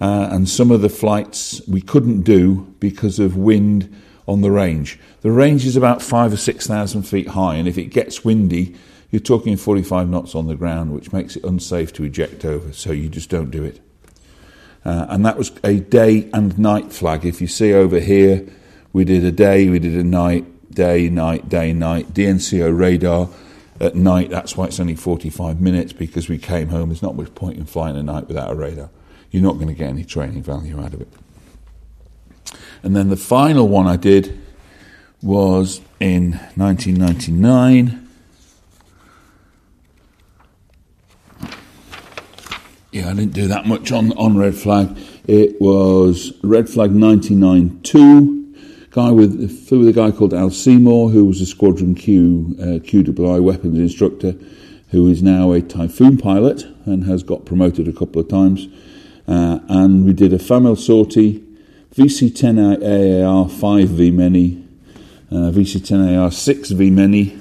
uh, 0.00 0.30
and 0.30 0.48
some 0.48 0.70
of 0.70 0.80
the 0.80 0.88
flights 0.88 1.60
we 1.68 1.82
couldn't 1.82 2.22
do 2.22 2.74
because 2.80 3.18
of 3.18 3.36
wind 3.36 3.94
on 4.26 4.40
the 4.40 4.50
range. 4.50 4.98
The 5.20 5.30
range 5.30 5.66
is 5.66 5.76
about 5.76 6.00
five 6.00 6.32
or 6.32 6.38
six 6.38 6.66
thousand 6.66 7.02
feet 7.02 7.28
high, 7.28 7.56
and 7.56 7.68
if 7.68 7.76
it 7.76 7.88
gets 7.88 8.24
windy, 8.24 8.76
you're 9.10 9.20
talking 9.20 9.58
45 9.58 10.08
knots 10.08 10.34
on 10.34 10.46
the 10.46 10.54
ground, 10.54 10.94
which 10.94 11.12
makes 11.12 11.36
it 11.36 11.44
unsafe 11.44 11.92
to 11.92 12.04
eject 12.04 12.46
over, 12.46 12.72
so 12.72 12.92
you 12.92 13.10
just 13.10 13.28
don't 13.28 13.50
do 13.50 13.62
it. 13.62 13.82
Uh, 14.82 15.04
and 15.10 15.26
that 15.26 15.36
was 15.36 15.52
a 15.62 15.80
day 15.80 16.30
and 16.32 16.58
night 16.58 16.94
flag. 16.94 17.26
If 17.26 17.42
you 17.42 17.46
see 17.46 17.74
over 17.74 18.00
here, 18.00 18.46
we 18.94 19.04
did 19.04 19.22
a 19.22 19.32
day, 19.32 19.68
we 19.68 19.80
did 19.80 19.96
a 19.96 20.04
night, 20.04 20.70
day, 20.70 21.10
night, 21.10 21.50
day, 21.50 21.74
night. 21.74 22.14
DNCO 22.14 22.74
radar 22.74 23.28
at 23.80 23.94
night, 23.94 24.28
that's 24.28 24.56
why 24.56 24.66
it's 24.66 24.78
only 24.78 24.94
45 24.94 25.60
minutes 25.60 25.92
because 25.92 26.28
we 26.28 26.38
came 26.38 26.68
home. 26.68 26.90
There's 26.90 27.02
not 27.02 27.16
much 27.16 27.34
point 27.34 27.56
in 27.56 27.64
flying 27.64 27.96
at 27.96 28.04
night 28.04 28.28
without 28.28 28.52
a 28.52 28.54
radar. 28.54 28.90
You're 29.30 29.42
not 29.42 29.54
going 29.54 29.68
to 29.68 29.74
get 29.74 29.88
any 29.88 30.04
training 30.04 30.42
value 30.42 30.78
out 30.80 30.92
of 30.92 31.00
it. 31.00 31.08
And 32.82 32.94
then 32.94 33.08
the 33.08 33.16
final 33.16 33.68
one 33.68 33.86
I 33.86 33.96
did 33.96 34.38
was 35.22 35.80
in 35.98 36.32
1999. 36.56 38.08
Yeah, 42.92 43.08
I 43.08 43.14
didn't 43.14 43.32
do 43.32 43.46
that 43.48 43.66
much 43.66 43.92
on, 43.92 44.12
on 44.12 44.36
red 44.36 44.56
flag. 44.56 44.98
It 45.26 45.60
was 45.60 46.32
red 46.42 46.68
flag 46.68 46.90
99.2 46.90 48.39
guy 48.90 49.10
with 49.10 49.68
flew 49.68 49.80
with 49.80 49.88
a 49.88 49.92
guy 49.92 50.10
called 50.10 50.34
Al 50.34 50.50
Seymour, 50.50 51.10
who 51.10 51.24
was 51.24 51.40
a 51.40 51.46
Squadron 51.46 51.94
Q 51.94 52.56
uh, 52.58 52.64
QWI 52.80 53.40
weapons 53.40 53.78
instructor, 53.78 54.34
who 54.90 55.08
is 55.08 55.22
now 55.22 55.52
a 55.52 55.62
Typhoon 55.62 56.18
pilot 56.18 56.64
and 56.84 57.04
has 57.04 57.22
got 57.22 57.44
promoted 57.44 57.86
a 57.86 57.92
couple 57.92 58.20
of 58.20 58.28
times. 58.28 58.66
Uh, 59.28 59.60
and 59.68 60.04
we 60.04 60.12
did 60.12 60.32
a 60.32 60.38
FAMIL 60.38 60.76
sortie, 60.76 61.44
VC10 61.94 62.58
AAR 62.58 63.48
5V 63.48 64.12
many, 64.12 64.64
uh, 65.30 65.52
VC10 65.52 66.18
AR 66.18 66.30
6V 66.30 66.90
many, 66.90 67.38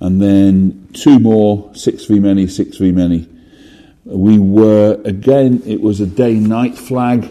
and 0.00 0.20
then 0.20 0.88
two 0.92 1.20
more 1.20 1.68
6V 1.70 2.20
many, 2.20 2.46
6V 2.46 2.92
many. 2.92 3.28
We 4.04 4.38
were, 4.40 5.00
again, 5.04 5.62
it 5.64 5.80
was 5.80 6.00
a 6.00 6.06
day 6.06 6.34
night 6.34 6.76
flag 6.76 7.30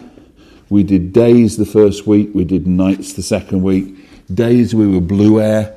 we 0.70 0.84
did 0.84 1.12
days 1.12 1.56
the 1.56 1.66
first 1.66 2.06
week, 2.06 2.30
we 2.32 2.44
did 2.44 2.66
nights 2.66 3.14
the 3.14 3.22
second 3.22 3.62
week. 3.62 3.94
Days 4.32 4.74
we 4.74 4.86
were 4.86 5.00
blue 5.00 5.40
air, 5.40 5.76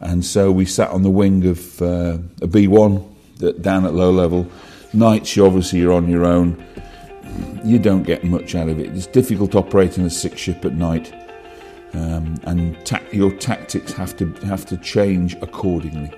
and 0.00 0.24
so 0.24 0.52
we 0.52 0.66
sat 0.66 0.90
on 0.90 1.02
the 1.02 1.10
wing 1.10 1.46
of 1.46 1.80
uh, 1.80 2.18
a 2.42 2.46
B1 2.46 3.02
that, 3.38 3.62
down 3.62 3.86
at 3.86 3.94
low 3.94 4.12
level. 4.12 4.46
Nights, 4.92 5.34
you 5.36 5.46
obviously 5.46 5.78
you're 5.78 5.92
on 5.94 6.08
your 6.08 6.26
own. 6.26 6.62
You 7.64 7.78
don't 7.78 8.02
get 8.02 8.24
much 8.24 8.54
out 8.54 8.68
of 8.68 8.78
it. 8.78 8.94
It's 8.94 9.06
difficult 9.06 9.54
operating 9.54 10.04
a 10.04 10.10
six 10.10 10.38
ship 10.38 10.64
at 10.66 10.74
night, 10.74 11.14
um, 11.94 12.36
and 12.44 12.76
ta- 12.84 13.02
your 13.12 13.32
tactics 13.32 13.92
have 13.92 14.16
to 14.18 14.30
have 14.46 14.66
to 14.66 14.76
change 14.76 15.34
accordingly. 15.40 16.12